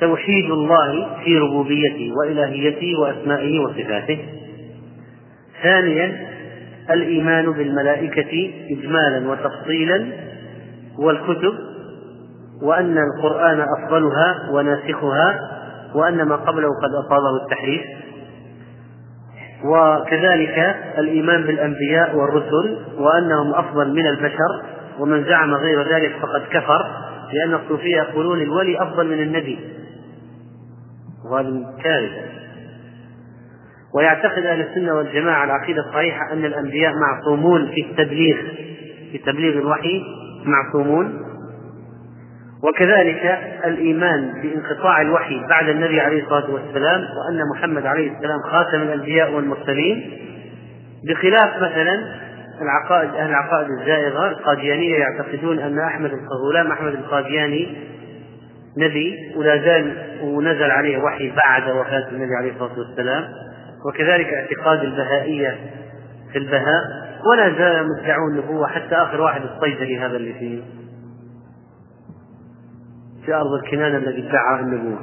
توحيد 0.00 0.50
الله 0.50 1.16
في 1.24 1.38
ربوبيته 1.38 2.12
وإلهيته 2.18 3.00
وأسمائه 3.00 3.58
وصفاته 3.58 4.18
ثانيا 5.66 6.26
الإيمان 6.90 7.52
بالملائكة 7.52 8.50
إجمالا 8.70 9.30
وتفصيلا 9.30 10.06
والكتب 10.98 11.54
وأن 12.62 12.98
القرآن 12.98 13.60
أفضلها 13.60 14.50
وناسخها 14.50 15.40
وأن 15.94 16.22
ما 16.22 16.36
قبله 16.36 16.68
قد 16.68 16.90
أصابه 17.06 17.44
التحريف. 17.44 17.82
وكذلك 19.64 20.76
الإيمان 20.98 21.42
بالأنبياء 21.42 22.16
والرسل 22.16 22.78
وأنهم 22.98 23.54
أفضل 23.54 23.92
من 23.92 24.06
البشر 24.06 24.62
ومن 24.98 25.24
زعم 25.24 25.54
غير 25.54 25.94
ذلك 25.94 26.16
فقد 26.22 26.42
كفر 26.50 26.86
لأن 27.32 27.54
الصوفية 27.54 27.96
يقولون 27.96 28.42
الولي 28.42 28.82
أفضل 28.82 29.06
من 29.06 29.22
النبي. 29.22 29.58
وهذا 31.30 31.74
كارثة 31.84 32.45
ويعتقد 33.96 34.46
أهل 34.46 34.60
السنة 34.60 34.94
والجماعة 34.94 35.44
العقيدة 35.44 35.82
الصحيحة 35.88 36.32
أن 36.32 36.44
الأنبياء 36.44 36.92
معصومون 36.94 37.66
في 37.74 37.80
التبليغ 37.80 38.36
في 39.12 39.18
تبليغ 39.18 39.58
الوحي 39.58 40.02
معصومون. 40.44 41.22
وكذلك 42.62 43.38
الإيمان 43.64 44.42
بانقطاع 44.42 45.00
الوحي 45.00 45.40
بعد 45.48 45.68
النبي 45.68 46.00
عليه 46.00 46.22
الصلاة 46.22 46.50
والسلام 46.50 47.00
وأن 47.00 47.40
محمد 47.54 47.86
عليه 47.86 48.10
السلام 48.16 48.40
خاتم 48.42 48.82
الأنبياء 48.82 49.32
والمرسلين. 49.32 50.10
بخلاف 51.08 51.56
مثلا 51.56 52.04
العقائد 52.62 53.10
أهل 53.14 53.30
العقائد 53.30 53.68
الزائغة 53.80 54.28
القاديانية 54.28 54.98
يعتقدون 54.98 55.58
أن 55.58 55.78
أحمد 55.78 56.10
الغلام 56.12 56.72
أحمد 56.72 56.92
القادياني 56.92 57.76
نبي 58.78 59.14
ولا 59.36 59.56
زال 59.56 59.96
ونزل 60.22 60.70
عليه 60.70 60.98
وحي 60.98 61.32
بعد 61.44 61.70
وفاة 61.70 62.08
النبي 62.12 62.34
عليه 62.34 62.52
الصلاة 62.52 62.78
والسلام. 62.78 63.24
وكذلك 63.88 64.26
اعتقاد 64.26 64.80
البهائية 64.84 65.58
في 66.32 66.38
البهاء 66.38 66.84
ولا 67.30 67.58
زال 67.58 67.88
مدعون 67.88 68.38
النبوة 68.38 68.66
حتى 68.66 68.94
آخر 68.94 69.20
واحد 69.20 69.42
الصيدلي 69.42 69.98
هذا 69.98 70.16
اللي 70.16 70.32
فيه 70.32 70.62
في 73.26 73.34
أرض 73.34 73.52
الكنانة 73.64 73.96
الذي 73.96 74.28
ادعى 74.28 74.60
النبوة. 74.60 74.98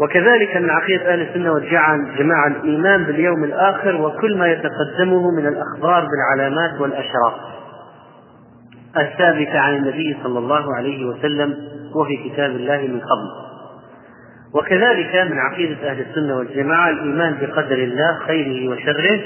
وكذلك 0.00 0.56
من 0.56 0.70
عقيدة 0.70 1.12
أهل 1.12 1.22
السنة 1.22 1.52
والجماعة 1.52 2.46
الإيمان 2.46 3.04
باليوم 3.04 3.44
الآخر 3.44 4.00
وكل 4.02 4.38
ما 4.38 4.46
يتقدمه 4.46 5.30
من 5.30 5.46
الأخبار 5.46 6.08
بالعلامات 6.08 6.80
والأشراط 6.80 7.34
الثابتة 8.96 9.58
عن 9.58 9.76
النبي 9.76 10.16
صلى 10.22 10.38
الله 10.38 10.76
عليه 10.76 11.04
وسلم 11.06 11.54
وفي 11.94 12.16
كتاب 12.16 12.50
الله 12.50 12.78
من 12.78 13.00
قبل. 13.00 13.53
وكذلك 14.54 15.14
من 15.14 15.38
عقيدة 15.38 15.90
أهل 15.90 16.00
السنة 16.00 16.36
والجماعة 16.36 16.90
الإيمان 16.90 17.38
بقدر 17.40 17.74
الله 17.76 18.18
خيره 18.26 18.70
وشره 18.70 19.20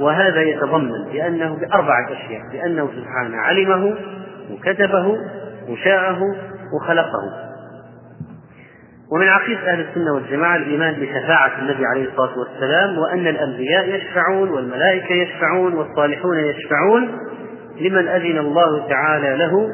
وهذا 0.00 0.42
يتضمن 0.42 1.12
بأنه 1.12 1.56
بأربعة 1.56 2.06
أشياء 2.12 2.42
بأنه 2.52 2.90
سبحانه 2.96 3.36
علمه 3.36 3.94
وكتبه 4.50 5.16
وشاءه 5.68 6.20
وخلقه. 6.76 7.44
ومن 9.12 9.28
عقيدة 9.28 9.72
أهل 9.72 9.80
السنة 9.80 10.12
والجماعة 10.14 10.56
الإيمان 10.56 10.94
بشفاعة 10.94 11.58
النبي 11.58 11.86
عليه 11.86 12.08
الصلاة 12.08 12.38
والسلام 12.38 12.98
وأن 12.98 13.26
الأنبياء 13.26 13.94
يشفعون 13.94 14.50
والملائكة 14.50 15.12
يشفعون 15.12 15.74
والصالحون 15.74 16.38
يشفعون 16.38 17.18
لمن 17.80 18.08
أذن 18.08 18.38
الله 18.38 18.88
تعالى 18.88 19.36
له 19.36 19.72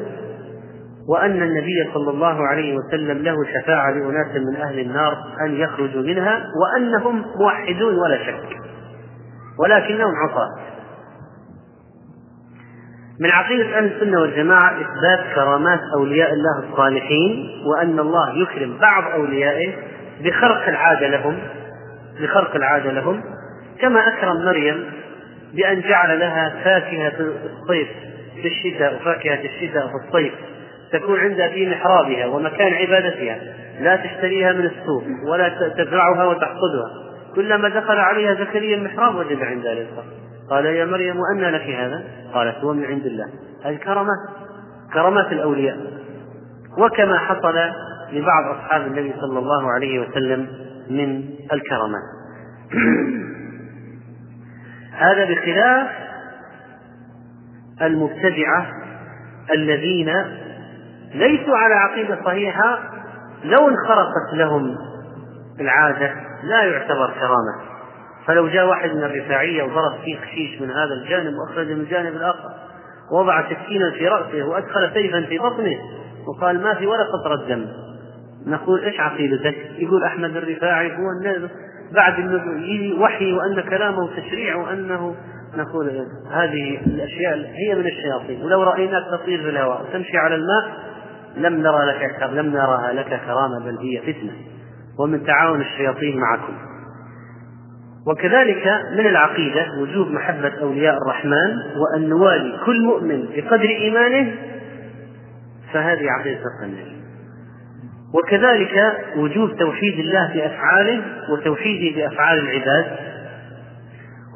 وأن 1.09 1.43
النبي 1.43 1.89
صلى 1.93 2.09
الله 2.09 2.47
عليه 2.47 2.75
وسلم 2.77 3.17
له 3.17 3.35
شفاعة 3.43 3.91
لأناس 3.91 4.35
من 4.35 4.55
أهل 4.55 4.79
النار 4.79 5.17
أن 5.45 5.55
يخرجوا 5.55 6.01
منها 6.01 6.43
وأنهم 6.61 7.25
موحدون 7.39 7.95
ولا 7.95 8.17
شك. 8.25 8.57
ولكنهم 9.59 10.11
عصاة. 10.15 10.71
من 13.19 13.29
عقيدة 13.29 13.77
أهل 13.77 13.85
السنة 13.85 14.21
والجماعة 14.21 14.71
إثبات 14.81 15.35
كرامات 15.35 15.79
أولياء 15.95 16.33
الله 16.33 16.69
الصالحين 16.69 17.49
وأن 17.65 17.99
الله 17.99 18.41
يكرم 18.41 18.77
بعض 18.77 19.03
أوليائه 19.11 19.73
بخرق 20.23 20.67
العادة 20.67 21.07
لهم 21.07 21.39
بخرق 22.21 22.55
العادة 22.55 22.91
لهم. 22.91 23.23
كما 23.79 23.99
أكرم 24.07 24.45
مريم 24.45 24.91
بأن 25.53 25.81
جعل 25.81 26.19
لها 26.19 26.49
فاكهة 26.63 27.13
الصيف 27.19 27.87
في 28.41 28.47
الشتاء 28.47 28.95
وفاكهة 28.95 29.39
الشتاء 29.45 29.87
في 29.87 30.07
الصيف. 30.07 30.33
تكون 30.91 31.19
عندها 31.19 31.47
في 31.47 31.69
محرابها 31.69 32.25
ومكان 32.25 32.73
عبادتها 32.73 33.39
لا 33.79 33.95
تشتريها 33.95 34.53
من 34.53 34.65
السوق 34.65 35.03
ولا 35.31 35.49
تزرعها 35.77 36.25
وتحصدها. 36.25 36.91
كلما 37.35 37.69
دخل 37.69 37.99
عليها 37.99 38.33
زكريا 38.33 38.77
المحراب 38.77 39.15
وجد 39.15 39.43
عندها 39.43 39.73
رزقا 39.73 40.03
قال 40.49 40.65
يا 40.65 40.85
مريم 40.85 41.19
وأنى 41.19 41.51
لك 41.51 41.61
هذا؟ 41.61 42.03
قالت 42.33 42.57
هو 42.57 42.73
من 42.73 42.85
عند 42.85 43.05
الله. 43.05 43.27
هذه 43.65 43.75
كرامات 44.93 45.31
الأولياء. 45.31 45.77
وكما 46.77 47.17
حصل 47.17 47.55
لبعض 48.11 48.55
أصحاب 48.55 48.81
النبي 48.81 49.13
صلى 49.21 49.39
الله 49.39 49.71
عليه 49.71 49.99
وسلم 49.99 50.47
من 50.89 51.23
الكرامات. 51.53 52.03
هذا 55.01 55.25
بخلاف 55.25 55.87
المبتدعة 57.81 58.67
الذين 59.53 60.09
ليسوا 61.13 61.57
على 61.57 61.73
عقيدة 61.73 62.17
صحيحة 62.25 62.79
لو 63.43 63.69
انخرقت 63.69 64.33
لهم 64.33 64.77
العادة 65.59 66.13
لا 66.43 66.63
يعتبر 66.63 67.13
كرامة. 67.19 67.71
فلو 68.27 68.47
جاء 68.47 68.67
واحد 68.67 68.89
من 68.89 69.03
الرفاعية 69.03 69.63
وضرب 69.63 69.99
فيه 70.03 70.19
خشيش 70.19 70.61
من 70.61 70.71
هذا 70.71 70.93
الجانب 70.93 71.33
وأخرج 71.33 71.67
من 71.67 71.81
الجانب 71.81 72.15
الآخر 72.15 72.49
ووضع 73.11 73.49
سكينا 73.49 73.91
في 73.91 74.07
رأسه 74.07 74.43
وأدخل 74.43 74.91
سيفا 74.93 75.21
في 75.21 75.37
بطنه 75.37 75.77
وقال 76.27 76.63
ما 76.63 76.73
في 76.73 76.87
ولا 76.87 77.03
قطرة 77.03 77.47
دم. 77.47 77.67
نقول 78.47 78.83
إيش 78.83 78.99
عقيدتك؟ 78.99 79.55
يقول 79.77 80.03
أحمد 80.03 80.37
الرفاعي 80.37 80.91
هو 80.91 81.09
النبي 81.19 81.47
بعد 81.91 82.19
يجي 82.19 82.93
وحي 82.99 83.33
وأن 83.33 83.61
كلامه 83.61 84.09
تشريع 84.17 84.55
وأنه 84.55 85.15
نقول 85.57 86.07
هذه 86.31 86.79
الأشياء 86.85 87.35
هي 87.35 87.75
من 87.75 87.85
الشياطين. 87.85 88.41
ولو 88.45 88.63
رأيناك 88.63 89.03
تطير 89.11 89.41
في 89.41 89.49
الهواء 89.49 89.85
تمشي 89.93 90.17
على 90.17 90.35
الماء 90.35 90.90
لم 91.37 91.53
نرى 91.53 91.85
لك 91.85 92.29
لم 92.33 92.45
نراها 92.45 92.93
لك 92.93 93.07
كرامة 93.07 93.65
بل 93.65 93.77
هي 93.77 94.01
فتنة. 94.01 94.31
ومن 94.99 95.23
تعاون 95.23 95.61
الشياطين 95.61 96.19
معكم. 96.19 96.53
وكذلك 98.07 98.67
من 98.97 99.07
العقيدة 99.07 99.65
وجوب 99.81 100.11
محبة 100.11 100.51
أولياء 100.61 100.97
الرحمن 100.97 101.51
وأن 101.77 102.09
نوالي 102.09 102.59
كل 102.65 102.85
مؤمن 102.85 103.25
بقدر 103.35 103.69
إيمانه 103.69 104.31
فهذه 105.73 106.11
عقيدة 106.11 106.41
النبي 106.63 107.01
وكذلك 108.13 108.97
وجوب 109.15 109.55
توحيد 109.57 109.99
الله 109.99 110.33
بأفعاله 110.33 111.01
وتوحيده 111.29 112.01
بأفعال 112.01 112.39
العباد. 112.39 112.85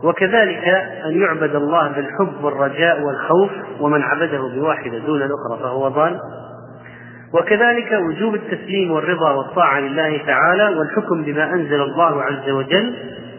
وكذلك 0.03 0.67
أن 1.05 1.21
يعبد 1.21 1.55
الله 1.55 1.87
بالحب 1.87 2.43
والرجاء 2.43 3.01
والخوف 3.01 3.51
ومن 3.79 4.01
عبده 4.01 4.41
بواحدة 4.55 4.97
دون 4.97 5.21
الأخرى 5.21 5.59
فهو 5.59 5.87
ضال. 5.87 6.19
وكذلك 7.33 7.91
وجوب 7.91 8.35
التسليم 8.35 8.91
والرضا 8.91 9.31
والطاعة 9.31 9.79
لله 9.79 10.17
تعالى 10.27 10.77
والحكم 10.77 11.23
بما 11.23 11.53
أنزل 11.53 11.81
الله 11.81 12.23
عز 12.23 12.49
وجل 12.49 12.93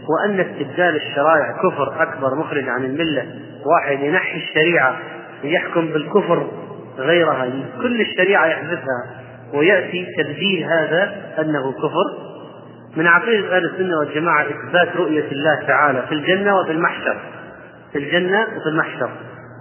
وأن 0.08 0.40
استبدال 0.40 0.96
الشرائع 0.96 1.56
كفر 1.62 2.02
أكبر 2.02 2.34
مخرج 2.34 2.68
عن 2.68 2.84
الملة. 2.84 3.26
واحد 3.66 4.00
ينحي 4.00 4.38
الشريعة 4.38 4.96
ويحكم 5.44 5.86
بالكفر 5.86 6.46
غيرها. 6.98 7.48
كل 7.82 8.00
الشريعة 8.00 8.46
يحذفها 8.46 9.04
ويأتي 9.54 10.06
تبديل 10.18 10.64
هذا 10.64 11.14
أنه 11.38 11.72
كفر. 11.72 12.26
من 12.96 13.06
عقيدة 13.06 13.56
أهل 13.56 13.64
السنة 13.64 13.98
والجماعة 13.98 14.42
إثبات 14.42 14.96
رؤية 14.96 15.32
الله 15.32 15.66
تعالى 15.66 16.02
في 16.08 16.14
الجنة 16.14 16.58
وفي 16.60 16.72
المحشر. 16.72 17.16
في 17.92 17.98
الجنة 17.98 18.46
وفي 18.56 18.68
المحشر. 18.68 19.10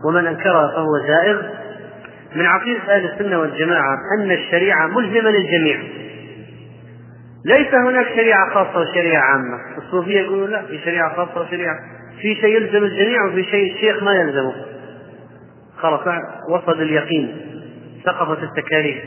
ومن 0.07 0.27
أنكرها 0.27 0.67
فهو 0.67 1.07
زائغ. 1.07 1.41
من 2.35 2.45
عقيدة 2.45 2.95
أهل 2.95 3.05
السنة 3.05 3.39
والجماعة 3.39 3.97
أن 4.19 4.31
الشريعة 4.31 4.87
ملزمة 4.87 5.29
للجميع. 5.29 5.79
ليس 7.45 7.73
هناك 7.73 8.07
شريعة 8.07 8.53
خاصة 8.53 8.79
وشريعة 8.79 9.21
عامة. 9.21 9.57
الصوفية 9.77 10.19
يقولون 10.19 10.49
لا 10.49 10.61
في 10.61 10.79
شريعة 10.85 11.15
خاصة 11.15 11.41
وشريعة 11.41 11.79
في 12.21 12.35
شيء 12.35 12.55
يلزم 12.55 12.83
الجميع 12.83 13.25
وفي 13.25 13.43
شيء 13.43 13.73
الشيخ 13.73 14.03
ما 14.03 14.13
يلزمه. 14.13 14.53
خلاص 15.77 16.01
وصل 16.49 16.81
اليقين 16.81 17.37
سقطت 18.05 18.43
التكاليف. 18.43 19.03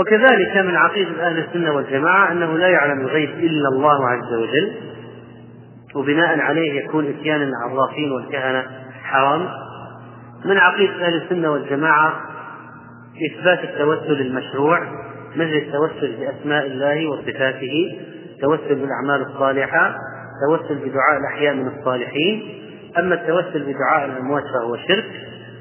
وكذلك 0.00 0.56
من 0.56 0.76
عقيدة 0.76 1.26
أهل 1.26 1.38
السنة 1.38 1.72
والجماعة 1.72 2.32
أنه 2.32 2.58
لا 2.58 2.68
يعلم 2.68 3.00
الغيب 3.00 3.30
إلا 3.30 3.68
الله 3.68 4.08
عز 4.08 4.32
وجل. 4.32 4.72
وبناء 5.94 6.40
عليه 6.40 6.84
يكون 6.84 7.06
إتيان 7.06 7.42
العرافين 7.42 8.12
والكهنة 8.12 8.64
حرام. 9.02 9.48
من 10.44 10.58
عقيدة 10.58 11.06
أهل 11.06 11.22
السنة 11.22 11.50
والجماعة 11.50 12.20
إثبات 13.30 13.64
التوسل 13.64 14.20
المشروع 14.20 14.80
مثل 15.36 15.62
التوسل 15.66 16.16
بأسماء 16.16 16.66
الله 16.66 17.06
وصفاته 17.06 17.98
التوسل 18.34 18.74
بالأعمال 18.74 19.26
الصالحة 19.26 19.96
التوسل 20.34 20.74
بدعاء 20.74 21.20
الأحياء 21.20 21.54
من 21.54 21.68
الصالحين. 21.78 22.42
أما 22.98 23.14
التوسل 23.14 23.62
بدعاء 23.62 24.04
الأموات 24.04 24.42
فهو 24.42 24.76
شرك 24.76 25.04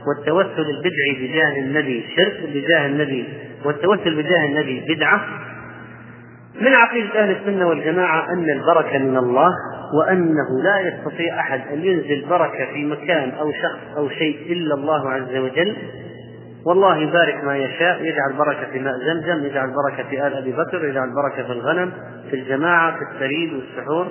والتوسل 0.07 0.69
البدعي 0.69 1.27
بجاه 1.27 1.59
النبي 1.59 2.05
شرك 2.17 2.49
بجاه 2.53 2.85
النبي 2.85 3.27
والتوسل 3.65 4.15
بجاه 4.15 4.45
النبي 4.45 4.95
بدعة. 4.95 5.27
من 6.61 6.73
عقيدة 6.73 7.19
أهل 7.19 7.31
السنة 7.31 7.67
والجماعة 7.67 8.33
أن 8.33 8.49
البركة 8.49 8.97
من 8.97 9.17
الله 9.17 9.49
وأنه 9.99 10.61
لا 10.63 10.79
يستطيع 10.79 11.39
أحد 11.39 11.61
أن 11.73 11.85
ينزل 11.85 12.25
بركة 12.29 12.65
في 12.73 12.85
مكان 12.85 13.29
أو 13.29 13.51
شخص 13.51 13.97
أو 13.97 14.09
شيء 14.09 14.51
إلا 14.53 14.75
الله 14.75 15.09
عز 15.09 15.35
وجل. 15.35 15.75
والله 16.65 16.97
يبارك 16.97 17.43
ما 17.43 17.57
يشاء 17.57 18.01
يجعل 18.01 18.33
بركة 18.37 18.71
في 18.71 18.79
ماء 18.79 18.93
زمزم 18.99 19.45
يجعل 19.45 19.67
بركة 19.73 20.09
في 20.09 20.27
آل 20.27 20.33
أبي 20.33 20.51
بكر 20.51 20.85
يجعل 20.85 21.09
بركة 21.15 21.43
في 21.47 21.51
الغنم 21.51 21.91
في 22.29 22.35
الجماعة 22.35 22.91
في 22.91 23.03
السريد 23.11 23.53
والسحور. 23.53 24.07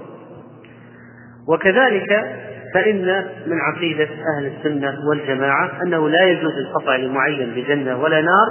وكذلك 1.48 2.36
فإن 2.74 3.24
من 3.46 3.58
عقيدة 3.60 4.08
أهل 4.36 4.46
السنة 4.46 4.94
والجماعة 5.08 5.82
أنه 5.82 6.08
لا 6.08 6.22
يجوز 6.22 6.52
القطع 6.58 6.96
لمعين 6.96 7.54
بجنة 7.54 8.02
ولا 8.02 8.20
نار 8.20 8.46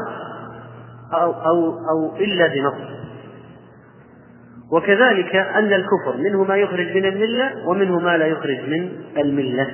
أو 1.13 1.31
أو 1.31 1.69
أو 1.69 2.15
إلا 2.15 2.47
بنص 2.47 3.00
وكذلك 4.71 5.35
أن 5.35 5.73
الكفر 5.73 6.17
منه 6.17 6.43
ما 6.43 6.55
يخرج 6.55 6.97
من 6.97 7.05
الملة 7.05 7.67
ومنه 7.67 7.99
ما 7.99 8.17
لا 8.17 8.25
يخرج 8.25 8.69
من 8.69 8.91
الملة. 9.17 9.67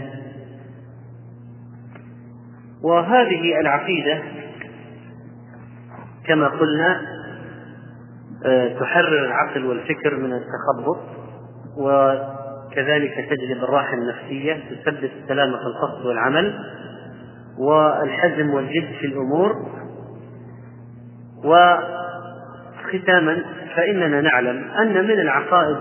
وهذه 2.84 3.60
العقيدة 3.62 4.22
كما 6.28 6.48
قلنا 6.48 7.02
آه، 8.46 8.80
تحرر 8.80 9.26
العقل 9.26 9.66
والفكر 9.66 10.16
من 10.16 10.34
التخبط 10.34 11.00
وكذلك 11.78 13.28
تجلب 13.30 13.64
الراحة 13.64 13.94
النفسية 13.94 14.54
تثبت 14.54 15.12
السلامة 15.24 15.58
في 15.58 15.64
القصد 15.64 16.06
والعمل 16.06 16.60
والحزم 17.58 18.50
والجد 18.50 18.88
في 19.00 19.06
الأمور. 19.08 19.52
وختاما 22.88 23.44
فإننا 23.76 24.22
نعلم 24.22 24.72
أن 24.80 25.04
من 25.04 25.20
العقائد 25.20 25.78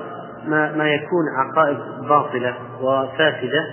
ما, 0.47 0.77
ما 0.77 0.89
يكون 0.89 1.25
عقائد 1.39 1.79
باطلة 2.09 2.55
وفاسدة 2.83 3.67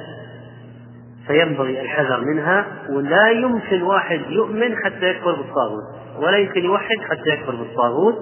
فينبغي 1.27 1.81
الحذر 1.81 2.25
منها 2.25 2.65
ولا 2.89 3.29
يمكن 3.29 3.81
واحد 3.81 4.21
يؤمن 4.29 4.75
حتى 4.86 5.09
يكفر 5.09 5.31
بالطاغوت 5.31 5.84
ولا 6.19 6.38
يمكن 6.38 6.65
يوحد 6.65 6.97
حتى 7.09 7.29
يكفر 7.29 7.55
بالطاغوت 7.55 8.15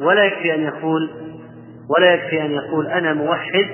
ولا 0.00 0.24
يكفي 0.24 0.54
أن 0.54 0.60
يقول 0.60 1.10
ولا 1.98 2.14
يكفي 2.14 2.42
أن 2.42 2.50
يقول 2.50 2.86
أنا 2.86 3.14
موحد 3.14 3.66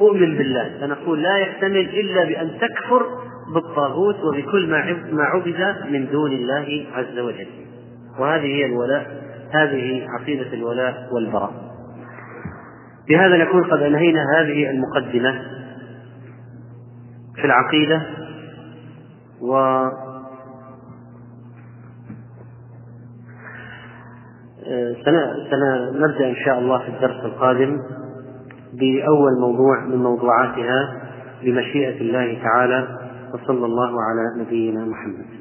أؤمن 0.00 0.36
بالله. 0.38 0.78
فنقول 0.80 1.22
لا 1.22 1.36
يحتمل 1.36 1.76
إلا 1.78 2.24
بأن 2.24 2.50
تكفر 2.60 3.06
بالطاغوت 3.54 4.16
وبكل 4.24 4.70
ما 5.12 5.24
عبد 5.24 5.76
من 5.90 6.06
دون 6.10 6.32
الله 6.32 6.86
عز 6.94 7.18
وجل. 7.18 7.46
وهذه 8.20 8.44
هي 8.46 8.66
الولاء 8.66 9.06
هذه 9.52 10.06
عقيدة 10.08 10.52
الولاء 10.52 11.08
والبراء. 11.14 11.52
بهذا 13.08 13.36
نكون 13.36 13.64
قد 13.64 13.82
أنهينا 13.82 14.24
هذه 14.38 14.70
المقدمة 14.70 15.42
في 17.34 17.44
العقيدة 17.44 18.02
و 19.42 19.54
سنبدأ 25.04 26.28
إن 26.30 26.36
شاء 26.44 26.58
الله 26.58 26.78
في 26.78 26.88
الدرس 26.88 27.24
القادم 27.24 27.76
بأول 28.72 29.40
موضوع 29.40 29.84
من 29.84 29.96
موضوعاتها 29.96 31.02
بمشيئة 31.42 32.00
الله 32.00 32.42
تعالى 32.42 32.88
وصلى 33.34 33.66
الله 33.66 33.90
على 34.02 34.44
نبينا 34.44 34.84
محمد. 34.84 35.39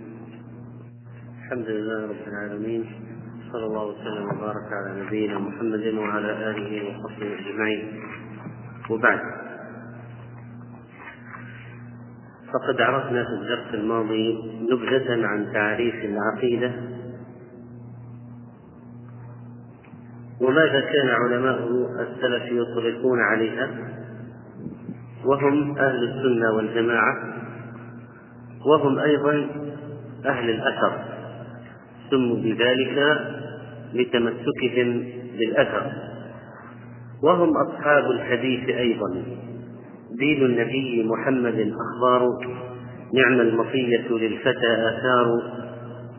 الحمد 1.50 1.68
لله 1.68 2.04
رب 2.04 2.28
العالمين 2.28 2.86
صلى 3.52 3.66
الله 3.66 3.86
وسلم 3.86 4.26
وبارك 4.26 4.68
على 4.72 5.02
نبينا 5.02 5.39
محمد 5.39 5.93
وعلى 5.97 6.32
آله 6.50 6.89
وصحبه 6.89 7.39
أجمعين. 7.39 8.02
وبعد. 8.89 9.20
فقد 12.54 12.82
عرفنا 12.82 13.24
في 13.24 13.30
الدرس 13.30 13.74
الماضي 13.74 14.38
نبذة 14.72 15.28
عن 15.28 15.54
تعريف 15.54 15.95
العقيدة. 15.95 16.72
وماذا 20.41 20.80
كان 20.80 21.10
علماء 21.10 21.68
السلف 22.00 22.43
يطلقون 22.52 23.20
عليها؟ 23.22 23.70
وهم 25.26 25.78
أهل 25.78 26.04
السنة 26.04 26.54
والجماعة. 26.54 27.14
وهم 28.66 29.00
أيضا 29.00 29.34
أهل 30.26 30.50
الأثر. 30.50 31.18
سموا 32.10 32.36
بذلك 32.36 33.20
لتمسكهم 33.93 35.03
بالأثر. 35.39 35.91
وهم 37.24 37.57
أصحاب 37.57 38.12
الحديث 38.12 38.70
أيضا. 38.70 39.24
دين 40.20 40.45
النبي 40.45 41.03
محمد 41.03 41.74
أخبار 41.82 42.28
نعم 43.14 43.41
المطية 43.41 44.07
للفتى 44.10 44.72
آثار. 44.72 45.41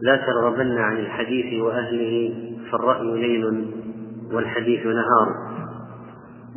لا 0.03 0.16
ترغبن 0.16 0.78
عن 0.78 0.97
الحديث 0.97 1.61
وأهله 1.62 2.34
فالرأي 2.72 3.20
ليل 3.20 3.66
والحديث 4.32 4.86
نهار. 4.86 5.28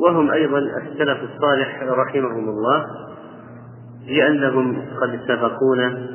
وهم 0.00 0.30
أيضا 0.30 0.58
السلف 0.58 1.18
الصالح 1.22 1.82
رحمهم 1.82 2.48
الله 2.48 2.84
لأنهم 4.08 4.76
قد 5.00 5.20
سبقونا 5.28 6.13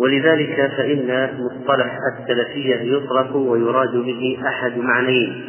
ولذلك 0.00 0.72
فإن 0.76 1.30
مصطلح 1.38 1.98
السلفية 2.18 2.96
يطلق 2.96 3.36
ويراد 3.36 3.96
به 3.96 4.38
أحد 4.46 4.78
معنيين. 4.78 5.44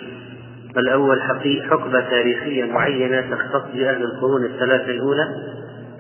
الأول 0.78 1.22
حقبة 1.70 2.00
تاريخية 2.10 2.66
معينة 2.66 3.22
تختص 3.22 3.64
بأهل 3.76 4.04
القرون 4.04 4.46
الثلاثة 4.46 4.92
الأولى 4.92 5.28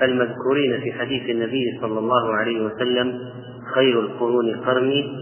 المذكورين 0.01 0.81
في 0.81 0.91
حديث 0.91 1.29
النبي 1.29 1.79
صلى 1.81 1.99
الله 1.99 2.33
عليه 2.33 2.65
وسلم 2.65 3.19
خير 3.75 3.99
القرون 3.99 4.55
قرني 4.55 5.17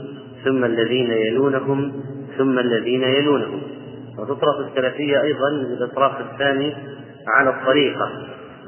ثم 0.46 0.66
الذين 0.66 1.12
يلونهم 1.12 1.92
ثم 2.38 2.60
الذين 2.60 3.04
يلونهم. 3.04 3.62
وتطرق 4.20 4.60
السلفية 4.70 5.22
أيضا 5.22 5.48
الإطراف 5.50 6.14
الثاني 6.32 6.74
على 7.28 7.50
الطريقة 7.50 8.12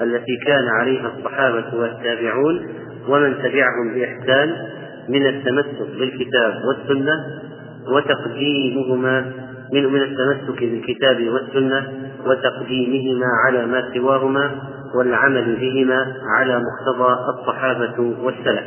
التي 0.02 0.38
كان 0.46 0.68
عليها 0.68 1.12
الصحابة 1.18 1.66
والتابعون 1.74 2.68
ومن 3.08 3.38
تبعهم 3.38 3.94
بإحسان 3.96 4.56
من 5.10 5.28
التمسك 5.28 5.98
بالكتاب 6.00 6.54
والسنة 6.68 7.14
وتقديمهما 7.88 9.32
من 9.74 9.86
من 9.86 10.02
التمسك 10.02 10.64
بالكتاب 10.64 11.28
والسنة 11.30 11.88
وتقديمهما 12.26 13.26
على 13.46 13.66
ما 13.66 13.94
سواهما 13.94 14.52
والعمل 14.96 15.56
بهما 15.56 16.16
على 16.38 16.60
مقتضى 16.60 17.16
الصحابة 17.40 18.16
والسلف. 18.24 18.64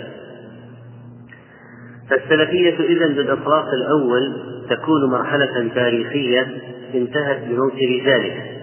فالسلفية 2.10 2.80
إذا 2.80 3.06
بالإطلاق 3.06 3.66
الأول 3.68 4.32
تكون 4.70 5.10
مرحلة 5.10 5.70
تاريخية 5.74 6.46
انتهت 6.94 7.38
بموت 7.48 7.74
رجاله 7.74 8.54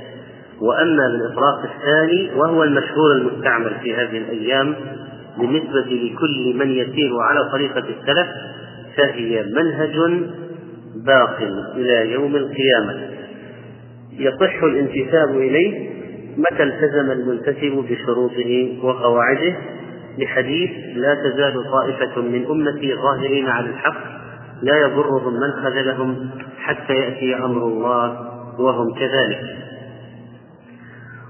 وأما 0.61 1.07
بالإطلاق 1.07 1.63
الثاني 1.63 2.29
وهو 2.35 2.63
المشهور 2.63 3.11
المستعمل 3.11 3.75
في 3.83 3.95
هذه 3.95 4.17
الأيام 4.17 4.75
بالنسبة 5.41 5.79
لكل 5.79 6.57
من 6.57 6.71
يسير 6.71 7.19
على 7.19 7.51
طريقة 7.51 7.79
السلف 7.79 8.27
فهي 8.97 9.43
منهج 9.43 10.23
باق 11.05 11.37
إلى 11.75 12.11
يوم 12.11 12.35
القيامة. 12.35 13.09
يصح 14.11 14.63
الانتساب 14.63 15.29
إليه 15.29 15.89
متى 16.37 16.63
التزم 16.63 17.11
المنتسب 17.11 17.85
بشروطه 17.89 18.77
وقواعده. 18.83 19.55
لحديث 20.17 20.71
لا 20.95 21.15
تزال 21.15 21.53
طائفة 21.71 22.21
من 22.21 22.45
أمتي 22.45 22.95
ظاهرين 22.95 23.47
على 23.47 23.69
الحق 23.69 24.03
لا 24.61 24.77
يضرهم 24.77 25.33
من 25.33 25.51
خذلهم 25.51 26.29
حتى 26.59 26.93
يأتي 26.93 27.35
أمر 27.35 27.67
الله 27.67 28.31
وهم 28.59 28.93
كذلك. 28.93 29.41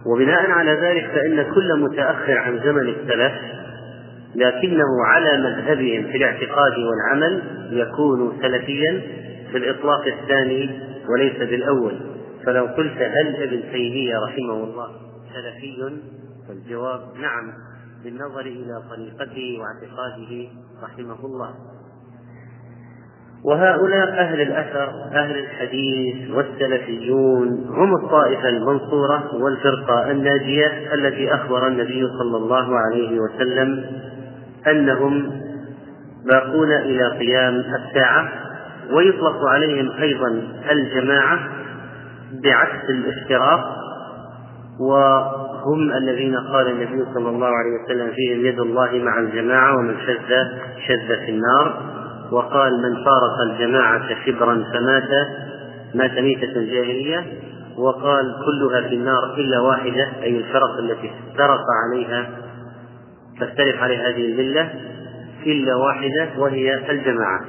وبناء 0.06 0.52
على 0.52 0.72
ذلك 0.72 1.06
فإن 1.06 1.54
كل 1.56 1.80
متأخر 1.80 2.38
عن 2.38 2.60
زمن 2.64 2.88
السلف 2.88 3.34
لكنه 4.36 5.06
على 5.06 5.38
مذهبهم 5.38 6.04
في 6.12 6.18
الاعتقاد 6.18 6.74
والعمل 6.78 7.44
يكون 7.72 8.42
سلفيا 8.42 9.02
في 9.52 9.58
الإطلاق 9.58 10.08
الثاني 10.08 10.70
وليس 11.10 11.38
بالأول. 11.38 12.00
فلو 12.46 12.66
قلت 12.66 12.98
هل 12.98 13.36
ابن 13.36 13.62
تيمية 13.72 14.16
رحمه 14.20 14.64
الله 14.64 14.88
سلفي؟ 15.34 16.00
فالجواب 16.48 17.02
نعم 17.22 17.54
بالنظر 18.04 18.42
إلى 18.42 18.82
طريقته 18.90 19.60
واعتقاده 19.60 20.48
رحمه 20.84 21.26
الله. 21.26 21.54
وهؤلاء 23.44 24.10
أهل 24.10 24.42
الأثر 24.42 24.90
أهل 25.14 25.40
الحديث 25.40 26.32
والسلفيون 26.32 27.66
هم 27.70 27.96
الطائفة 27.96 28.50
المنصورة 28.50 29.36
والفرقة 29.36 30.12
الناجية 30.12 30.94
التي 30.94 31.34
أخبر 31.34 31.68
النبي 31.68 32.08
صلى 32.20 32.38
الله 32.38 32.78
عليه 32.78 33.20
وسلم 33.20 33.86
أنهم 34.68 35.42
باقون 36.26 36.72
إلى 36.72 37.18
قيام 37.18 37.54
الساعة 37.56 38.30
ويطلق 38.92 39.46
عليهم 39.46 39.92
أيضا 39.92 40.44
الجماعة 40.72 41.40
بعكس 42.44 42.90
الافتراق 42.90 43.82
وهم 44.80 45.92
الذين 45.92 46.38
قال 46.38 46.68
النبي 46.68 47.06
صلى 47.14 47.30
الله 47.30 47.48
عليه 47.48 47.84
وسلم 47.84 48.12
فيهم 48.16 48.46
يد 48.46 48.60
الله 48.60 48.92
مع 49.04 49.20
الجماعة 49.20 49.78
ومن 49.78 49.96
شذ 50.08 50.30
شذ 50.88 51.26
في 51.26 51.32
النار 51.32 51.82
وقال 52.32 52.74
من 52.74 52.96
فارق 52.96 53.52
الجماعة 53.52 54.26
شبرا 54.26 54.64
فمات 54.74 55.28
مات 55.96 56.20
ميتة 56.20 56.56
الجاهلية 56.56 57.26
وقال 57.78 58.36
كلها 58.46 58.90
في 58.90 58.96
النار 58.96 59.34
إلا 59.38 59.60
واحدة 59.60 60.10
أي 60.24 60.38
الفرق 60.38 60.78
التي 60.80 61.12
افترق 61.30 61.64
عليها 61.86 62.30
تختلف 63.42 63.84
عليها 63.84 64.10
هذه 64.10 64.26
الملة 64.26 64.70
إلا 65.46 65.76
واحدة 65.76 66.30
وهي 66.38 66.92
الجماعة. 66.92 67.42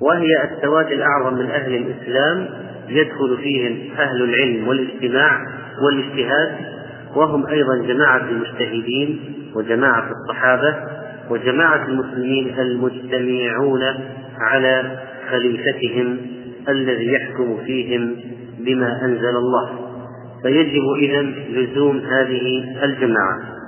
وهي 0.00 0.44
السواد 0.44 0.86
الأعظم 0.86 1.34
من 1.34 1.50
أهل 1.50 1.74
الإسلام 1.76 2.48
يدخل 2.88 3.38
فيهم 3.42 3.78
أهل 3.98 4.22
العلم 4.22 4.68
والاجتماع 4.68 5.46
والاجتهاد 5.86 6.56
وهم 7.16 7.46
أيضا 7.46 7.76
جماعة 7.76 8.28
المجتهدين 8.30 9.20
وجماعة 9.54 10.10
الصحابة 10.10 10.76
وجماعة 11.30 11.86
المسلمين 11.86 12.54
المجتمعون 12.58 13.82
على 14.40 14.98
خليفتهم 15.30 16.16
الذي 16.68 17.12
يحكم 17.12 17.58
فيهم 17.64 18.16
بما 18.58 19.04
أنزل 19.04 19.36
الله. 19.36 19.70
فيجب 20.42 20.82
إذا 20.98 21.22
لزوم 21.50 21.98
هذه 21.98 22.64
الجماعة. 22.84 23.59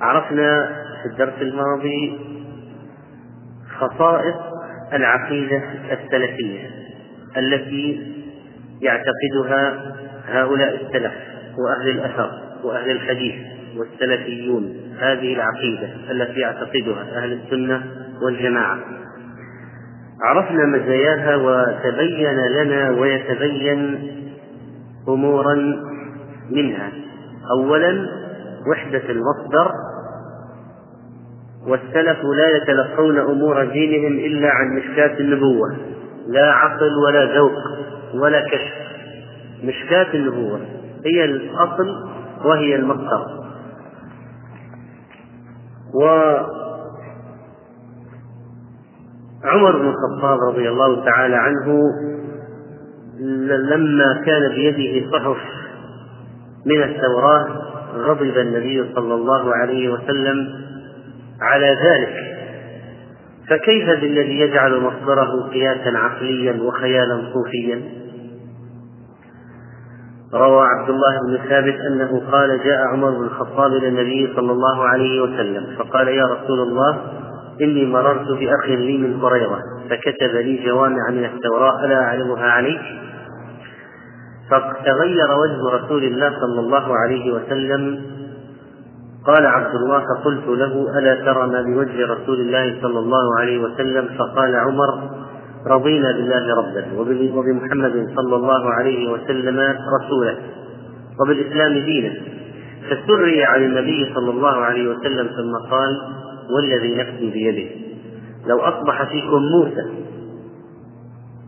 عرفنا 0.00 0.82
في 1.02 1.08
الدرس 1.08 1.42
الماضي 1.42 2.18
خصائص 3.78 4.36
العقيدة 4.92 5.62
السلفية 5.92 6.70
التي 7.36 8.12
يعتقدها 8.82 9.94
هؤلاء 10.26 10.74
السلف 10.74 11.12
وأهل 11.58 11.90
الأثر 11.90 12.30
وأهل 12.64 12.90
الحديث 12.90 13.34
والسلفيون. 13.76 14.76
هذه 14.98 15.34
العقيدة 15.34 15.88
التي 16.10 16.40
يعتقدها 16.40 17.02
أهل 17.16 17.32
السنة 17.32 17.82
والجماعة. 18.22 18.78
عرفنا 20.22 20.66
مزاياها 20.66 21.36
وتبين 21.36 22.36
لنا 22.36 22.90
ويتبين 22.90 24.10
أمورا 25.08 25.54
منها. 26.50 26.92
أولا 27.58 28.08
وحدة 28.70 29.02
المصدر 29.10 29.70
والسلف 31.66 32.18
لا 32.36 32.48
يتلقون 32.56 33.18
أمور 33.18 33.64
دينهم 33.64 34.12
إلا 34.12 34.50
عن 34.50 34.76
مشكاة 34.76 35.20
النبوة. 35.20 35.76
لا 36.26 36.52
عقل 36.52 36.90
ولا 37.06 37.36
ذوق 37.38 37.52
ولا 38.14 38.40
كشف. 38.40 38.74
مشكاة 39.64 40.14
النبوة 40.14 40.60
هي 41.06 41.24
الأصل 41.24 42.08
وهي 42.44 42.76
المصدر. 42.76 43.26
وعمر 45.94 46.46
بن 49.78 49.88
الخطاب 49.88 50.38
رضي 50.48 50.68
الله 50.68 51.04
تعالى 51.04 51.36
عنه 51.36 51.80
لما 53.46 54.22
كان 54.26 54.48
بيده 54.54 55.10
صحف 55.12 55.36
من 56.66 56.82
التوراة 56.82 57.65
غضب 57.96 58.38
النبي 58.38 58.94
صلى 58.94 59.14
الله 59.14 59.54
عليه 59.54 59.88
وسلم 59.88 60.48
على 61.40 61.66
ذلك. 61.66 62.36
فكيف 63.48 64.00
بالذي 64.00 64.40
يجعل 64.40 64.80
مصدره 64.80 65.48
قياسا 65.52 65.98
عقليا 65.98 66.62
وخيالا 66.62 67.22
صوفيا؟ 67.32 67.82
روى 70.34 70.66
عبد 70.66 70.90
الله 70.90 71.18
بن 71.28 71.48
ثابت 71.48 71.74
أنه 71.74 72.22
قال 72.32 72.60
جاء 72.64 72.86
عمر 72.86 73.10
بن 73.10 73.24
الخطاب 73.24 73.72
إلى 73.72 73.88
النبي 73.88 74.32
صلى 74.36 74.52
الله 74.52 74.84
عليه 74.84 75.22
وسلم 75.22 75.76
فقال 75.78 76.08
يا 76.08 76.24
رسول 76.24 76.60
الله 76.60 76.98
إني 77.60 77.86
مررت 77.86 78.28
بأخ 78.28 78.66
لي 78.66 78.98
من 78.98 79.20
قريظة 79.20 79.58
فكتب 79.90 80.34
لي 80.34 80.66
جوامع 80.66 81.10
من 81.10 81.24
التوراه 81.24 81.84
ألا 81.84 82.00
اعلمها 82.00 82.46
عليك؟ 82.46 82.80
فتغير 84.50 85.30
وجه 85.42 85.76
رسول 85.76 86.04
الله 86.04 86.30
صلى 86.40 86.60
الله 86.60 86.96
عليه 86.96 87.32
وسلم. 87.32 88.02
قال 89.26 89.46
عبد 89.46 89.74
الله 89.74 90.00
فقلت 90.00 90.46
له 90.46 90.98
ألا 90.98 91.14
ترى 91.14 91.46
ما 91.46 91.62
بوجه 91.62 92.06
رسول 92.06 92.40
الله 92.40 92.78
صلى 92.82 92.98
الله 92.98 93.40
عليه 93.40 93.58
وسلم؟ 93.58 94.08
فقال 94.18 94.56
عمر 94.56 94.90
رضينا 95.66 96.12
بالله 96.12 96.54
ربا 96.54 96.84
وبمحمد 97.34 98.08
صلى 98.16 98.36
الله 98.36 98.70
عليه 98.70 99.12
وسلم 99.12 99.58
رسولا 100.00 100.34
وبالإسلام 101.20 101.72
دينا. 101.72 102.12
فسري 102.86 103.44
عن 103.44 103.62
النبي 103.64 104.14
صلى 104.14 104.30
الله 104.30 104.56
عليه 104.56 104.88
وسلم 104.88 105.26
ثم 105.26 105.70
قال 105.70 105.92
والذي 106.56 106.96
نفسي 106.96 107.30
بيده. 107.30 107.70
لو 108.46 108.58
أصبح 108.58 109.08
فيكم 109.10 109.42
موسى 109.42 109.84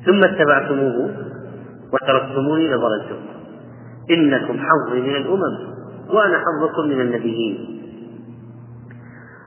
ثم 0.06 0.24
اتبعتموه 0.24 1.10
وتركتموني 1.92 2.68
لضللتم 2.68 3.16
إنكم 4.10 4.58
حظي 4.58 5.00
من 5.00 5.16
الأمم 5.16 5.78
وأنا 6.10 6.38
حظكم 6.38 6.88
من 6.88 7.00
النبيين. 7.00 7.80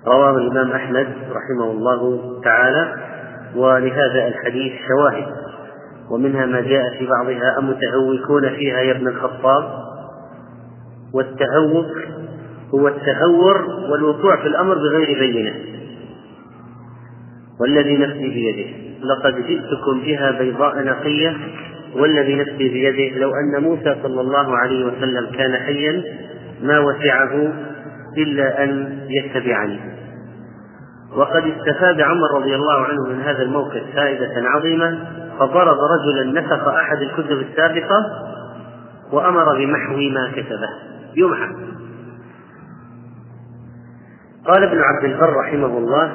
رواه 0.07 0.37
الإمام 0.37 0.71
أحمد 0.71 1.07
رحمه 1.31 1.71
الله 1.71 2.31
تعالى 2.43 2.95
ولهذا 3.55 4.27
الحديث 4.27 4.73
شواهد 4.87 5.27
ومنها 6.11 6.45
ما 6.45 6.61
جاء 6.61 6.97
في 6.99 7.07
بعضها 7.07 7.59
أمتهوكون 7.59 8.49
فيها 8.49 8.79
يا 8.79 8.91
ابن 8.91 9.07
الخطاب؟ 9.07 9.63
والتهوك 11.13 11.91
هو 12.73 12.87
التهور 12.87 13.65
والوقوع 13.91 14.35
في 14.35 14.47
الأمر 14.47 14.75
بغير 14.75 15.19
بينة. 15.19 15.53
والذي 17.59 17.97
نفسي 17.97 18.29
بيده 18.29 18.69
لقد 19.03 19.35
جئتكم 19.35 20.01
بها 20.05 20.31
بيضاء 20.31 20.83
نقية 20.83 21.37
والذي 21.95 22.35
نفسي 22.35 22.69
بيده 22.69 23.17
لو 23.17 23.31
أن 23.35 23.63
موسى 23.63 23.95
صلى 24.03 24.21
الله 24.21 24.57
عليه 24.57 24.85
وسلم 24.85 25.31
كان 25.37 25.53
حيا 25.53 26.03
ما 26.61 26.79
وسعه 26.79 27.53
إلا 28.17 28.63
أن 28.63 28.99
يتبعني. 29.09 29.79
وقد 31.15 31.43
استفاد 31.43 32.01
عمر 32.01 32.27
رضي 32.35 32.55
الله 32.55 32.85
عنه 32.85 33.07
من 33.09 33.21
هذا 33.21 33.43
الموقف 33.43 33.83
فائدة 33.95 34.31
عظيمة 34.35 34.99
فضرب 35.39 35.77
رجلا 35.77 36.41
نسخ 36.41 36.67
أحد 36.67 36.97
الكتب 36.97 37.37
السابقة 37.49 38.05
وأمر 39.11 39.57
بمحو 39.57 39.95
ما 39.95 40.31
كتبه. 40.31 40.69
يمحى. 41.15 41.47
قال 44.47 44.63
ابن 44.63 44.79
عبد 44.81 45.03
البر 45.03 45.33
رحمه 45.33 45.77
الله 45.77 46.11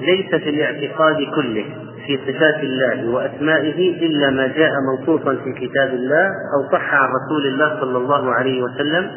ليس 0.00 0.34
في 0.34 0.50
الاعتقاد 0.50 1.16
كله 1.34 1.64
في 2.06 2.18
صفات 2.32 2.62
الله 2.62 3.10
وأسمائه 3.10 4.06
إلا 4.06 4.30
ما 4.30 4.46
جاء 4.46 4.70
منصوصا 4.90 5.34
في 5.44 5.52
كتاب 5.52 5.88
الله 5.88 6.26
أو 6.26 6.72
صح 6.72 6.94
عن 6.94 7.08
رسول 7.08 7.46
الله 7.46 7.80
صلى 7.80 7.98
الله 7.98 8.32
عليه 8.34 8.62
وسلم 8.62 9.10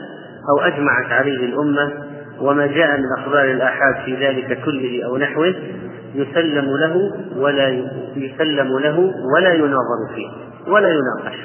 أو 0.49 0.61
أجمعت 0.61 1.11
عليه 1.11 1.45
الأمة 1.45 1.93
وما 2.41 2.67
جاء 2.67 2.97
من 2.97 3.05
أخبار 3.19 3.43
الآحاد 3.51 3.95
في 4.05 4.15
ذلك 4.27 4.59
كله 4.65 5.05
أو 5.05 5.17
نحوه 5.17 5.55
يسلم 6.15 6.65
له 6.77 7.11
ولا 7.35 7.67
يسلم 8.15 8.79
له 8.79 8.99
ولا 9.35 9.53
يناظر 9.53 10.15
فيه 10.15 10.29
ولا 10.71 10.89
يناقش. 10.89 11.37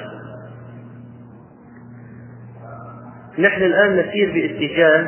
نحن 3.39 3.61
الآن 3.63 3.95
نسير 3.95 4.31
باتجاه 4.33 5.07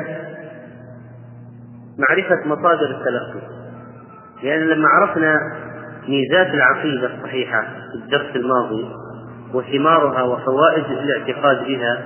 معرفة 1.98 2.48
مصادر 2.48 2.90
التلقي. 2.90 3.46
لأن 4.42 4.60
لما 4.60 4.88
عرفنا 4.88 5.38
ميزات 6.08 6.54
العقيدة 6.54 7.10
الصحيحة 7.14 7.62
في 7.62 7.94
الدرس 7.94 8.36
الماضي 8.36 8.88
وثمارها 9.54 10.22
وفوائد 10.22 10.84
الاعتقاد 10.84 11.64
بها 11.64 12.02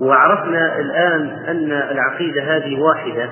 وعرفنا 0.00 0.78
الآن 0.78 1.28
أن 1.48 1.72
العقيدة 1.72 2.56
هذه 2.56 2.80
واحدة 2.80 3.30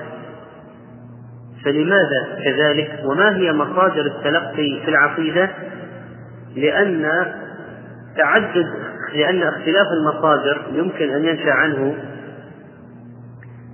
فلماذا 1.65 2.39
كذلك؟ 2.43 2.99
وما 3.05 3.35
هي 3.35 3.53
مصادر 3.53 4.05
التلقي 4.05 4.81
في 4.85 4.87
العقيدة؟ 4.87 5.49
لأن 6.55 7.25
تعدد 8.17 8.67
لأن 9.13 9.43
اختلاف 9.43 9.87
المصادر 9.91 10.61
يمكن 10.71 11.09
أن 11.09 11.25
ينشأ 11.25 11.51
عنه 11.51 11.95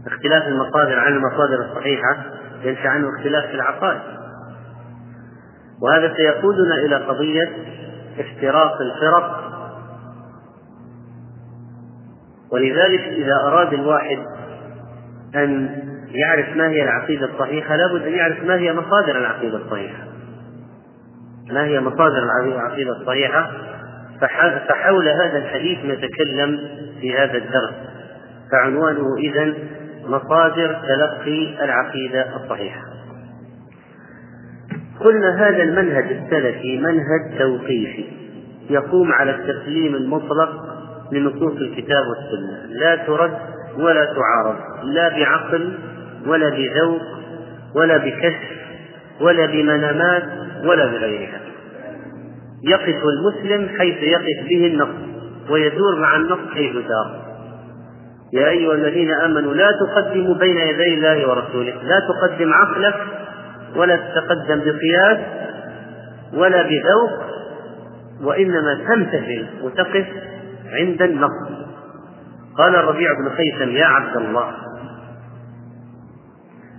اختلاف 0.07 0.47
المصادر 0.47 0.99
عن 0.99 1.13
المصادر 1.13 1.65
الصحيحة 1.65 2.17
ينشأ 2.63 2.89
عنه 2.89 3.09
اختلاف 3.09 3.45
في 3.45 3.55
العقائد. 3.55 4.18
وهذا 5.81 6.13
سيقودنا 6.17 6.75
إلى 6.75 6.95
قضية 6.95 7.49
افتراق 8.19 8.81
الفرق. 8.81 9.49
ولذلك 12.51 13.01
إذا 13.01 13.35
أراد 13.35 13.73
الواحد 13.73 14.17
أن 15.35 15.69
يعرف 16.11 16.55
ما 16.55 16.69
هي 16.69 16.83
العقيدة 16.83 17.25
الصحيحة 17.25 17.75
لابد 17.75 18.01
أن 18.01 18.13
يعرف 18.13 18.43
ما 18.43 18.55
هي 18.55 18.73
مصادر 18.73 19.17
العقيدة 19.17 19.57
الصحيحة. 19.57 20.03
ما 21.51 21.65
هي 21.65 21.79
مصادر 21.79 22.23
العقيدة 22.23 22.91
الصحيحة؟ 22.91 23.51
فحول 24.67 25.07
هذا 25.07 25.37
الحديث 25.37 25.79
نتكلم 25.85 26.59
في 27.01 27.17
هذا 27.17 27.37
الدرس. 27.37 27.73
فعنوانه 28.51 29.17
إذن 29.17 29.53
مصادر 30.05 30.81
تلقي 30.87 31.63
العقيدة 31.63 32.35
الصحيحة. 32.35 32.98
قلنا 35.03 35.47
هذا 35.47 35.63
المنهج 35.63 36.03
السلفي 36.11 36.77
منهج 36.77 37.39
توقيفي 37.39 38.05
يقوم 38.69 39.11
على 39.11 39.31
التسليم 39.31 39.95
المطلق 39.95 40.49
لنصوص 41.11 41.53
الكتاب 41.61 42.03
والسنة. 42.07 42.65
لا 42.69 42.95
ترد 42.95 43.37
ولا 43.77 44.05
تعارض 44.05 44.55
لا 44.83 45.09
بعقل 45.09 45.73
ولا 46.27 46.49
بذوق 46.49 47.01
ولا 47.75 47.97
بكشف 47.97 48.59
ولا 49.21 49.45
بمنامات 49.45 50.23
ولا 50.65 50.85
بغيرها. 50.85 51.41
يقف 52.63 53.03
المسلم 53.03 53.69
حيث 53.77 54.03
يقف 54.03 54.49
به 54.49 54.67
النص 54.67 55.09
ويدور 55.49 55.99
مع 55.99 56.15
النص 56.15 56.39
حيث 56.53 56.73
دار 56.73 57.29
يا 58.33 58.49
أيها 58.49 58.73
الذين 58.73 59.11
آمنوا 59.11 59.53
لا 59.53 59.69
تقدموا 59.71 60.35
بين 60.35 60.57
يدي 60.57 60.93
الله 60.93 61.29
ورسوله 61.29 61.73
لا 61.83 61.99
تقدم 61.99 62.53
عقلك 62.53 62.95
ولا 63.75 63.95
تتقدم 63.95 64.59
بقياس 64.59 65.17
ولا 66.33 66.61
بذوق 66.61 67.29
وإنما 68.21 68.79
تمتثل 68.87 69.45
وتقف 69.61 70.05
عند 70.71 71.01
النص. 71.01 71.49
قال 72.57 72.75
الربيع 72.75 73.13
بن 73.13 73.29
خيثم 73.29 73.71
يا 73.71 73.85
عبد 73.85 74.17
الله 74.17 74.51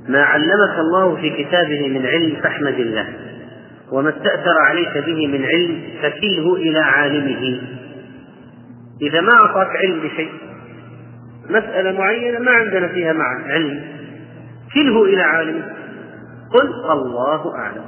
ما 0.08 0.22
علمك 0.22 0.78
الله 0.78 1.16
في 1.16 1.44
كتابه 1.44 1.88
من 1.88 2.06
علم 2.06 2.36
فاحمد 2.42 2.74
الله 2.74 3.06
وما 3.92 4.10
استأثر 4.10 4.54
عليك 4.60 4.98
به 4.98 5.26
من 5.26 5.44
علم 5.44 5.82
فكله 6.02 6.54
إلى 6.56 6.78
عالمه. 6.78 7.60
إذا 9.02 9.20
ما 9.20 9.32
أعطاك 9.32 9.76
علم 9.76 10.00
بشيء 10.00 10.32
مسألة 11.50 11.98
معينة 11.98 12.38
ما 12.38 12.50
عندنا 12.50 12.88
فيها 12.88 13.12
مع 13.12 13.24
علم 13.46 13.80
كله 14.74 15.04
إلى 15.04 15.22
عالمه. 15.22 15.79
قل 16.52 16.90
الله 16.90 17.54
أعلم. 17.54 17.84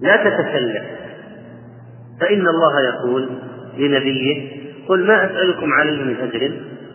لا 0.00 0.16
تتكلم 0.16 0.84
فإن 2.20 2.48
الله 2.48 2.80
يقول 2.80 3.28
لنبيه 3.78 4.56
قل 4.88 5.06
ما 5.06 5.24
أسألكم 5.24 5.72
عليه 5.72 6.04
من 6.04 6.16
أجر 6.16 6.52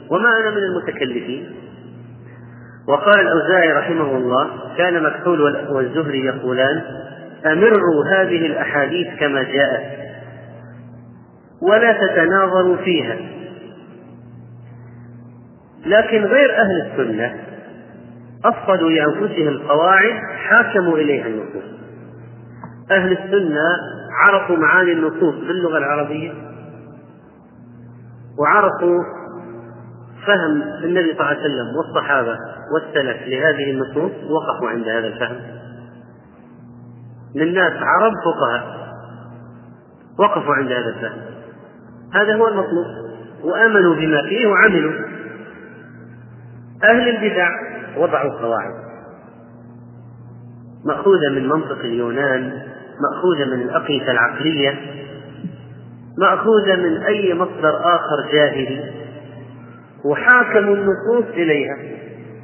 وما 0.09 0.39
أنا 0.39 0.49
من 0.49 0.57
المتكلفين. 0.57 1.51
وقال 2.87 3.19
الأوزاعي 3.19 3.73
رحمه 3.73 4.17
الله 4.17 4.49
كان 4.77 5.03
مكحول 5.03 5.41
والزهري 5.69 6.25
يقولان 6.25 6.81
أمروا 7.45 8.05
هذه 8.11 8.45
الأحاديث 8.45 9.07
كما 9.19 9.43
جاءت 9.43 9.83
ولا 11.61 11.93
تتناظروا 11.93 12.77
فيها. 12.77 13.17
لكن 15.85 16.25
غير 16.25 16.61
أهل 16.61 16.81
السنة 16.81 17.50
أفقدوا 18.45 18.89
لأنفسهم 18.89 19.67
قواعد 19.67 20.21
حاكموا 20.35 20.97
إليها 20.97 21.27
النصوص. 21.27 21.63
أهل 22.91 23.11
السنة 23.11 23.77
عرفوا 24.19 24.57
معاني 24.57 24.91
النصوص 24.91 25.35
باللغة 25.35 25.77
العربية 25.77 26.31
وعرفوا 28.39 29.03
فهم 30.27 30.61
النبي 30.83 31.13
صلى 31.13 31.19
الله 31.19 31.25
عليه 31.25 31.39
وسلم 31.39 31.75
والصحابة 31.77 32.37
والسلف 32.73 33.27
لهذه 33.27 33.71
النصوص 33.71 34.11
وقفوا 34.29 34.69
عند 34.69 34.87
هذا 34.87 35.07
الفهم. 35.07 35.39
للناس 37.35 37.73
عرب 37.73 38.13
فقهاء 38.25 38.81
وقفوا 40.19 40.53
عند 40.53 40.71
هذا 40.71 40.89
الفهم. 40.89 41.21
هذا 42.13 42.35
هو 42.35 42.47
المطلوب 42.47 42.85
وآمنوا 43.43 43.95
بما 43.95 44.21
فيه 44.29 44.47
وعملوا. 44.47 44.93
أهل 46.83 47.09
البدع 47.09 47.70
وضعوا 47.97 48.41
قواعد. 48.41 48.73
مأخوذة 50.85 51.29
من 51.29 51.47
منطق 51.47 51.79
اليونان 51.79 52.61
مأخوذة 53.01 53.45
من 53.45 53.61
الأقيسة 53.61 54.11
العقلية 54.11 54.79
مأخوذة 56.17 56.75
من 56.75 56.97
أي 56.97 57.33
مصدر 57.33 57.95
آخر 57.95 58.31
جاهلي 58.33 58.91
وحاكموا 60.05 60.75
النصوص 60.75 61.25
إليها. 61.33 61.77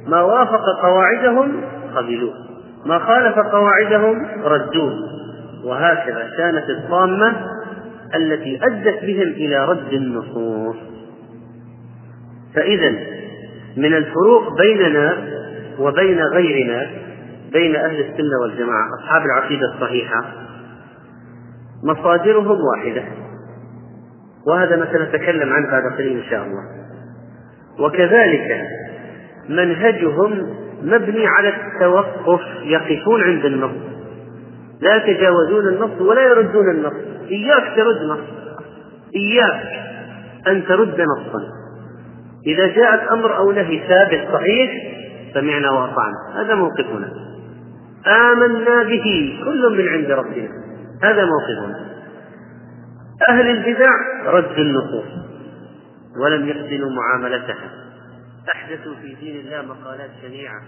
ما 0.06 0.22
وافق 0.22 0.64
قواعدهم 0.82 1.60
قبلوه 1.96 2.34
ما 2.86 2.98
خالف 2.98 3.38
قواعدهم 3.38 4.26
ردوه. 4.44 4.92
وهكذا 5.64 6.30
كانت 6.36 6.70
الطامة 6.70 7.36
التي 8.14 8.60
أدت 8.62 9.04
بهم 9.04 9.28
إلى 9.28 9.64
رد 9.64 9.92
النصوص. 9.92 10.76
فإذا 12.54 12.90
من 13.76 13.94
الفروق 13.94 14.56
بيننا 14.56 15.16
وبين 15.78 16.20
غيرنا 16.20 16.90
بين 17.52 17.76
أهل 17.76 18.00
السنة 18.00 18.40
والجماعة 18.42 18.88
أصحاب 19.00 19.22
العقيدة 19.22 19.74
الصحيحة 19.74 20.24
مصادرهم 21.84 22.56
واحدة. 22.60 23.04
وهذا 24.46 24.76
ما 24.76 24.92
سنتكلم 24.92 25.52
عنه 25.52 25.70
بعد 25.70 25.82
قليل 25.98 26.16
إن 26.16 26.30
شاء 26.30 26.42
الله. 26.42 26.62
وكذلك 27.78 28.62
منهجهم 29.48 30.56
مبني 30.82 31.26
على 31.26 31.48
التوقف 31.48 32.40
يقفون 32.62 33.22
عند 33.22 33.44
النص. 33.44 33.70
لا 34.80 34.96
يتجاوزون 34.96 35.68
النص 35.68 36.00
ولا 36.00 36.22
يردون 36.22 36.70
النص. 36.70 36.92
إياك 37.30 37.76
ترد 37.76 38.02
نص. 38.02 38.24
إياك 39.16 39.62
أن 40.46 40.64
ترد 40.64 41.00
نصا. 41.00 41.42
إذا 42.46 42.66
جاءت 42.66 43.08
أمر 43.08 43.36
أو 43.36 43.52
نهي 43.52 43.88
ثابت 43.88 44.28
صحيح 44.32 44.70
سمعنا 45.34 45.70
وأطعنا. 45.70 46.16
هذا 46.34 46.54
موقفنا 46.54 47.12
آمنا 48.06 48.82
به. 48.82 49.38
كل 49.44 49.76
من 49.76 49.88
عند 49.88 50.10
ربنا. 50.10 50.48
هذا 51.02 51.24
موقفنا 51.24 51.88
أهل 53.28 53.46
البدع 53.50 53.90
ردوا 54.26 54.56
النصوص 54.56 55.04
ولم 56.22 56.48
يحسنوا 56.48 56.90
معاملتها. 56.90 57.70
أحدثوا 58.54 58.94
في 59.02 59.14
دين 59.14 59.46
الله 59.46 59.62
مقالات 59.62 60.10
شنيعة. 60.22 60.60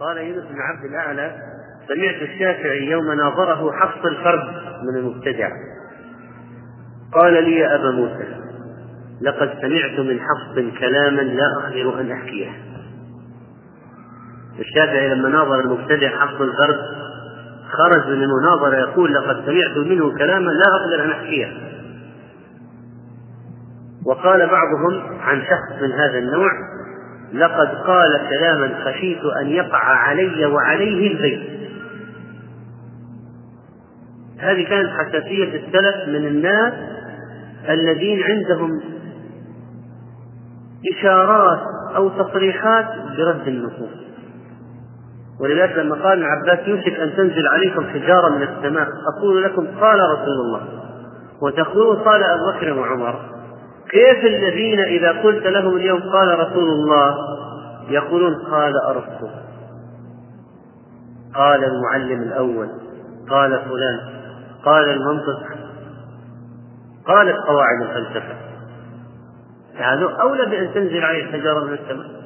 قال 0.00 0.16
يونس 0.16 0.44
بن 0.44 0.60
عبد 0.60 0.84
الأعلى 0.84 1.36
سمعت 1.88 2.22
الشافعي 2.22 2.90
يوم 2.90 3.12
ناظره 3.12 3.72
حفص 3.72 4.04
الفرد 4.04 4.48
من 4.82 4.96
المبتدع. 4.98 5.50
قال 7.12 7.32
لي 7.44 7.56
يا 7.58 7.74
أبا 7.74 7.90
موسى 7.90 8.38
لقد 9.22 9.50
سمعت 9.60 10.00
من 10.00 10.20
حفص 10.20 10.78
كلاما 10.80 11.20
لا 11.20 11.44
أقدر 11.62 12.00
أن 12.00 12.10
أحكيه. 12.10 12.67
الشافعي 14.58 15.08
لما 15.08 15.28
ناظر 15.28 15.60
المبتدع 15.60 16.08
حفص 16.08 16.40
الفرد 16.40 16.78
خرج 17.70 18.06
من 18.06 18.22
المناظرة 18.22 18.76
يقول 18.76 19.14
لقد 19.14 19.44
سمعت 19.46 19.86
منه 19.86 20.18
كلاما 20.18 20.50
لا 20.50 20.64
أقدر 20.80 21.04
أن 21.04 21.10
أحكيه. 21.10 21.52
وقال 24.06 24.46
بعضهم 24.46 25.20
عن 25.20 25.42
شخص 25.42 25.82
من 25.82 25.92
هذا 25.92 26.18
النوع 26.18 26.50
لقد 27.32 27.68
قال 27.68 28.20
كلاما 28.28 28.84
خشيت 28.84 29.24
أن 29.40 29.46
يقع 29.46 29.78
علي 29.78 30.46
وعليه 30.46 31.12
البيت. 31.12 31.58
هذه 34.38 34.68
كانت 34.68 34.90
حساسية 34.90 35.44
السلف 35.44 36.08
من 36.08 36.26
الناس 36.26 36.72
الذين 37.68 38.22
عندهم 38.22 38.80
إشارات 40.92 41.60
أو 41.96 42.08
تصريحات 42.08 42.86
برد 43.18 43.48
النصوص 43.48 44.07
ولذلك 45.40 45.76
لما 45.76 45.94
قال 45.94 46.12
ابن 46.12 46.24
عباس 46.24 46.68
يوشك 46.68 47.00
أن 47.00 47.16
تنزل 47.16 47.48
عليكم 47.48 47.84
حجارة 47.84 48.28
من 48.28 48.42
السماء 48.42 48.88
أقول 49.16 49.42
لكم 49.42 49.66
قال 49.80 50.00
رسول 50.00 50.40
الله 50.40 50.60
وتقولون 51.42 51.96
قال 51.96 52.22
أبو 52.22 52.58
بكر 52.58 52.78
وعمر 52.78 53.20
كيف 53.90 54.24
الذين 54.24 54.80
إذا 54.80 55.22
قلت 55.22 55.46
لهم 55.46 55.76
اليوم 55.76 56.00
قال 56.12 56.38
رسول 56.38 56.70
الله 56.70 57.14
يقولون 57.88 58.34
قال 58.50 58.72
أرسطو 58.76 59.28
قال 61.34 61.64
المعلم 61.64 62.22
الأول 62.22 62.68
قال 63.30 63.50
فلان 63.50 64.00
قال 64.64 64.88
المنطق 64.88 65.58
قالت 67.06 67.36
قواعد 67.46 67.82
الفلسفة. 67.82 68.34
يعني 69.74 70.04
أولى 70.04 70.46
بأن 70.46 70.74
تنزل 70.74 71.04
عليه 71.04 71.24
الحجارة 71.24 71.64
من 71.64 71.72
السماء. 71.72 72.17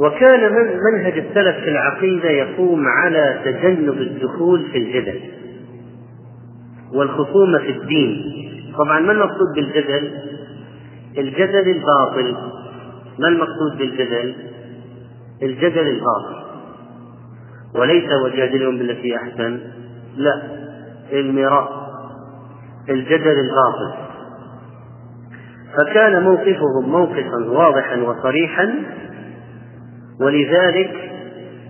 وكان 0.00 0.52
منهج 0.92 1.18
السلف 1.18 1.56
في 1.56 1.70
العقيدة 1.70 2.30
يقوم 2.30 2.86
على 2.88 3.40
تجنب 3.44 3.98
الدخول 4.00 4.70
في 4.72 4.78
الجدل 4.78 5.20
والخصومة 6.94 7.58
في 7.58 7.70
الدين. 7.70 8.24
طبعا 8.78 9.00
ما 9.00 9.12
المقصود 9.12 9.54
بالجدل؟ 9.54 10.10
الجدل 11.18 11.68
الباطل. 11.70 12.36
ما 13.18 13.28
المقصود 13.28 13.78
بالجدل؟ 13.78 14.34
الجدل 15.42 15.88
الباطل. 15.88 16.44
وليس 17.74 18.12
وجادلهم 18.24 18.78
بالتي 18.78 19.16
أحسن. 19.16 19.58
لا 20.16 20.42
المراء. 21.12 21.84
الجدل 22.88 23.38
الباطل. 23.40 24.04
فكان 25.76 26.22
موقفهم 26.22 26.88
موقفا 26.88 27.50
واضحا 27.50 27.96
وصريحا 27.96 28.74
ولذلك 30.20 31.10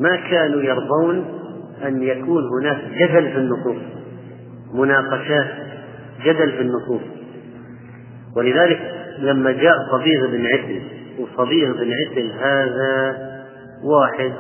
ما 0.01 0.17
كانوا 0.17 0.63
يرضون 0.63 1.25
أن 1.87 2.03
يكون 2.03 2.43
هناك 2.61 2.85
جدل 2.85 3.33
في 3.33 3.39
النصوص 3.39 3.83
مناقشات 4.75 5.47
جدل 6.25 6.53
في 6.53 6.61
النصوص. 6.61 7.03
ولذلك 8.37 8.81
لما 9.19 9.53
جاء 9.53 9.75
صبيغ 9.93 10.27
بن 10.27 10.47
عتل 10.47 10.83
وصبيغ 11.19 11.73
بن 11.73 11.93
عتل 11.93 12.33
هذا 12.41 13.17
واحد 13.85 14.33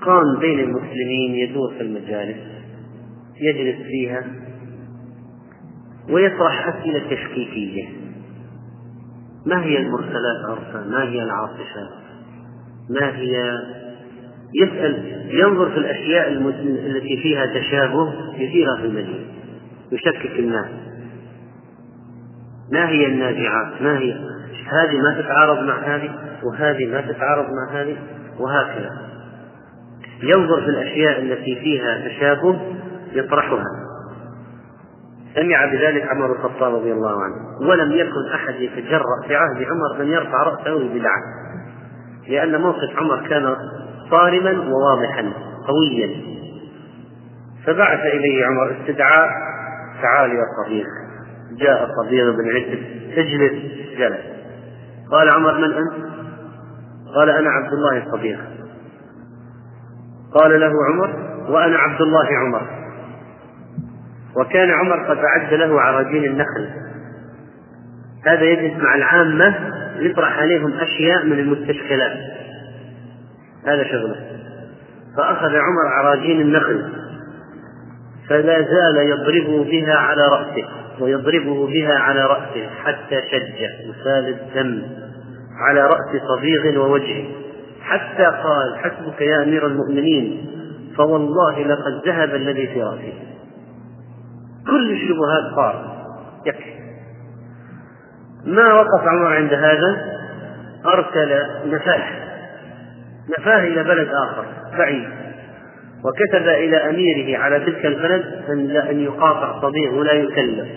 قام 0.00 0.38
بين 0.40 0.60
المسلمين 0.60 1.34
يدور 1.34 1.74
في 1.74 1.80
المجالس 1.80 2.38
يجلس 3.40 3.82
فيها 3.82 4.24
ويطرح 6.10 6.68
أسئلة 6.68 7.02
تشكيكية. 7.10 7.88
ما 9.46 9.64
هي 9.64 9.78
المرسلات 9.78 10.44
عرفا؟ 10.48 10.86
ما 10.88 11.02
هي 11.02 11.22
العاصفات 11.22 11.90
ما 12.90 13.16
هي؟ 13.16 13.58
يسأل 14.54 15.26
ينظر 15.30 15.70
في 15.70 15.76
الأشياء 15.76 16.32
التي 16.86 17.16
فيها 17.22 17.46
تشابه 17.46 18.12
يثيرها 18.34 18.76
في 18.76 18.86
المدينة 18.86 19.26
يشكك 19.92 20.38
الناس. 20.38 20.66
ما 22.72 22.88
هي 22.88 23.06
النازعات؟ 23.06 23.82
ما 23.82 23.98
هي؟ 23.98 24.12
هذه 24.66 25.00
ما 25.00 25.22
تتعارض 25.22 25.58
مع 25.58 25.78
هذه 25.78 26.10
وهذه 26.44 26.86
ما 26.86 27.00
تتعارض 27.00 27.44
مع 27.44 27.80
هذه 27.80 27.96
وهكذا. 28.38 28.90
ينظر 30.22 30.60
في 30.60 30.68
الأشياء 30.68 31.22
التي 31.22 31.56
فيها 31.56 32.08
تشابه 32.08 32.60
يطرحها. 33.12 33.85
سمع 35.36 35.66
بذلك 35.66 36.08
عمر 36.08 36.32
الخطاب 36.32 36.74
رضي 36.74 36.92
الله 36.92 37.22
عنه. 37.22 37.68
ولم 37.68 37.92
يكن 37.92 38.32
أحد 38.34 38.54
يتجرأ 38.54 39.28
في 39.28 39.36
عهد 39.36 39.62
عمر 39.62 39.98
من 39.98 40.06
يرفع 40.06 40.42
رأسه 40.42 40.88
بدعة 40.94 41.22
لأن 42.28 42.60
موقف 42.60 42.96
عمر 42.96 43.28
كان 43.28 43.56
صارما 44.10 44.50
وواضحا 44.50 45.32
قويا. 45.66 46.36
فبعث 47.66 48.00
إليه 48.00 48.46
عمر 48.46 48.76
استدعاء 48.80 49.28
تعال 50.02 50.30
يا 50.30 50.42
صديق. 50.64 50.86
جاء 51.58 51.88
صديق 52.02 52.24
بن 52.24 52.56
عتب 52.56 52.78
اجلس. 53.18 53.52
جلس. 53.98 54.20
قال 55.10 55.30
عمر 55.30 55.58
من 55.58 55.72
أنت؟ 55.72 56.06
قال 57.16 57.30
أنا 57.30 57.50
عبد 57.50 57.72
الله 57.72 58.06
الصديق. 58.06 58.38
قال 60.34 60.60
له 60.60 60.72
عمر 60.88 61.10
وأنا 61.50 61.78
عبد 61.78 62.00
الله 62.00 62.26
عمر. 62.44 62.85
وكان 64.40 64.70
عمر 64.70 65.08
قد 65.08 65.18
أعد 65.18 65.54
له 65.54 65.80
عراجين 65.80 66.24
النخل. 66.24 66.68
هذا 68.26 68.42
يجلس 68.42 68.82
مع 68.82 68.94
العامة 68.94 69.54
يطرح 69.98 70.38
عليهم 70.38 70.72
أشياء 70.72 71.24
من 71.24 71.38
المستشكلات. 71.38 72.18
هذا 73.66 73.84
شغله. 73.84 74.36
فأخذ 75.16 75.56
عمر 75.56 75.86
عراجين 75.86 76.40
النخل 76.40 76.92
فلا 78.28 78.62
زال 78.62 78.96
يضربه 78.96 79.64
بها 79.64 79.94
على 79.94 80.22
رأسه 80.28 80.68
ويضربه 81.00 81.66
بها 81.66 81.94
على 81.94 82.20
رأسه 82.20 82.68
حتى 82.84 83.22
شج 83.30 83.88
وسال 83.88 84.28
الدم 84.28 84.82
على 85.68 85.80
رأس 85.80 86.22
صبيغ 86.28 86.78
ووجهه 86.78 87.24
حتى 87.82 88.24
قال 88.24 88.78
حسبك 88.78 89.20
يا 89.20 89.42
أمير 89.42 89.66
المؤمنين 89.66 90.46
فوالله 90.96 91.62
لقد 91.62 92.06
ذهب 92.06 92.34
الذي 92.34 92.66
في 92.66 92.82
رأسه 92.82 93.12
كل 94.70 94.90
الشبهات 94.90 95.54
صار. 95.56 95.96
يكفي. 96.46 96.76
ما 98.46 98.74
وقف 98.74 99.06
عمر 99.06 99.26
عند 99.26 99.52
هذا؟ 99.54 100.16
أرسل 100.86 101.42
نفاه 101.66 102.04
نفاه 103.38 103.58
إلى 103.58 103.84
بلد 103.84 104.08
آخر 104.08 104.44
بعيد. 104.78 105.08
وكتب 106.04 106.48
إلى 106.48 106.76
أميره 106.76 107.38
على 107.38 107.60
تلك 107.60 107.86
البلد 107.86 108.24
أن 108.48 108.70
أن 108.70 109.00
يقاطع 109.00 109.60
صديق 109.60 109.94
ولا 109.94 110.12
يكلم. 110.12 110.68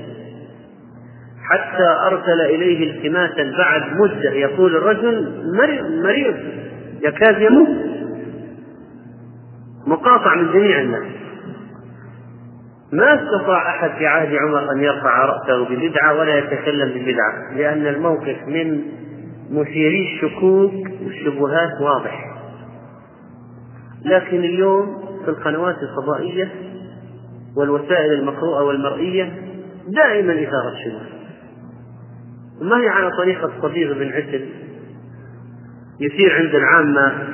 حتى 1.50 1.84
أرسل 1.84 2.42
إليه 2.42 2.92
التماسا 2.92 3.58
بعد 3.58 3.82
مدة 3.94 4.32
يقول 4.32 4.76
الرجل 4.76 5.44
مريض. 6.04 6.36
يكاد 7.04 7.42
يموت. 7.42 8.00
مقاطع 9.88 10.36
من 10.36 10.54
جميع 10.54 10.82
الناس. 10.82 11.04
ما 12.92 13.14
استطاع 13.14 13.70
أحد 13.70 13.98
في 13.98 14.08
عهد 14.08 14.36
عمر 14.36 14.72
أن 14.72 14.84
يرفع 14.84 15.26
رأسه 15.26 15.70
ببدعة 15.70 16.20
ولا 16.20 16.38
يتكلم 16.38 16.90
ببدعة 16.90 17.54
لأن 17.56 17.88
الموقف 17.88 18.38
من 18.48 18.82
مثيري 19.52 20.14
الشكوك 20.14 20.74
والشبهات 21.06 21.82
واضح. 21.82 22.26
لكن 24.06 24.38
اليوم 24.38 25.04
في 25.26 25.32
القنوات 25.32 25.76
الفضائية 25.84 26.52
والوسائل 27.58 28.14
المقروءة 28.14 28.64
والمرئية 28.64 29.34
دائما 29.88 30.34
إثارة 30.34 30.74
شبه. 30.86 31.20
ما 32.62 32.82
هي 32.82 32.90
على 32.90 33.12
طريقة 33.12 33.52
صبيغ 33.62 33.94
بن 33.94 34.08
عسل 34.08 34.50
يثير 36.00 36.36
عند 36.36 36.56
العامة 36.56 37.28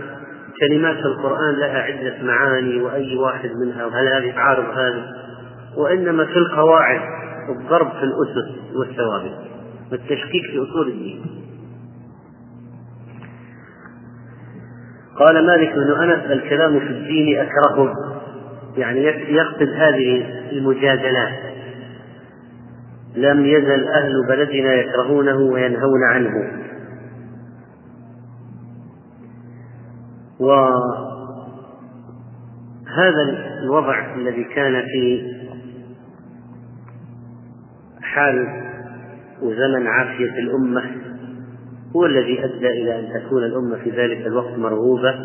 كلمات 0.60 0.98
القرآن 0.98 1.56
لها 1.56 1.82
عدة 1.82 2.24
معاني 2.24 2.82
وأي 2.82 3.18
واحد 3.18 3.50
منها 3.66 3.86
وهل 3.86 4.08
هذه 4.08 4.32
تعارض 4.32 4.78
هذه؟ 4.78 5.25
وإنما 5.78 6.26
في 6.26 6.38
القواعد 6.38 7.02
الضرب 7.50 7.92
في 7.92 8.04
الأسس 8.04 8.76
والثوابت 8.76 9.38
والتشكيك 9.92 10.44
في 10.52 10.64
أصول 10.64 10.88
الدين. 10.88 11.26
قال 15.20 15.46
مالك 15.46 15.74
بن 15.74 15.92
أنس 15.92 16.32
الكلام 16.32 16.80
في 16.80 16.88
الدين 16.88 17.40
أكرهه 17.40 17.94
يعني 18.78 19.00
يقصد 19.36 19.70
هذه 19.70 20.26
المجادلات. 20.52 21.46
لم 23.16 23.46
يزل 23.46 23.88
أهل 23.88 24.28
بلدنا 24.28 24.74
يكرهونه 24.74 25.38
وينهون 25.38 26.04
عنه. 26.10 26.52
وهذا 30.40 31.06
الوضع 33.64 34.16
الذي 34.16 34.44
كان 34.44 34.82
في 34.82 35.36
حال 38.16 38.48
وزمن 39.42 39.88
عافية 39.88 40.32
الأمة 40.40 40.84
هو 41.96 42.06
الذي 42.06 42.46
أدى 42.46 42.68
إلى 42.68 43.00
أن 43.00 43.22
تكون 43.22 43.44
الأمة 43.44 43.78
في 43.84 43.90
ذلك 43.90 44.28
الوقت 44.28 44.58
مرغوبة 44.58 45.16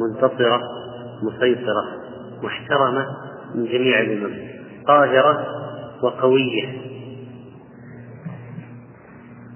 منتصرة 0.00 0.60
مسيطرة 1.22 1.84
محترمة 2.42 3.06
من 3.54 3.64
جميع 3.64 4.00
الأمم 4.00 4.34
قاهرة 4.86 5.46
وقوية. 6.02 6.68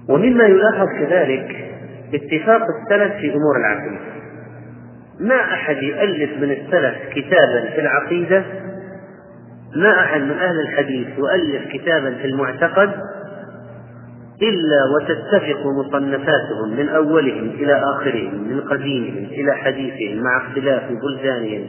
ومما 0.09 0.43
يلاحظ 0.43 0.87
كذلك 0.99 1.69
اتفاق 2.13 2.61
السلف 2.61 3.13
في 3.13 3.33
أمور 3.33 3.57
العقيدة. 3.57 3.99
ما 5.19 5.35
أحد 5.35 5.77
يؤلف 5.83 6.31
من 6.37 6.51
السلف 6.51 6.95
كتابا 7.15 7.69
في 7.75 7.81
العقيدة 7.81 8.43
ما 9.75 9.99
أحد 9.99 10.21
من 10.21 10.31
أهل 10.31 10.59
الحديث 10.59 11.07
يؤلف 11.17 11.67
كتابا 11.73 12.15
في 12.15 12.27
المعتقد 12.27 12.91
إلا 14.41 14.79
وتتفق 14.95 15.65
مصنفاتهم 15.65 16.77
من 16.77 16.89
أولهم 16.89 17.49
إلى 17.49 17.83
آخرهم 17.83 18.47
من 18.47 18.61
قديمهم 18.61 19.25
إلى 19.31 19.53
حديثهم 19.53 20.23
مع 20.23 20.37
اختلاف 20.37 20.83
بلدانهم 20.91 21.67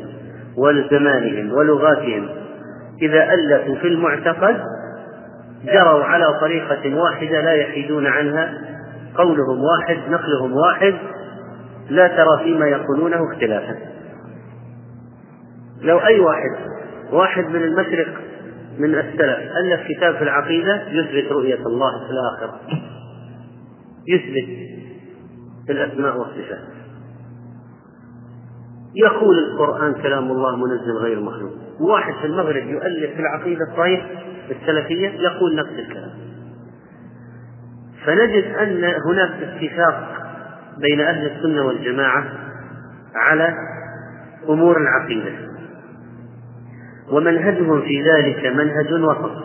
وزمانهم 0.56 1.52
ولغاتهم. 1.52 2.28
إذا 3.02 3.34
ألفوا 3.34 3.74
في 3.74 3.88
المعتقد 3.88 4.60
جروا 5.64 6.04
على 6.04 6.38
طريقة 6.40 6.96
واحدة 6.96 7.40
لا 7.40 7.52
يحيدون 7.52 8.06
عنها 8.06 8.54
قولهم 9.14 9.58
واحد 9.64 9.98
نقلهم 10.10 10.52
واحد 10.52 10.94
لا 11.90 12.08
ترى 12.08 12.44
فيما 12.44 12.66
يقولونه 12.66 13.32
اختلافا. 13.32 13.76
لو 15.82 15.98
أي 15.98 16.20
واحد 16.20 16.73
واحد 17.14 17.44
من 17.44 17.62
المشرق 17.62 18.08
من 18.78 18.94
السلف. 18.94 19.38
ألف 19.56 19.80
كتاب 19.88 20.14
في 20.14 20.22
العقيدة 20.22 20.88
يثبت 20.88 21.32
رؤية 21.32 21.66
الله 21.66 22.06
في 22.06 22.10
الآخرة. 22.10 22.60
يثبت 24.08 24.48
في 25.66 25.72
الأسماء 25.72 26.18
والصفات. 26.18 26.74
يقول 28.94 29.38
القرآن 29.38 29.94
كلام 29.94 30.30
الله 30.30 30.56
منزل 30.56 30.92
غير 30.92 31.20
مخلوق. 31.20 31.52
واحد 31.80 32.14
في 32.14 32.26
المغرب 32.26 32.66
يؤلف 32.66 33.10
في 33.14 33.20
العقيدة 33.20 33.64
الصحيح 33.72 34.10
السلفية 34.50 35.08
يقول 35.08 35.56
نفس 35.56 35.72
الكلام. 35.78 36.10
فنجد 38.04 38.44
أن 38.44 38.84
هناك 39.06 39.42
اتفاق 39.42 40.10
بين 40.78 41.00
أهل 41.00 41.30
السنة 41.30 41.66
والجماعة 41.66 42.24
على 43.14 43.54
أمور 44.48 44.76
العقيدة. 44.80 45.53
ومنهجهم 47.10 47.80
في 47.80 48.02
ذلك 48.02 48.46
منهج 48.46 48.92
وسط 48.92 49.44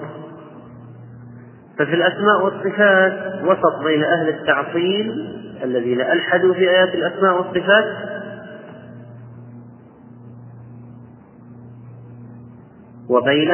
ففي 1.78 1.94
الأسماء 1.94 2.44
والصفات 2.44 3.44
وسط 3.44 3.84
بين 3.84 4.04
أهل 4.04 4.30
التعطيل 4.30 5.12
الذين 5.64 6.02
ألحدوا 6.02 6.54
في 6.54 6.70
آيات 6.70 6.96
الأسماء 6.96 7.38
والصفات 7.38 7.86
وبين 13.10 13.52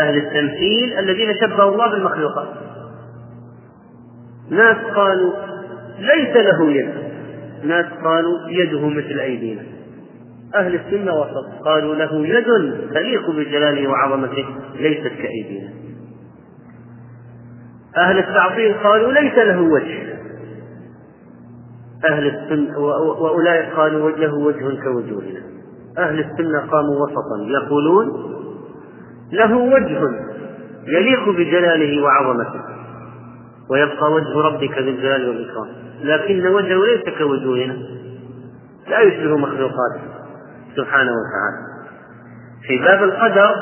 أهل 0.00 0.16
التمثيل 0.16 0.98
الذين 0.98 1.34
شبهوا 1.40 1.72
الله 1.72 1.90
بالمخلوقات. 1.90 2.48
ناس 4.50 4.76
قالوا 4.76 5.32
ليس 5.98 6.36
له 6.36 6.70
يد 6.70 6.94
ناس 7.64 7.86
قالوا 8.04 8.38
يده 8.48 8.88
مثل 8.88 9.20
أيدينا. 9.20 9.62
أهل 10.54 10.74
السنة 10.74 11.14
وسط. 11.14 11.64
قالوا 11.64 11.94
له 11.94 12.26
يد 12.26 12.44
تليق 12.94 13.30
بجلاله 13.30 13.90
وعظمته 13.90 14.46
ليست 14.80 15.12
كأيدينا. 15.22 15.68
أهل 17.96 18.18
التعطيل 18.18 18.74
قالوا 18.74 19.12
ليس 19.12 19.34
له 19.34 19.60
وجه. 19.60 20.18
أهل 22.10 22.26
السنة 22.26 22.78
وأولئك 22.78 23.72
قالوا 23.74 24.10
له 24.10 24.34
وجه 24.34 24.82
كوجوهنا 24.84 25.40
أهل 25.98 26.18
السنة 26.18 26.58
قاموا 26.58 27.06
وسطا 27.06 27.62
يقولون 27.62 28.06
له 29.32 29.56
وجه 29.56 30.00
يليق 30.86 31.28
بجلاله 31.28 32.02
وعظمته. 32.02 32.60
ويبقى 33.70 34.12
وجه 34.12 34.38
ربك 34.38 34.78
ذو 34.78 34.88
الجلال 34.88 35.28
والإكرام. 35.28 35.68
لكن 36.02 36.46
وجهه 36.46 36.84
ليس 36.84 37.18
كوجوهنا 37.18 37.76
لا 38.88 39.00
يشبه 39.00 39.36
مخلوقاته. 39.36 40.17
سبحانه 40.76 41.12
وتعالى. 41.12 41.68
في 42.62 42.78
باب 42.78 43.02
القدر 43.02 43.54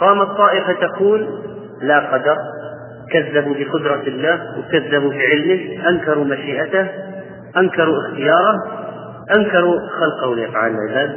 قامت 0.00 0.26
طائفة 0.26 0.72
تقول 0.72 1.28
لا 1.82 2.12
قدر 2.12 2.36
كذبوا 3.12 3.54
بقدرة 3.54 4.02
الله 4.08 4.58
وكذبوا 4.58 5.10
بعلمه 5.10 5.88
أنكروا 5.88 6.24
مشيئته 6.24 6.88
أنكروا 7.56 7.96
اختياره 8.06 8.54
أنكروا 9.34 9.78
خلقه 9.88 10.34
لأفعال 10.36 10.72
العباد. 10.72 11.16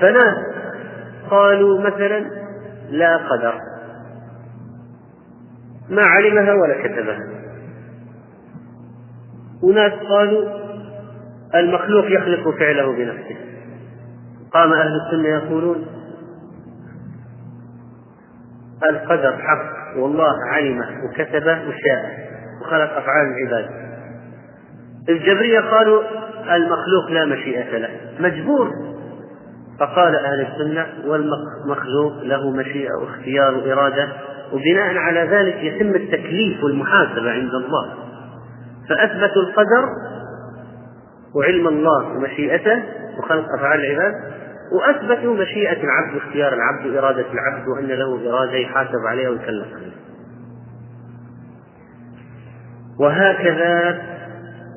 فناس 0.00 0.36
قالوا 1.30 1.80
مثلا 1.80 2.24
لا 2.90 3.16
قدر. 3.16 3.54
ما 5.90 6.02
علمها 6.02 6.52
ولا 6.52 6.82
كتبها. 6.82 7.20
وناس 9.62 9.92
قالوا 9.92 10.48
المخلوق 11.54 12.04
يخلق 12.06 12.50
فعله 12.58 12.92
بنفسه. 12.92 13.36
قام 14.52 14.72
أهل 14.72 15.00
السنة 15.06 15.28
يقولون 15.28 15.86
القدر 18.90 19.32
حق 19.32 19.96
والله 19.96 20.34
علمه 20.52 20.86
وكتبه 21.04 21.58
وشاءه 21.68 22.10
وخلق 22.62 22.96
أفعال 22.96 23.26
العباد. 23.26 23.70
الجبرية 25.08 25.60
قالوا 25.60 26.02
المخلوق 26.56 27.10
لا 27.10 27.24
مشيئة 27.24 27.78
له 27.78 27.90
مجبور. 28.20 28.70
فقال 29.80 30.16
أهل 30.16 30.46
السنة 30.46 30.86
والمخلوق 31.06 32.22
له 32.22 32.50
مشيئة 32.50 32.94
واختيار 33.00 33.54
وإرادة 33.54 34.08
وبناء 34.52 34.96
على 34.96 35.20
ذلك 35.20 35.54
يتم 35.54 35.94
التكليف 35.94 36.64
والمحاسبة 36.64 37.30
عند 37.30 37.54
الله. 37.54 37.94
فأثبتوا 38.88 39.42
القدر 39.42 39.88
وعلم 41.34 41.68
الله 41.68 42.08
ومشيئته 42.08 42.82
وخلق 43.18 43.46
أفعال 43.58 43.80
العباد 43.80 44.14
وأثبتوا 44.72 45.34
مشيئة 45.34 45.82
العبد 45.84 46.14
واختيار 46.14 46.52
العبد 46.52 46.86
وإرادة 46.86 47.26
العبد 47.32 47.68
وأن 47.68 47.86
له 47.86 48.30
إرادة 48.30 48.52
يحاسب 48.52 49.06
عليها 49.08 49.30
ويكلف 49.30 49.74
عليها. 49.74 50.02
وهكذا 53.00 54.02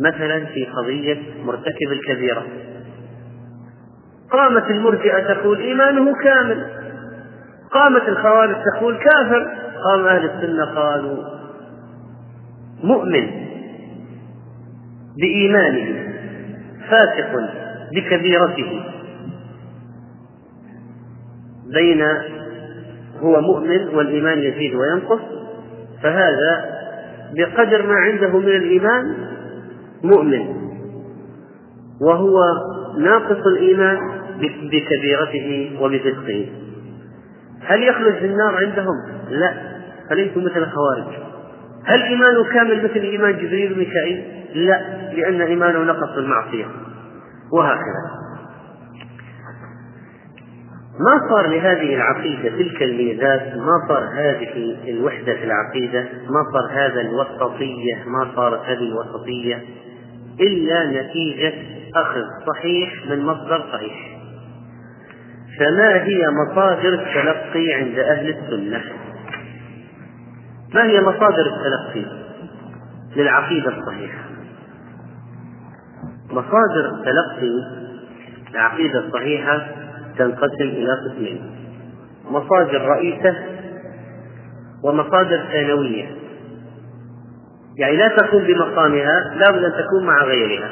مثلا 0.01 0.45
في 0.45 0.65
قضية 0.65 1.43
مرتكب 1.43 1.91
الكبيرة. 1.91 2.45
قامت 4.31 4.71
المرجئة 4.71 5.33
تقول 5.33 5.59
إيمانه 5.59 6.13
كامل. 6.23 6.65
قامت 7.71 8.09
الخوارج 8.09 8.55
تقول 8.73 8.97
كافر. 8.97 9.51
قام 9.83 10.07
أهل 10.07 10.25
السنة 10.25 10.65
قالوا 10.65 11.23
مؤمن 12.83 13.29
بإيمانه. 15.17 16.14
فاسق 16.89 17.31
بكبيرته. 17.95 18.83
بين 21.73 22.03
هو 23.21 23.41
مؤمن 23.41 23.95
والإيمان 23.95 24.39
يزيد 24.39 24.75
وينقص 24.75 25.21
فهذا 26.03 26.75
بقدر 27.33 27.87
ما 27.87 27.95
عنده 27.95 28.39
من 28.39 28.55
الإيمان 28.55 29.15
مؤمن 30.03 30.55
وهو 32.01 32.39
ناقص 32.97 33.45
الإيمان 33.45 33.97
بكبيرته 34.71 35.77
وبفسقه 35.81 36.45
هل 37.61 37.83
يخرج 37.83 38.13
في 38.13 38.25
النار 38.25 38.55
عندهم؟ 38.55 38.95
لا 39.29 39.53
فليسوا 40.09 40.41
مثل 40.41 40.57
الخوارج. 40.57 41.34
هل 41.85 42.01
إيمانه 42.01 42.43
كامل 42.53 42.83
مثل 42.83 42.99
إيمان 42.99 43.31
جبريل 43.37 43.73
وميكائيل؟ 43.73 44.23
لا 44.55 44.81
لأن 45.13 45.41
إيمانه 45.41 45.83
نقص 45.83 46.15
بالمعصية 46.15 46.65
وهكذا. 47.53 48.25
ما 50.99 51.29
صار 51.29 51.47
لهذه 51.47 51.95
العقيدة 51.95 52.49
تلك 52.49 52.83
الميزات؟ 52.83 53.41
ما 53.41 53.87
صار 53.87 54.03
هذه 54.13 54.77
الوحدة 54.87 55.33
في 55.33 55.43
العقيدة؟ 55.43 56.01
ما 56.29 56.43
صار 56.53 56.71
هذا 56.71 57.01
الوسطية؟ 57.01 58.03
ما 58.05 58.31
صارت 58.35 58.61
هذه 58.65 58.87
الوسطية 58.91 59.61
إلا 60.39 61.01
نتيجة 61.01 61.53
أخذ 61.95 62.21
صحيح 62.47 62.93
من 63.09 63.25
مصدر 63.25 63.63
صحيح. 63.73 64.15
فما 65.59 66.03
هي 66.03 66.29
مصادر 66.29 66.93
التلقي 66.93 67.73
عند 67.73 67.99
أهل 67.99 68.29
السنة؟ 68.29 68.81
ما 70.73 70.83
هي 70.83 71.01
مصادر 71.01 71.45
التلقي 71.55 72.05
للعقيدة 73.15 73.77
الصحيحة؟ 73.77 74.19
مصادر 76.29 76.89
التلقي 76.93 77.85
العقيدة 78.51 78.99
الصحيحة 78.99 79.67
تنقسم 80.17 80.61
إلى 80.61 80.93
قسمين 80.93 81.41
مصادر 82.29 82.81
رئيسة 82.81 83.35
ومصادر 84.83 85.45
ثانوية. 85.51 86.05
يعني 87.77 87.97
لا 87.97 88.07
تقوم 88.07 88.43
بمقامها 88.43 89.35
لا 89.35 89.51
بد 89.51 89.63
أن 89.63 89.71
تكون 89.71 90.05
مع 90.05 90.23
غيرها. 90.23 90.69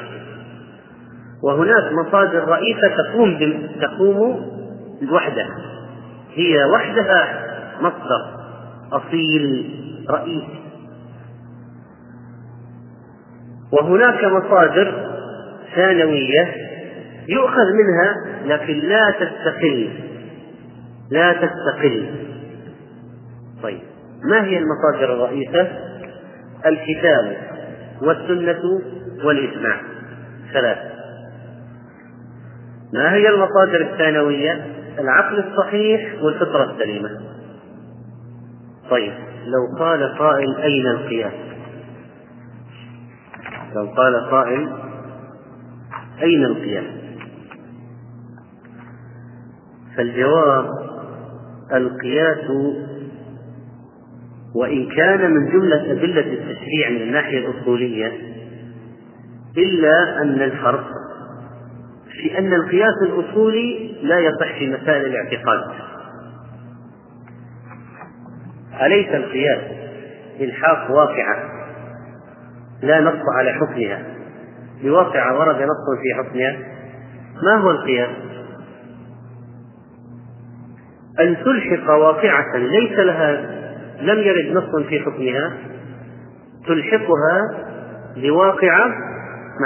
وهناك 1.43 1.93
مصادر 1.93 2.47
رئيسة 2.47 2.95
تقوم 2.97 3.39
تقوم 3.81 4.41
وحدها. 5.11 5.57
هي 6.33 6.63
وحدها 6.65 7.43
مصدر 7.81 8.43
أصيل 8.91 9.82
رئيسي 10.09 10.63
وهناك 13.71 14.23
مصادر 14.23 15.09
ثانوية 15.75 16.55
يؤخذ 17.27 17.73
منها 17.73 18.15
لكن 18.45 18.73
لا 18.73 19.11
تستقل. 19.11 19.89
لا 21.11 21.33
تستقل. 21.33 22.05
طيب 23.63 23.81
ما 24.23 24.43
هي 24.43 24.57
المصادر 24.57 25.13
الرئيسة؟ 25.13 25.67
الكتاب 26.65 27.37
والسنة 28.01 28.81
والإجماع. 29.23 29.81
ثلاث 30.53 30.77
ما 32.93 33.13
هي 33.13 33.29
المصادر 33.29 33.81
الثانوية؟ 33.81 34.65
العقل 34.99 35.39
الصحيح 35.39 36.23
والفطرة 36.23 36.71
السليمة. 36.71 37.32
طيب 38.93 39.13
لو 39.45 39.77
قال 39.79 40.17
قائل 40.17 40.55
أين 40.55 40.87
القياس؟ 40.87 41.33
لو 43.75 43.85
قال 43.85 44.29
قائل 44.31 44.69
أين 46.21 46.45
القياس؟ 46.45 46.85
فالجواب 49.97 50.65
القياس 51.73 52.49
وإن 54.55 54.89
كان 54.89 55.31
من 55.31 55.51
جملة 55.51 55.91
أدلة 55.91 56.33
التشريع 56.33 56.89
من 56.89 57.01
الناحية 57.01 57.47
الأصولية 57.47 58.11
إلا 59.57 60.21
أن 60.21 60.41
الفرق 60.41 60.87
في 62.11 62.37
أن 62.37 62.53
القياس 62.53 62.95
الأصولي 63.01 63.95
لا 64.03 64.19
يصح 64.19 64.59
في 64.59 64.69
مسائل 64.69 65.05
الاعتقاد. 65.05 65.59
أليس 68.81 69.07
القياس 69.07 69.61
إلحاق 70.39 70.91
واقعة؟ 70.91 71.49
لا 72.81 73.01
نص 73.01 73.21
على 73.37 73.51
حكمها. 73.51 74.03
بواقعة 74.83 75.39
ورد 75.39 75.55
نص 75.55 75.99
في 76.01 76.23
حكمها. 76.23 76.57
ما 77.43 77.55
هو 77.55 77.71
القياس؟ 77.71 78.09
أن 81.19 81.37
تلحق 81.45 81.89
واقعة 81.89 82.57
ليس 82.57 82.99
لها 82.99 83.31
لم 84.01 84.19
يرد 84.19 84.57
نص 84.57 84.85
في 84.89 84.99
حكمها. 84.99 85.53
تلحقها 86.67 87.41
بواقعة 88.17 88.89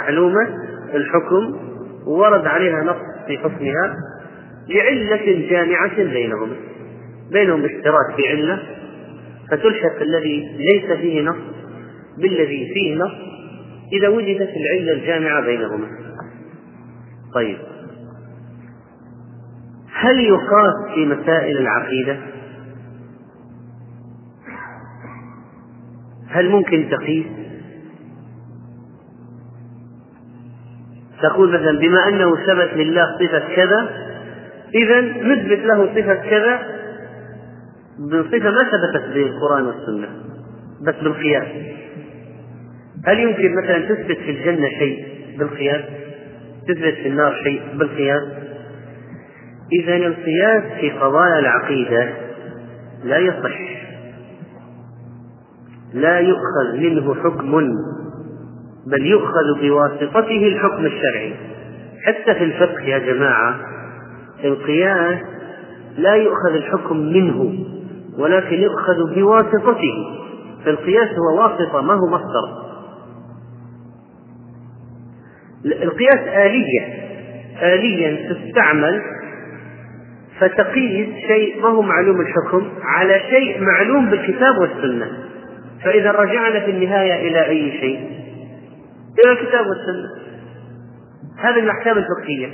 معلومة 0.01 0.47
الحكم 0.93 1.57
ورد 2.07 2.47
عليها 2.47 2.83
نص 2.83 3.27
في 3.27 3.37
حكمها 3.37 3.95
لعلة 4.69 5.49
جامعة 5.49 5.95
بينهم. 5.95 6.49
بينهم 7.31 7.65
اشتراك 7.65 8.15
في 8.15 8.29
علة. 8.29 8.76
فتلحق 9.51 10.01
الذي 10.01 10.57
ليس 10.57 10.97
فيه 10.97 11.21
نص 11.21 11.35
بالذي 12.17 12.73
فيه 12.73 12.95
نص 12.95 13.11
إذا 13.93 14.07
وجدت 14.07 14.49
العلة 14.49 14.93
الجامعة 14.93 15.41
بينهما 15.45 15.87
طيب 17.33 17.57
هل 19.93 20.19
يقاس 20.19 20.93
في 20.95 21.05
مسائل 21.05 21.57
العقيدة؟ 21.57 22.17
هل 26.27 26.49
ممكن 26.49 26.89
تقيس؟ 26.91 27.25
تقول 31.21 31.49
مثلا 31.49 31.79
بما 31.79 32.07
أنه 32.07 32.35
ثبت 32.35 32.73
لله 32.73 33.05
صفة 33.19 33.55
كذا 33.55 33.89
إذا 34.75 35.01
نثبت 35.01 35.59
له 35.65 35.85
صفة 35.95 36.15
كذا 36.15 36.59
بصفة 37.99 38.49
ما 38.51 38.63
ثبتت 38.63 39.13
بالقرآن 39.13 39.65
والسنة 39.65 40.09
بس 40.81 40.95
بالقياس 40.95 41.47
هل 43.05 43.19
يمكن 43.19 43.55
مثلا 43.55 43.79
تثبت 43.79 44.17
في 44.17 44.31
الجنة 44.31 44.69
شيء 44.79 45.05
بالقياس؟ 45.39 45.81
تثبت 46.67 46.93
في 46.93 47.07
النار 47.07 47.33
شيء 47.43 47.61
بالقياس؟ 47.73 48.23
إذا 49.81 49.95
القياس 49.95 50.63
في 50.79 50.89
قضايا 50.89 51.39
العقيدة 51.39 52.09
لا 53.03 53.17
يصح 53.17 53.59
لا 55.93 56.19
يؤخذ 56.19 56.77
منه 56.77 57.15
حكم 57.15 57.51
بل 58.91 59.05
يؤخذ 59.05 59.61
بواسطته 59.61 60.47
الحكم 60.47 60.85
الشرعي 60.85 61.33
حتى 62.05 62.35
في 62.35 62.43
الفقه 62.43 62.81
يا 62.81 62.97
جماعة 62.97 63.55
القياس 64.43 65.19
لا 65.97 66.15
يؤخذ 66.15 66.55
الحكم 66.55 66.97
منه 66.97 67.65
ولكن 68.17 68.55
يؤخذ 68.55 69.15
بواسطته. 69.15 70.17
فالقياس 70.65 71.09
هو 71.09 71.41
واسطة 71.41 71.81
ما 71.81 71.93
هو 71.93 72.07
مصدر؟ 72.07 72.67
القياس 75.65 76.19
آلية. 76.27 77.07
آليا 77.61 78.33
تستعمل 78.33 79.01
فتقيس 80.39 81.07
شيء 81.27 81.61
ما 81.61 81.69
هو 81.69 81.81
معلوم 81.81 82.21
الحكم 82.21 82.67
على 82.81 83.19
شيء 83.29 83.61
معلوم 83.61 84.09
بالكتاب 84.09 84.57
والسنة. 84.57 85.07
فإذا 85.83 86.11
رجعنا 86.11 86.59
في 86.59 86.71
النهاية 86.71 87.27
إلى 87.27 87.45
أي 87.45 87.71
شيء؟ 87.71 87.99
إلى 89.23 89.31
الكتاب 89.31 89.65
والسنة. 89.67 90.09
هذه 91.37 91.59
الأحكام 91.59 91.97
الفقهية. 91.97 92.49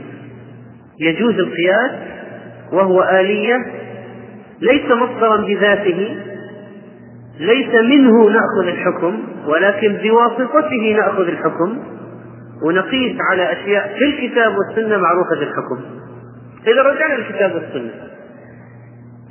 يجوز 1.00 1.34
القياس 1.40 1.92
وهو 2.72 3.04
آلية 3.04 3.83
ليس 4.72 4.92
مصدرا 4.92 5.38
بذاته 5.38 6.18
ليس 7.40 7.76
منه 7.76 8.30
نأخذ 8.30 8.68
الحكم 8.68 9.20
ولكن 9.48 9.98
بواسطته 10.04 10.96
نأخذ 10.98 11.28
الحكم. 11.28 11.80
ونقيس 12.66 13.16
على 13.32 13.52
أشياء 13.52 13.96
في 13.98 14.06
الكتاب 14.06 14.56
والسنة 14.58 14.98
معروفة 14.98 15.42
الحكم. 15.42 15.80
إذا 16.68 16.82
رجعنا 16.82 17.14
للكتاب 17.14 17.56
والسنة. 17.56 17.92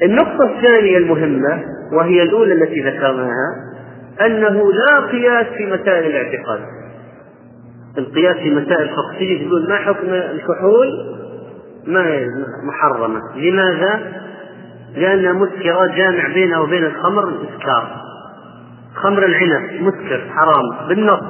النقطة 0.02 0.44
الثانية 0.44 0.98
المهمة 0.98 1.64
وهي 1.92 2.22
الأولى 2.22 2.52
التي 2.52 2.80
ذكرناها 2.80 3.72
أنه 4.26 4.72
لا 4.72 5.00
قياس 5.10 5.46
في 5.46 5.66
مسائل 5.66 6.06
الاعتقاد. 6.06 6.60
القياس 7.98 8.36
في 8.36 8.50
مسائل 8.50 8.90
تجي 9.18 9.46
تقول 9.48 9.68
ما 9.68 9.76
حكم 9.76 10.09
الكحول 10.09 10.88
ما 11.86 12.26
محرمة. 12.64 13.20
لماذا؟ 13.36 14.00
لأنها 14.97 15.32
مسكرة 15.32 15.86
جامع 15.86 16.27
بينها 16.35 16.59
وبين 16.59 16.85
الخمر 16.85 17.28
الإسكار 17.28 18.02
خمر 18.94 19.24
العنب 19.24 19.82
مسكر 19.82 20.31
حرام. 20.31 20.89
بالنص. 20.89 21.23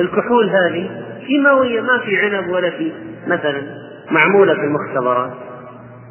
الكحول 0.00 0.50
هذه 0.50 0.90
كيماوية 1.26 1.80
ما 1.80 1.98
في 1.98 2.18
عنب 2.18 2.48
ولا 2.48 2.70
في 2.70 2.92
مثلا 3.26 3.62
معمولة 4.10 4.54
في 4.54 4.60
المختبرات. 4.60 5.32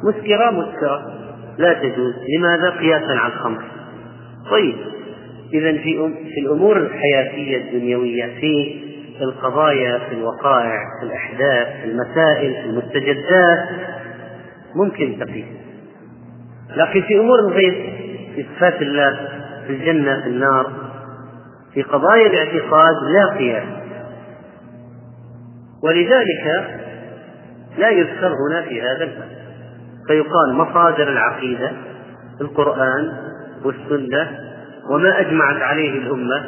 مسكرة 0.04 0.50
مسكرة. 0.50 1.02
لا 1.58 1.72
تجوز. 1.72 2.14
لماذا؟ 2.38 2.70
قياسا 2.70 3.18
على 3.18 3.32
الخمر. 3.32 3.62
طيب. 4.50 4.76
إذا 5.52 5.72
في 5.72 6.14
في 6.34 6.40
الأمور 6.40 6.76
الحياتية 6.76 7.56
الدنيوية 7.56 8.40
في 8.40 8.80
القضايا 9.20 9.98
في 9.98 10.14
الوقائع 10.14 10.78
في 11.00 11.06
الأحداث 11.06 11.80
في 11.80 11.90
المسائل 11.90 12.54
في 12.54 12.60
المستجدات 12.60 13.68
ممكن 14.76 15.18
تقيس 15.20 15.63
لكن 16.76 17.02
في 17.02 17.18
أمور 17.18 17.38
الغيب 17.38 17.74
في 18.34 18.46
صفات 18.56 18.82
الله 18.82 19.18
في 19.66 19.72
الجنة 19.72 20.20
في 20.20 20.28
النار 20.28 20.72
في 21.74 21.82
قضايا 21.82 22.26
الاعتقاد 22.26 22.94
لا 23.14 23.38
قياس 23.38 23.64
ولذلك 25.84 26.70
لا 27.78 27.90
يذكر 27.90 28.34
هنا 28.48 28.62
في 28.62 28.82
هذا 28.82 29.04
الباب. 29.04 29.28
فيقال 30.06 30.52
مصادر 30.54 31.08
العقيدة 31.08 31.72
القرآن 32.40 33.12
والسنة 33.64 34.38
وما 34.90 35.20
أجمعت 35.20 35.62
عليه 35.62 35.98
الأمة. 35.98 36.44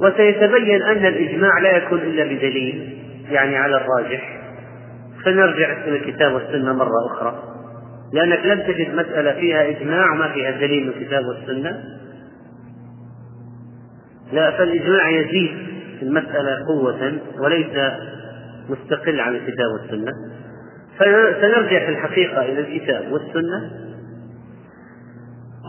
وسيتبين 0.00 0.82
أن 0.82 1.06
الإجماع 1.06 1.58
لا 1.58 1.76
يكون 1.76 1.98
إلا 1.98 2.24
بدليل 2.24 2.98
يعني 3.30 3.56
على 3.56 3.76
الراجح. 3.76 4.40
فنرجع 5.24 5.72
إلى 5.72 5.96
الكتاب 5.96 6.32
والسنة 6.32 6.72
مرة 6.72 7.06
أخرى. 7.12 7.55
لأنك 8.12 8.46
لم 8.46 8.60
تجد 8.60 8.94
مسألة 8.94 9.32
فيها 9.32 9.68
إجماع 9.68 10.12
وما 10.12 10.28
فيها 10.28 10.50
دليل 10.50 10.82
من 10.84 10.88
الكتاب 10.88 11.24
والسنة. 11.26 11.84
لا 14.32 14.50
فالإجماع 14.50 15.10
يزيد 15.10 15.56
في 15.98 16.02
المسألة 16.02 16.66
قوة 16.66 17.12
وليس 17.38 17.92
مستقل 18.68 19.20
عن 19.20 19.34
الكتاب 19.34 19.66
والسنة. 19.80 20.12
فسنرجع 20.98 21.86
في 21.86 21.88
الحقيقة 21.88 22.42
إلى 22.42 22.60
الكتاب 22.60 23.12
والسنة. 23.12 23.70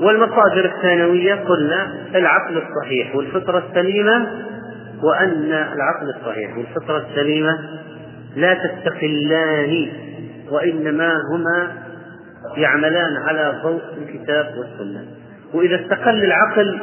والمصادر 0.01 0.65
الثانوية 0.65 1.35
قلنا 1.35 2.07
العقل 2.15 2.57
الصحيح 2.57 3.15
والفطرة 3.15 3.63
السليمة 3.69 4.27
وأن 5.03 5.51
العقل 5.51 6.09
الصحيح 6.17 6.57
والفطرة 6.57 7.05
السليمة 7.09 7.59
لا 8.35 8.53
تستقلان 8.53 9.87
وإنما 10.51 11.13
هما 11.33 11.86
يعملان 12.55 13.17
على 13.27 13.61
ضوء 13.63 13.81
الكتاب 13.97 14.45
والسنة. 14.57 15.05
وإذا 15.53 15.75
استقل 15.75 16.23
العقل 16.23 16.81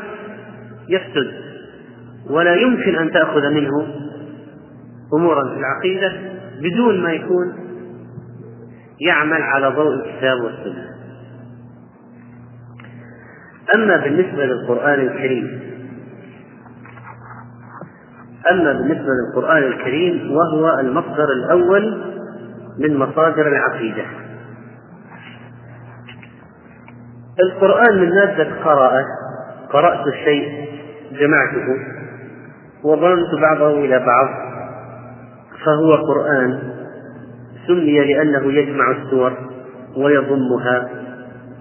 يفسد 0.89 1.32
ولا 2.31 2.55
يمكن 2.55 2.97
أن 2.97 3.11
تأخذ 3.12 3.51
منه 3.51 3.86
أمورا 5.15 5.49
في 5.49 5.59
العقيدة 5.59 6.12
بدون 6.61 7.03
ما 7.03 7.12
يكون 7.12 7.55
يعمل 9.01 9.43
على 9.43 9.69
ضوء 9.69 9.95
الكتاب 9.95 10.41
والسنة. 10.41 10.86
أما 13.74 13.97
بالنسبة 13.97 14.45
للقرآن 14.45 15.01
الكريم 15.01 15.61
أما 18.51 18.73
بالنسبة 18.73 19.09
للقرآن 19.12 19.62
الكريم 19.62 20.31
وهو 20.32 20.78
المصدر 20.81 21.32
الأول 21.32 22.15
من 22.78 22.97
مصادر 22.97 23.49
العقيدة. 23.49 24.03
القرآن 27.43 28.01
من 28.01 28.15
مادة 28.15 28.65
قراءة 28.65 29.05
قرأت 29.70 30.06
الشيء 30.06 30.69
جمعته 31.12 31.78
وضممت 32.85 33.40
بعضه 33.40 33.70
إلى 33.70 33.98
بعض 33.98 34.28
فهو 35.65 35.94
قرآن 35.94 36.59
سمي 37.66 38.15
لأنه 38.15 38.52
يجمع 38.52 38.90
السور 38.90 39.32
ويضمها. 39.97 40.89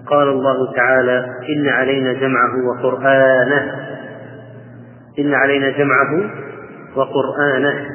قال 0.06 0.28
الله 0.28 0.72
تعالى 0.76 1.26
إن 1.56 1.68
علينا 1.68 2.12
جمعه 2.12 2.52
وقرآنه. 2.68 3.74
إن 5.18 5.34
علينا 5.34 5.70
جمعه 5.70 6.30
وقرآنه. 6.96 7.86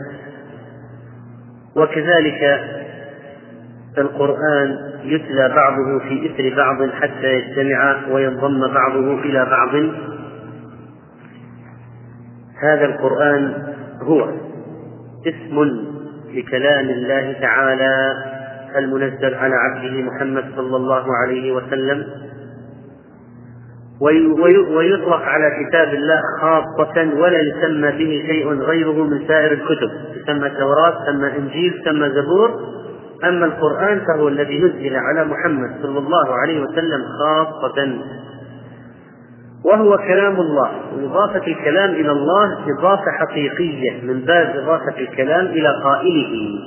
وكذلك 1.76 2.62
القرآن 3.98 4.78
يتلى 5.04 5.50
بعضه 5.56 6.00
في 6.00 6.26
إثر 6.26 6.56
بعض 6.58 6.90
حتى 6.90 7.34
يجتمع 7.34 7.96
وينضم 8.12 8.74
بعضه 8.74 9.14
إلى 9.14 9.46
بعض. 9.46 9.76
هذا 12.62 12.86
القرآن 12.86 13.54
هو 14.02 14.30
اسم 15.28 15.86
لكلام 16.34 16.90
الله 16.90 17.36
تعالى 17.42 18.14
المنزل 18.76 19.36
على 19.36 19.56
عبده 19.56 20.02
محمد 20.02 20.46
صلى 20.56 20.76
الله 20.76 21.06
عليه 21.24 21.52
وسلم. 21.52 22.06
ويطلق 24.72 25.22
على 25.22 25.52
كتاب 25.66 25.94
الله 25.94 26.22
خاصة 26.42 27.14
ولا 27.14 27.40
يسمى 27.40 27.92
به 27.92 28.24
شيء 28.28 28.54
غيره 28.54 29.04
من 29.04 29.28
سائر 29.28 29.52
الكتب. 29.52 29.92
يسمى 30.16 30.50
توراة 30.50 31.04
يسمى 31.04 31.38
إنجيل 31.38 31.82
يسمى 31.82 32.10
زبور. 32.10 32.80
أما 33.24 33.46
القرآن 33.46 34.02
فهو 34.06 34.28
الذي 34.28 34.60
نزل 34.60 34.96
على 34.96 35.26
محمد 35.26 35.70
صلى 35.82 36.00
الله 36.00 36.34
عليه 36.34 36.62
وسلم 36.62 37.02
خاصة. 37.20 38.00
وهو 39.66 39.98
كلام 39.98 40.36
الله 40.36 40.72
وإضافة 40.96 41.48
الكلام 41.48 41.90
إلى 41.90 42.12
الله 42.12 42.58
إضافة 42.80 43.12
حقيقية 43.12 44.02
من 44.04 44.22
باب 44.22 44.56
إضافة 44.56 44.98
الكلام 45.00 45.46
إلى 45.46 45.70
قائله. 45.84 46.60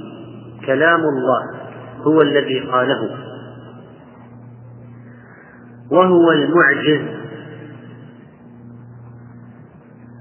كلام 0.66 1.00
الله 1.00 1.42
هو 2.06 2.20
الذي 2.20 2.60
قاله. 2.60 3.10
وهو 5.90 6.32
المعجز. 6.32 7.22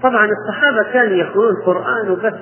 طبعا 0.04 0.30
الصحابة 0.32 0.84
كانوا 0.94 1.14
يقولون 1.16 1.56
القرآن 1.60 2.16
بس 2.16 2.34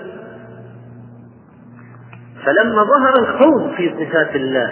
فلما 2.45 2.83
ظهر 2.83 3.13
الخوض 3.19 3.71
في 3.77 3.93
صفات 3.99 4.35
الله 4.35 4.71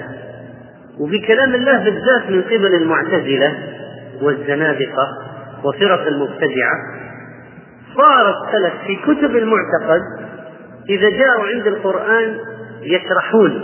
وفي 0.99 1.19
كلام 1.19 1.55
الله 1.55 1.83
بالذات 1.83 2.29
من 2.29 2.41
قبل 2.41 2.75
المعتزلة 2.75 3.57
والزنادقة 4.21 5.07
وفرق 5.63 6.07
المبتدعة 6.07 6.73
صار 7.97 8.29
السلف 8.29 8.73
في 8.87 8.95
كتب 8.95 9.35
المعتقد 9.35 10.01
إذا 10.89 11.09
جاءوا 11.09 11.47
عند 11.47 11.67
القرآن 11.67 12.37
يشرحون 12.81 13.61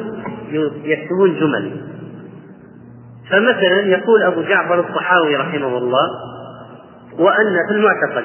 يكتبون 0.84 1.40
جمل. 1.40 1.82
فمثلا 3.30 3.80
يقول 3.80 4.24
أبو 4.24 4.42
جعفر 4.42 4.80
الطحاوي 4.80 5.36
رحمه 5.36 5.78
الله 5.78 6.10
وأن 7.20 7.58
في 7.68 7.74
المعتقد 7.74 8.24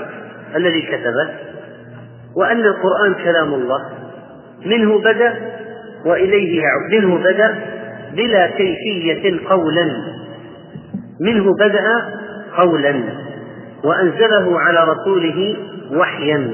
الذي 0.56 0.82
كتبه 0.82 1.30
وأن 2.36 2.60
القرآن 2.60 3.14
كلام 3.14 3.54
الله 3.54 3.90
منه 4.66 4.98
بدأ 4.98 5.34
وإليه 6.06 6.62
يعود 6.62 7.04
منه 7.04 7.18
بدأ 7.18 7.58
بلا 8.16 8.46
كيفية 8.46 9.48
قولا. 9.48 9.86
منه 11.20 11.54
بدأ 11.54 12.02
قولا 12.56 12.94
وأنزله 13.84 14.60
على 14.60 14.92
رسوله 14.92 15.56
وحيا. 15.92 16.50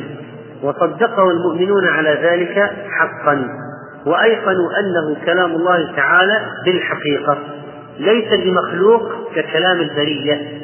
وصدقه 0.63 1.31
المؤمنون 1.31 1.87
على 1.89 2.19
ذلك 2.23 2.73
حقا. 2.91 3.49
وأيقنوا 4.07 4.71
أنه 4.81 5.17
كلام 5.27 5.51
الله 5.51 5.97
تعالى 5.97 6.41
بالحقيقة 6.65 7.39
ليس 7.99 8.41
بمخلوق 8.41 9.13
ككلام 9.35 9.81
البرية. 9.81 10.64